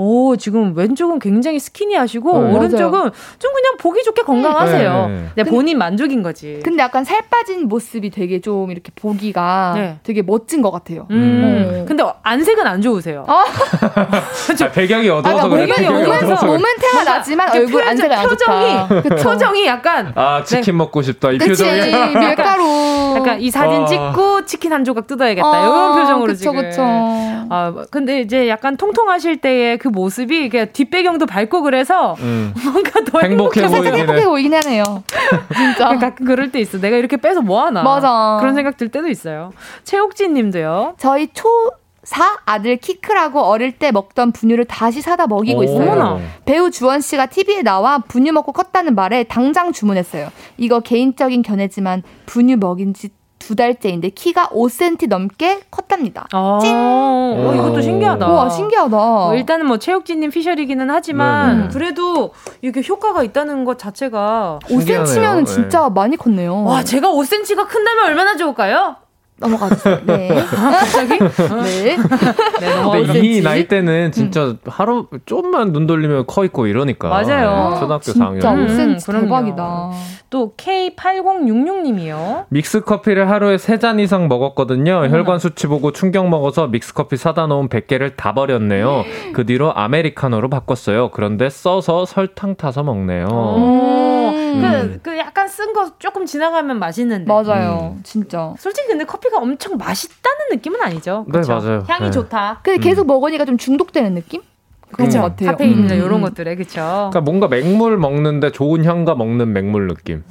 오, 0.00 0.36
지금 0.36 0.76
왼쪽은 0.76 1.18
굉장히 1.18 1.58
skinny하시고 1.58 2.38
네. 2.44 2.52
오른쪽은 2.54 3.00
좀 3.40 3.52
그냥 3.52 3.76
보기 3.80 4.04
좋게 4.04 4.22
건강하세요. 4.22 5.06
네, 5.08 5.12
네. 5.12 5.24
근데 5.34 5.50
본인 5.50 5.76
만족인 5.76 6.22
거지. 6.22 6.60
근데 6.64 6.84
약간 6.84 7.02
살 7.02 7.22
빠진 7.28 7.66
모습이 7.66 8.10
되게 8.10 8.40
좀 8.40 8.70
이렇게 8.70 8.92
보기가 8.94 9.72
네. 9.74 9.98
되게 10.04 10.22
멋진 10.22 10.62
것 10.62 10.70
같아요. 10.70 11.08
음. 11.10 11.16
음. 11.16 11.84
근데 11.88 12.04
안색은 12.22 12.64
안 12.64 12.80
좋으세요. 12.80 13.24
아, 13.28 13.44
아, 13.96 14.70
배경이 14.72 15.10
아, 15.10 15.16
어두워서 15.16 15.48
그러니까 15.48 15.74
그래. 15.74 15.88
몸은, 15.88 16.00
배경이 16.04 16.16
어두워서. 16.22 16.46
몸은 16.46 16.64
태가 16.80 17.02
나지만 17.02 17.50
얼굴 17.50 17.72
표정- 17.72 17.88
안색이 17.88 18.14
안 18.14 18.28
표정이 18.28 18.72
좋다. 18.72 19.02
그쵸. 19.02 19.16
표정이 19.16 19.66
약간 19.66 20.12
아 20.14 20.44
치킨 20.44 20.76
먹고 20.76 21.02
싶다 21.02 21.32
이 21.32 21.38
그치 21.38 21.48
표정이. 21.64 21.90
밀가루. 22.14 23.14
약간 23.16 23.40
이 23.40 23.50
사진 23.50 23.82
어. 23.82 23.86
찍고 23.86 24.44
치킨 24.46 24.72
한 24.72 24.84
조각 24.84 25.08
뜯어야겠다. 25.08 25.44
어, 25.48 25.56
이런 25.66 26.00
표정으로 26.02 26.26
그쵸, 26.32 26.38
지금. 26.38 26.56
그쵸. 26.56 26.82
아, 27.50 27.72
근데 27.90 28.20
이제 28.20 28.48
약간 28.48 28.76
통통하실 28.76 29.40
때의 29.40 29.78
그 29.78 29.87
모습이 29.90 30.44
이게 30.44 30.66
뒷배경도 30.72 31.26
밝고 31.26 31.62
그래서 31.62 32.14
음. 32.20 32.52
뭔가 32.64 33.00
더 33.04 33.20
행복해 33.20 33.62
행복해서 33.62 33.68
보이긴 33.76 33.94
행복해 33.98 34.20
해. 34.20 34.24
보이긴 34.24 34.54
하네요. 34.54 34.84
진짜. 35.56 35.96
가끔 35.98 36.26
그럴 36.26 36.50
때 36.52 36.60
있어. 36.60 36.78
내가 36.78 36.96
이렇게 36.96 37.16
빼서 37.16 37.40
뭐 37.42 37.64
하나. 37.64 37.82
맞아. 37.82 38.38
그런 38.40 38.54
생각 38.54 38.76
들 38.76 38.88
때도 38.88 39.08
있어요. 39.08 39.52
최옥진 39.84 40.34
님도요. 40.34 40.94
저희 40.98 41.28
초4 41.28 42.22
아들 42.46 42.76
키 42.76 43.00
크라고 43.00 43.40
어릴 43.42 43.72
때 43.78 43.90
먹던 43.92 44.32
분유를 44.32 44.64
다시 44.66 45.00
사다 45.00 45.26
먹이고 45.26 45.60
오. 45.60 45.64
있어요. 45.64 45.82
어머나. 45.92 46.18
배우 46.44 46.70
주원 46.70 47.00
씨가 47.00 47.26
TV에 47.26 47.62
나와 47.62 47.98
분유 47.98 48.32
먹고 48.32 48.52
컸다는 48.52 48.94
말에 48.94 49.24
당장 49.24 49.72
주문했어요. 49.72 50.30
이거 50.56 50.80
개인적인 50.80 51.42
견해지만 51.42 52.02
분유 52.26 52.56
먹인 52.58 52.94
지 52.94 53.10
두 53.38 53.54
달째인데 53.56 54.10
키가 54.10 54.48
5cm 54.48 55.08
넘게 55.08 55.60
컸답니다. 55.70 56.26
어, 56.34 56.58
찡! 56.60 56.70
어, 56.74 57.52
이것도 57.54 57.80
신기하다. 57.80 58.26
우와 58.30 58.48
신기하다. 58.50 58.96
뭐 58.96 59.34
일단은 59.34 59.66
뭐 59.66 59.78
최욱진님 59.78 60.30
피셜이기는 60.30 60.90
하지만 60.90 61.56
네네. 61.58 61.68
그래도 61.72 62.32
이게 62.62 62.82
효과가 62.86 63.22
있다는 63.22 63.64
것 63.64 63.78
자체가 63.78 64.58
5cm면 64.64 65.06
신기하네요. 65.06 65.44
진짜 65.44 65.88
많이 65.88 66.16
컸네요. 66.16 66.64
와 66.64 66.82
제가 66.84 67.08
5cm가 67.08 67.66
큰다면 67.68 68.04
얼마나 68.06 68.36
좋을까요? 68.36 68.96
넘어가 69.40 69.68
주세요. 69.68 69.98
네. 70.04 70.28
갑자기? 70.34 71.18
네. 71.18 71.96
네, 72.60 72.74
넘어가 72.74 72.98
근데 72.98 73.18
이 73.20 73.40
5cm. 73.40 73.44
나이 73.44 73.68
때는 73.68 74.12
진짜 74.12 74.54
하루 74.66 75.06
좀만 75.26 75.72
눈 75.72 75.86
돌리면 75.86 76.26
커 76.26 76.44
있고 76.44 76.66
이러니까. 76.66 77.08
맞아요. 77.08 77.70
네, 77.74 77.80
초등학교 77.80 78.02
진짜 78.02 78.24
4학년. 78.26 78.44
음, 78.44 78.66
5cm 78.96 79.06
그럼요. 79.06 79.24
대박이다. 79.26 79.90
또 80.30 80.52
K8066님이요. 80.56 82.46
믹스 82.50 82.80
커피를 82.82 83.30
하루에 83.30 83.56
3잔 83.56 84.00
이상 84.00 84.28
먹었거든요. 84.28 85.06
혈관 85.08 85.38
수치 85.38 85.66
보고 85.66 85.92
충격 85.92 86.28
먹어서 86.28 86.66
믹스 86.66 86.92
커피 86.94 87.16
사다 87.16 87.46
놓은 87.46 87.68
100개를 87.68 88.12
다 88.16 88.34
버렸네요. 88.34 89.04
그 89.32 89.46
뒤로 89.46 89.72
아메리카노로 89.74 90.50
바꿨어요. 90.50 91.10
그런데 91.12 91.48
써서 91.48 92.04
설탕 92.04 92.56
타서 92.56 92.82
먹네요. 92.82 93.26
오, 93.30 94.17
음. 94.30 95.00
그, 95.02 95.10
그 95.10 95.18
약간 95.18 95.48
쓴 95.48 95.72
거 95.72 95.92
조금 95.98 96.26
지나가면 96.26 96.78
맛있는데. 96.78 97.26
맞아요. 97.26 97.94
음. 97.96 98.00
진짜. 98.02 98.54
솔직히 98.58 98.88
근데 98.88 99.04
커피가 99.04 99.38
엄청 99.38 99.76
맛있다는 99.76 100.38
느낌은 100.52 100.80
아니죠. 100.80 101.24
네, 101.28 101.40
그쵸? 101.40 101.52
맞아요. 101.54 101.84
향이 101.88 102.06
네. 102.06 102.10
좋다. 102.10 102.60
근데 102.62 102.78
계속 102.80 103.06
먹으니까 103.06 103.44
좀 103.44 103.58
중독되는 103.58 104.14
느낌? 104.14 104.42
같아요. 104.90 105.34
카페인이나 105.50 105.94
음. 105.94 105.98
이런 105.98 106.20
것들에 106.22 106.56
그쵸. 106.56 106.80
그러니까 106.80 107.20
뭔가 107.20 107.48
맹물 107.48 107.98
먹는데 107.98 108.52
좋은 108.52 108.84
향과 108.84 109.14
먹는 109.16 109.52
맹물 109.52 109.88
느낌. 109.88 110.24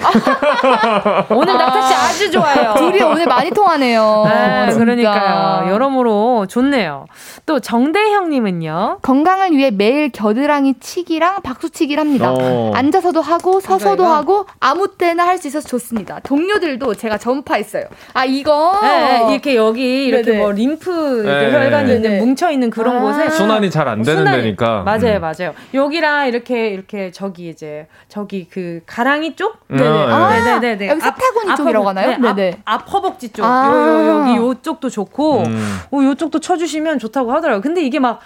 오늘 1.30 1.56
낙타 1.56 1.82
씨 1.82 1.94
아주 1.94 2.30
좋아요. 2.30 2.74
둘이 2.74 3.02
오늘 3.02 3.26
많이 3.26 3.50
통하네요. 3.50 4.24
네. 4.28 4.72
그러니까요. 4.74 5.70
여러모로 5.70 6.46
좋네요. 6.46 7.06
또 7.46 7.60
정대형님은요. 7.60 8.98
건강을 9.02 9.52
위해 9.52 9.70
매일 9.70 10.10
겨드랑이 10.10 10.74
치기랑 10.80 11.42
박수치기를 11.42 12.00
합니다. 12.00 12.32
어. 12.32 12.72
앉아서도 12.74 13.20
하고 13.20 13.60
서서도 13.60 14.02
이거? 14.04 14.14
하고 14.14 14.46
아무 14.60 14.88
때나 14.96 15.26
할 15.26 15.40
수 15.40 15.48
있어서 15.48 15.66
좋습니다. 15.68 16.20
동료들도 16.22 16.94
제가 16.96 17.16
전파했어요. 17.16 17.84
아 18.12 18.26
이거 18.26 18.78
네, 18.82 19.26
이렇게 19.30 19.56
여기 19.56 20.04
이렇게 20.04 20.24
네네. 20.32 20.38
뭐 20.38 20.52
림프 20.52 21.22
이렇게 21.24 21.46
네. 21.46 21.52
혈관이 21.64 21.94
있는. 21.94 22.18
뭉쳐 22.18 22.50
있는 22.50 22.68
그런 22.68 22.98
아. 22.98 23.00
곳에 23.00 23.30
순환이 23.30 23.70
잘 23.70 23.88
안 23.88 24.02
되는 24.02 24.24
순환이- 24.24 24.42
데니까. 24.42 24.82
맞아요, 24.82 25.16
음. 25.16 25.20
맞아요. 25.22 25.54
여기랑 25.72 26.28
이렇게 26.28 26.68
이렇게 26.68 27.10
저기 27.10 27.48
이제 27.48 27.86
저기 28.08 28.46
그 28.50 28.80
가랑이 28.84 29.34
쪽? 29.34 29.54
음, 29.70 29.76
네. 29.92 30.12
아, 30.12 30.44
네네네. 30.44 30.88
여기 30.88 31.00
사타구니 31.00 31.56
쪽이라고 31.56 31.88
하나요? 31.88 32.10
네, 32.10 32.18
네네. 32.18 32.60
앞, 32.64 32.82
앞 32.82 32.92
허벅지 32.92 33.30
쪽. 33.30 33.44
아. 33.44 33.66
요, 33.66 33.72
요, 33.72 34.20
여기 34.20 34.36
요쪽도 34.36 34.88
좋고, 34.90 35.42
음. 35.42 35.78
어, 35.92 35.98
요쪽도 36.02 36.40
쳐주시면 36.40 36.98
좋다고 36.98 37.32
하더라고요. 37.32 37.62
근데 37.62 37.82
이게 37.82 37.98
막, 37.98 38.20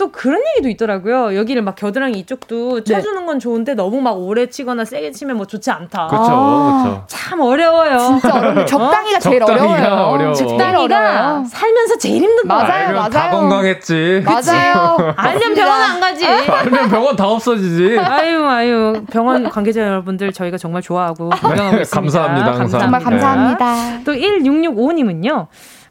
또 0.00 0.10
그런 0.10 0.40
얘기도 0.56 0.70
있더라고요. 0.70 1.36
여기를 1.36 1.60
막 1.60 1.76
겨드랑이 1.76 2.18
이쪽도 2.20 2.84
네. 2.84 2.94
쳐주는 2.94 3.26
건 3.26 3.38
좋은데 3.38 3.74
너무 3.74 4.00
막 4.00 4.12
오래 4.12 4.46
치거나 4.48 4.86
세게 4.86 5.12
치면 5.12 5.36
뭐 5.36 5.44
좋지 5.46 5.70
않다. 5.70 6.06
그쵸, 6.06 6.22
아. 6.26 7.02
참 7.06 7.38
어려워요. 7.40 7.98
진짜 7.98 8.34
어려운데 8.38 8.64
적당히가 8.64 9.18
제일 9.18 9.40
적당히가 9.40 9.72
어려워요. 9.74 10.04
어려워. 10.06 10.32
적당히가. 10.32 11.44
살면서 11.44 11.98
제일 11.98 12.22
힘든 12.22 12.48
거야. 12.48 12.62
맞아요, 12.62 12.86
알면 12.86 13.10
다 13.10 13.18
맞아요. 13.18 13.30
건강했지. 13.40 14.22
맞아요. 14.24 15.12
알면 15.16 15.54
병원 15.54 15.82
안 15.82 16.00
가지. 16.00 16.24
알면 16.26 16.88
병원 16.88 17.14
다 17.14 17.28
없어지지. 17.28 17.98
아유, 17.98 18.46
아유. 18.46 19.02
병원 19.12 19.50
관계자 19.50 19.82
여러분들 19.82 20.32
저희가 20.32 20.56
정말 20.56 20.80
좋아하고 20.80 21.28
있습니다. 21.82 21.84
감사합니다, 21.90 22.52
항상. 22.58 22.80
정말 22.80 23.02
감사합니다. 23.02 23.74
또 24.06 24.12
1665님은요. 24.14 25.46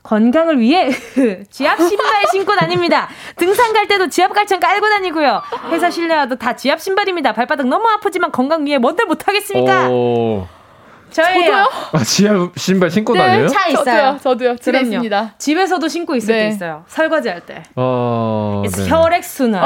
건강을 0.10 0.60
위해 0.60 0.89
지압 1.51 1.78
신발 1.78 2.26
신고 2.32 2.55
다닙니다. 2.55 3.07
등산 3.36 3.74
갈 3.74 3.88
때도 3.88 4.10
지압 4.10 4.34
갈천 4.34 4.60
깔고 4.60 4.89
다니고요. 4.89 5.43
회사 5.70 5.91
실내화도 5.91 6.36
다 6.38 6.55
지압 6.55 6.82
신발입니다. 6.82 7.34
발바닥 7.34 7.68
너무 7.68 7.88
아프지만 7.88 8.32
건강 8.32 8.66
위해 8.66 8.80
뭔들 8.80 9.05
못하겠습니까? 9.05 9.88
오. 9.89 10.47
저예요. 11.12 11.70
아, 11.91 12.03
지하 12.03 12.49
신발 12.55 12.89
신고 12.89 13.14
네, 13.14 13.20
다녀요? 13.20 13.47
차 13.49 13.68
있어요. 13.68 14.18
저도요, 14.22 14.57
저도요. 14.57 14.99
그럼요. 14.99 15.30
집에서도 15.38 15.88
신고 15.88 16.16
있을 16.16 16.34
네. 16.34 16.39
때 16.41 16.55
있어요. 16.55 16.84
설거지 16.88 17.30
할 17.30 17.41
때. 17.41 17.62
어. 17.76 18.64
네. 18.66 18.89
혈액 18.89 19.24
순환. 19.24 19.64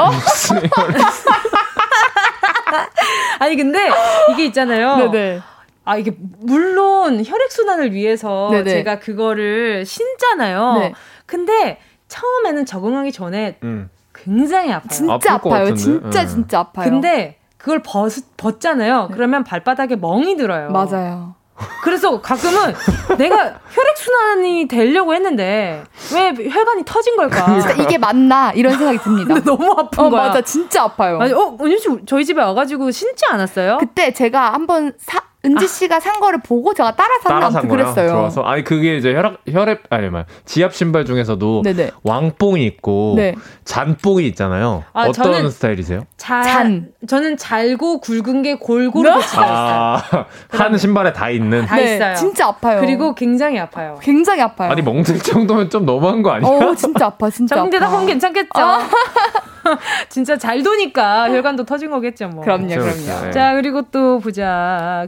아니 3.38 3.56
근데 3.56 3.90
이게 4.30 4.44
있잖아요. 4.46 4.96
네네. 5.10 5.40
아 5.84 5.96
이게 5.96 6.14
물론 6.40 7.22
혈액 7.24 7.52
순환을 7.52 7.92
위해서 7.92 8.48
네네. 8.50 8.70
제가 8.70 8.98
그거를 8.98 9.84
신잖아요. 9.84 10.78
네. 10.80 10.94
근데 11.26 11.78
처음에는 12.08 12.64
적응하기 12.66 13.12
전에 13.12 13.58
음. 13.62 13.90
굉장히 14.14 14.72
아파요. 14.72 14.88
진짜 14.88 15.34
아파요. 15.34 15.74
진짜 15.74 16.22
네. 16.22 16.26
진짜 16.26 16.58
아파요. 16.60 16.88
근데 16.88 17.38
그걸 17.58 17.80
벗, 17.82 18.10
벗잖아요. 18.36 19.08
그러면 19.12 19.44
발바닥에 19.44 19.96
멍이 19.96 20.36
들어요. 20.36 20.70
맞아요. 20.70 21.34
그래서 21.82 22.20
가끔은 22.20 22.74
내가 23.16 23.36
혈액 23.70 23.96
순환이 23.96 24.66
되려고 24.68 25.14
했는데 25.14 25.84
왜 26.12 26.50
혈관이 26.50 26.82
터진 26.84 27.16
걸까? 27.16 27.60
진짜 27.60 27.82
이게 27.82 27.96
맞나 27.96 28.52
이런 28.52 28.76
생각이 28.76 28.98
듭니다. 28.98 29.34
너무 29.44 29.72
아픈 29.78 30.04
어, 30.04 30.10
거야. 30.10 30.28
맞아, 30.28 30.40
진짜 30.40 30.82
아파요. 30.82 31.18
아니, 31.20 31.32
어, 31.32 31.56
은유 31.60 31.78
씨 31.78 31.88
저희 32.06 32.24
집에 32.24 32.42
와가지고 32.42 32.90
신지 32.90 33.24
않았어요? 33.30 33.78
그때 33.78 34.12
제가 34.12 34.52
한번 34.52 34.92
사 34.98 35.20
은지 35.44 35.66
씨가 35.68 36.00
산 36.00 36.20
거를 36.20 36.40
보고 36.40 36.72
제가 36.74 36.94
따라 36.96 37.08
샀나 37.22 37.40
따라 37.40 37.50
산 37.50 37.68
거요. 37.68 37.78
그랬어요. 37.78 38.08
좋아서 38.10 38.42
아니 38.42 38.64
그게 38.64 38.96
이제 38.96 39.14
혈압 39.14 39.38
혈압 39.48 39.78
아니 39.90 40.08
말 40.08 40.24
지압 40.44 40.74
신발 40.74 41.04
중에서도 41.04 41.62
네네. 41.62 41.90
왕뽕이 42.02 42.64
있고 42.66 43.14
네. 43.16 43.34
잔뽕이 43.64 44.26
있잖아요. 44.28 44.84
아, 44.92 45.06
어떤 45.06 45.32
저는- 45.32 45.50
스타일이세요? 45.50 46.06
자, 46.16 46.42
잔. 46.42 46.88
저는 47.06 47.36
잘고 47.36 48.00
굵은 48.00 48.42
게 48.42 48.54
골고루 48.54 49.08
네? 49.08 49.20
아, 49.36 50.02
한 50.50 50.78
신발에 50.78 51.12
다 51.12 51.28
있는. 51.30 51.66
다 51.66 51.76
네, 51.76 51.96
있어요. 51.96 52.14
진짜 52.16 52.46
아파요. 52.48 52.80
그리고 52.80 53.14
굉장히 53.14 53.58
아파요. 53.58 53.98
굉장히 54.02 54.40
아파요. 54.42 54.70
아니 54.70 54.80
멍들 54.82 55.18
정도면 55.20 55.68
좀 55.70 55.84
너무한 55.84 56.22
거 56.22 56.30
아니야? 56.30 56.48
어, 56.48 56.74
진짜 56.74 57.06
아파, 57.06 57.28
진짜 57.30 57.56
자, 57.56 57.62
근데. 57.62 57.78
나건 57.78 58.06
괜찮겠죠? 58.06 58.48
진짜 60.08 60.36
잘 60.36 60.62
도니까 60.62 61.30
혈관도 61.30 61.64
터진 61.64 61.90
거겠죠, 61.90 62.28
뭐. 62.28 62.44
그럼요, 62.44 62.68
그렇죠, 62.68 63.02
그럼요. 63.02 63.24
네. 63.26 63.30
자, 63.30 63.54
그리고 63.54 63.82
또 63.90 64.18
보자. 64.18 65.06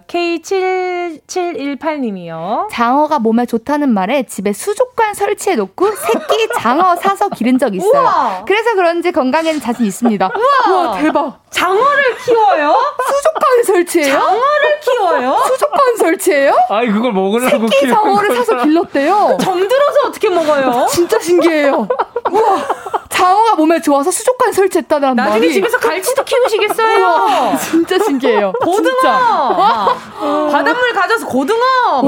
K7718님이요. 1.26 2.68
장어가 2.70 3.18
몸에 3.18 3.46
좋다는 3.46 3.88
말에 3.90 4.24
집에 4.24 4.52
수족관 4.52 5.14
설치해 5.14 5.56
놓고 5.56 5.90
새끼 5.94 6.48
장어 6.58 6.96
사서 6.96 7.28
기른 7.30 7.58
적 7.58 7.74
있어요. 7.74 7.90
우와! 8.02 8.44
그래서 8.46 8.74
그런지 8.74 9.12
건강에는 9.12 9.60
자신 9.60 9.86
있습니다. 9.86 10.30
우와, 10.68 10.98
대박. 10.98 11.40
장어를 11.50 12.16
키워요? 12.24 12.76
수족관 13.06 13.64
설치해요? 13.64 14.12
장어를 14.18 14.80
키워요? 14.80 15.38
수족관 15.46 15.96
설치해요? 15.96 16.54
아니 16.70 16.88
그걸 16.92 17.12
먹으려고 17.12 17.68
새끼 17.68 17.88
장어를. 17.88 18.36
사서 18.36 18.62
길렀대요. 18.62 19.38
정들어서 19.42 20.00
어떻게 20.08 20.28
먹어요? 20.28 20.86
진짜 20.90 21.18
신기해요. 21.18 21.88
우와, 22.30 22.56
장어가 23.16 23.54
몸에 23.54 23.80
좋아서 23.80 24.10
수족관 24.10 24.52
설치했다는 24.52 25.14
나중에 25.16 25.38
말이 25.38 25.52
집에서 25.52 25.78
갈치도 25.78 26.22
키우시겠어요? 26.24 26.98
우와, 27.06 27.56
진짜 27.56 27.98
신기해요. 27.98 28.52
고등어! 28.60 28.82
진짜. 29.00 29.12
막 29.12 29.96
바닷물 30.52 30.92
가져서 30.92 31.26
고등어! 31.26 32.02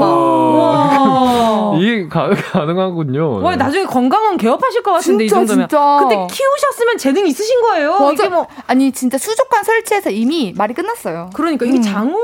이게 1.79 2.07
가, 2.07 2.29
가능하군요. 2.29 3.41
와, 3.41 3.55
나중에 3.55 3.85
건강은 3.85 4.37
개업하실 4.37 4.83
것 4.83 4.91
같은데, 4.93 5.25
진짜, 5.27 5.41
이 5.41 5.47
정도면. 5.47 5.67
진짜. 5.67 5.97
근데 5.99 6.15
키우셨으면 6.31 6.97
재능 6.97 7.25
있으신 7.27 7.61
거예요. 7.61 7.99
맞아. 7.99 8.11
이게 8.11 8.29
뭐. 8.29 8.45
아니 8.67 8.91
진짜 8.91 9.17
수족관 9.17 9.63
설치해서 9.63 10.09
이미 10.11 10.53
말이 10.55 10.73
끝났어요. 10.73 11.29
그러니까 11.33 11.65
이게 11.65 11.77
음. 11.77 11.81
장어 11.81 12.17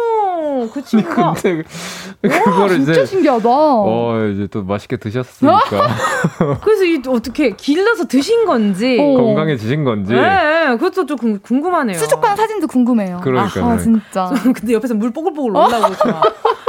그 0.74 0.84
친구가 0.84 1.34
근데 1.34 1.64
그거를 2.22 2.78
진짜 2.78 2.92
이제 2.94 3.06
신기하다. 3.06 3.50
어 3.50 4.30
이제 4.34 4.48
또 4.52 4.64
맛있게 4.64 4.98
드셨으니까 4.98 5.60
그래서 6.64 6.84
이 6.84 7.02
어떻게 7.08 7.52
길러서 7.56 8.06
드신 8.08 8.46
건지 8.46 8.75
어. 9.00 9.18
건강해지신 9.22 9.84
건지. 9.84 10.14
네, 10.14 10.76
그것도 10.78 11.06
좀 11.06 11.18
궁- 11.18 11.40
궁금하네요. 11.40 11.98
수족관 11.98 12.36
사진도 12.36 12.68
궁금해요. 12.68 13.20
그러니까요. 13.24 13.66
아, 13.66 13.78
진짜. 13.78 14.32
근데 14.44 14.74
옆에서 14.74 14.94
물 14.94 15.12
뽀글뽀글 15.12 15.52
올라오고 15.52 15.94
있어. 15.94 16.22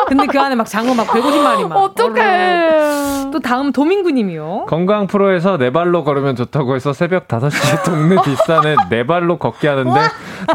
근데 0.08 0.26
그 0.26 0.38
안에 0.40 0.54
막 0.54 0.66
장어 0.68 0.94
막 0.94 1.06
150마리 1.08 1.68
막. 1.68 1.76
어떡해. 1.76 3.30
또 3.32 3.40
다음 3.40 3.72
도민구님이요. 3.72 4.66
건강 4.68 5.06
프로에서 5.06 5.58
네 5.58 5.72
발로 5.72 6.04
걸으면 6.04 6.36
좋다고 6.36 6.74
해서 6.76 6.92
새벽 6.92 7.26
5시에 7.28 7.82
동네 7.84 8.16
뒷산에 8.22 8.76
네 8.88 9.04
발로 9.06 9.38
걷게 9.38 9.66
하는데 9.68 10.00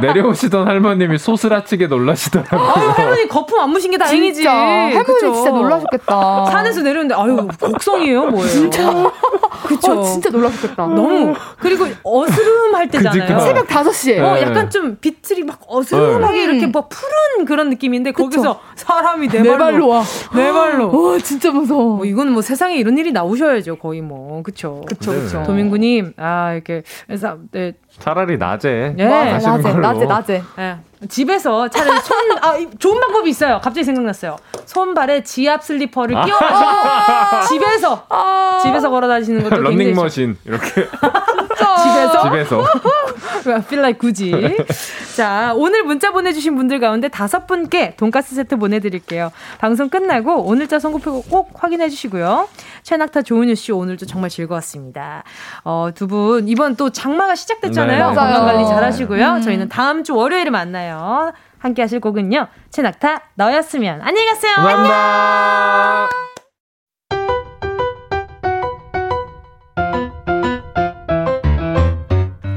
내려오시던 0.01 0.67
할머님이 0.67 1.17
소스라치게 1.17 1.87
놀라시더라고요. 1.87 2.59
아유 2.75 2.89
할머니 2.95 3.27
거품 3.27 3.59
안 3.59 3.69
무신 3.71 3.91
게 3.91 3.97
다행이지. 3.97 4.35
진짜 4.41 4.51
할머니 4.55 5.03
그쵸? 5.03 5.33
진짜 5.33 5.49
놀라셨겠다. 5.51 6.45
산에서 6.45 6.81
내려오는데 6.81 7.15
아유 7.15 7.47
곡성이에요 7.59 8.25
뭐예요? 8.27 8.47
진짜. 8.47 9.11
그쵸. 9.67 9.99
어, 9.99 10.03
진짜 10.03 10.29
놀라셨겠다. 10.29 10.83
너무 10.87 11.33
그리고 11.59 11.85
어스름할 12.03 12.89
때잖아요. 12.89 13.25
그니까. 13.25 13.39
새벽 13.41 13.67
5시에. 13.67 14.19
어, 14.21 14.35
네. 14.35 14.41
약간 14.43 14.69
좀 14.69 14.97
비틀이 14.99 15.43
막 15.43 15.59
어스름하게 15.67 16.37
네. 16.37 16.43
이렇게 16.43 16.67
막 16.67 16.89
푸른 16.89 17.45
그런 17.45 17.69
느낌인데 17.69 18.11
거기서 18.11 18.59
사람이 18.75 19.27
네네 19.27 19.49
발로 19.49 19.57
발로 19.63 19.87
와. 19.87 20.03
네 20.35 20.51
발로. 20.51 21.11
와, 21.11 21.17
진짜 21.19 21.51
무서워. 21.51 21.95
뭐 21.97 22.05
이거는 22.05 22.33
뭐 22.33 22.41
세상에 22.41 22.75
이런 22.75 22.97
일이 22.97 23.11
나오셔야죠 23.11 23.77
거의 23.77 24.01
뭐 24.01 24.41
그쵸 24.43 24.81
그쵸, 24.87 25.11
네. 25.11 25.21
그쵸. 25.21 25.43
도민구님 25.45 26.13
아 26.17 26.53
이렇게 26.53 26.83
그래서 27.07 27.37
네, 27.51 27.73
차라리 27.99 28.37
낮에 28.37 28.93
네. 28.95 29.05
하시는 29.05 29.57
낮에, 29.61 29.71
걸로. 29.73 29.81
낮에, 29.81 30.05
낮에. 30.05 30.43
예. 30.59 30.77
집에서 31.09 31.67
차라리 31.67 31.99
손, 32.01 32.17
아, 32.41 32.55
이- 32.57 32.67
좋은 32.77 32.99
방법이 32.99 33.29
있어요. 33.29 33.55
갑자기 33.61 33.83
생각났어요. 33.83 34.37
손발에 34.65 35.23
지압 35.23 35.63
슬리퍼를 35.63 36.15
아. 36.15 36.25
끼워 36.25 36.37
가지고 36.39 37.47
집에서, 37.49 38.07
집에서 38.61 38.89
걸어 38.89 39.07
다니시는 39.07 39.43
것도 39.43 39.55
굉장히. 39.55 39.77
런닝머신 39.77 40.37
이렇게 40.45 40.87
집에서? 42.09 42.23
집에서 42.23 42.63
feel 43.65 43.79
like 43.79 43.97
굳이. 43.99 44.31
자, 45.15 45.53
오늘 45.55 45.83
문자 45.83 46.11
보내주신 46.11 46.55
분들 46.55 46.79
가운데 46.79 47.07
다섯 47.07 47.47
분께 47.47 47.95
돈가스 47.97 48.35
세트 48.35 48.57
보내드릴게요. 48.57 49.31
방송 49.59 49.89
끝나고 49.89 50.43
오늘자 50.43 50.79
선곡표 50.79 51.23
꼭 51.23 51.51
확인해 51.55 51.89
주시고요. 51.89 52.47
최낙타 52.83 53.23
조은유 53.23 53.55
씨 53.55 53.71
오늘도 53.71 54.05
정말 54.05 54.29
즐거웠습니다. 54.29 55.23
어, 55.63 55.89
두 55.93 56.07
분, 56.07 56.47
이번 56.47 56.75
또 56.75 56.89
장마가 56.89 57.35
시작됐잖아요. 57.35 58.09
네. 58.09 58.15
건강 58.15 58.45
관리. 58.45 58.65
잘 58.65 58.83
하시고요. 58.83 59.35
음. 59.35 59.41
저희는 59.41 59.69
다음 59.69 60.03
주 60.03 60.15
월요일에 60.15 60.49
만나요. 60.49 61.31
함께 61.59 61.81
하실 61.81 61.99
곡은요. 61.99 62.47
최낙타, 62.71 63.21
너였으면. 63.35 64.01
안녕히 64.01 64.27
가세요. 64.27 64.55
감사합니다. 64.55 66.30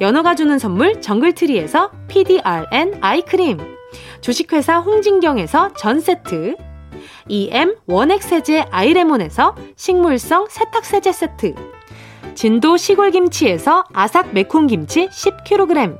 연어가 0.00 0.36
주는 0.36 0.58
선물 0.58 1.00
정글트리에서 1.00 1.90
PDRN 2.06 2.98
아이크림, 3.00 3.58
주식회사 4.20 4.78
홍진경에서 4.78 5.72
전 5.74 6.00
세트, 6.00 6.54
EM 7.26 7.76
원액 7.86 8.22
세제 8.22 8.64
아이레몬에서 8.70 9.56
식물성 9.76 10.46
세탁 10.48 10.84
세제 10.84 11.10
세트, 11.10 11.54
진도 12.34 12.76
시골김치에서 12.76 13.84
아삭 13.92 14.34
매콤김치 14.34 15.08
10kg, 15.08 15.98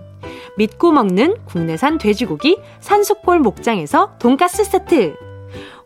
믿고 0.57 0.93
먹는 0.93 1.37
국내산 1.45 1.99
돼지고기 1.99 2.59
산수골 2.79 3.41
목장에서 3.41 4.13
돈가스 4.21 4.63
세트, 4.63 5.17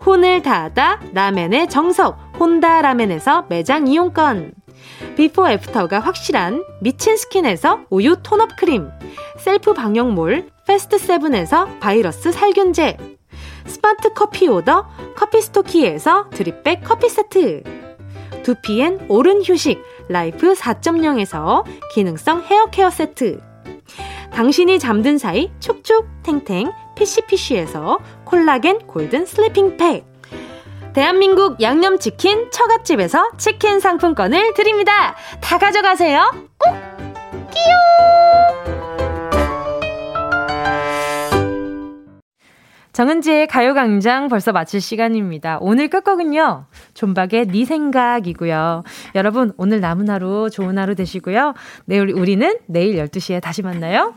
혼을 0.05 0.43
다하다 0.43 1.01
라멘의 1.15 1.69
정석 1.69 2.19
혼다 2.39 2.83
라멘에서 2.83 3.47
매장 3.49 3.87
이용권, 3.87 4.53
비포 5.17 5.49
애프터가 5.49 6.01
확실한 6.01 6.65
미친 6.81 7.17
스킨에서 7.17 7.81
우유 7.91 8.17
tone-up 8.23 8.57
크림, 8.57 8.91
셀프 9.39 9.75
방역몰 9.75 10.49
패스트 10.67 10.99
세븐에서 10.99 11.67
바이러스 11.81 12.33
살균제, 12.33 12.97
스마트 13.67 14.13
커피 14.15 14.49
오더 14.49 14.89
커피 15.17 15.41
스토키에서 15.43 16.31
drip 16.31 16.60
bag 16.60 16.83
커피 16.85 17.09
세트, 17.09 17.63
두피엔 18.43 19.07
옳은 19.09 19.43
휴식 19.43 19.83
라이프 20.09 20.53
4.0에서 20.55 21.65
기능성 21.95 22.43
헤어 22.43 22.67
케어 22.67 22.91
세트, 22.91 23.41
당신이 24.33 24.79
잠든 24.79 25.19
사이 25.19 25.51
촉촉 25.61 26.07
탱탱 26.23 26.73
피시피쉬에서 26.97 27.99
콜라겐 28.25 28.87
golden 28.87 29.27
sleeping 29.27 29.77
팩, 29.77 30.05
대한민국 30.95 31.63
양념치킨 31.63 32.51
처갓집에서 32.51 33.33
치킨 33.39 33.81
상품권을 33.81 34.55
드립니다. 34.55 35.15
다 35.41 35.59
가져가세요. 35.59 36.31
꼭! 36.59 36.75
끼용! 37.51 38.13
정은지의 42.93 43.47
가요광장 43.47 44.29
벌써 44.29 44.53
마칠 44.53 44.83
시간입니다. 44.83 45.57
오늘 45.63 45.89
끝곡은요. 45.89 46.67
존박의 46.93 47.47
네 47.47 47.65
생각이고요. 47.65 48.83
여러분 49.15 49.55
오늘 49.57 49.81
남은 49.81 50.11
하루 50.11 50.51
좋은 50.51 50.77
하루 50.77 50.95
되시고요. 50.95 51.55
내일 51.87 52.11
우리는 52.11 52.55
내일 52.67 53.03
12시에 53.03 53.41
다시 53.41 53.63
만나요. 53.63 54.15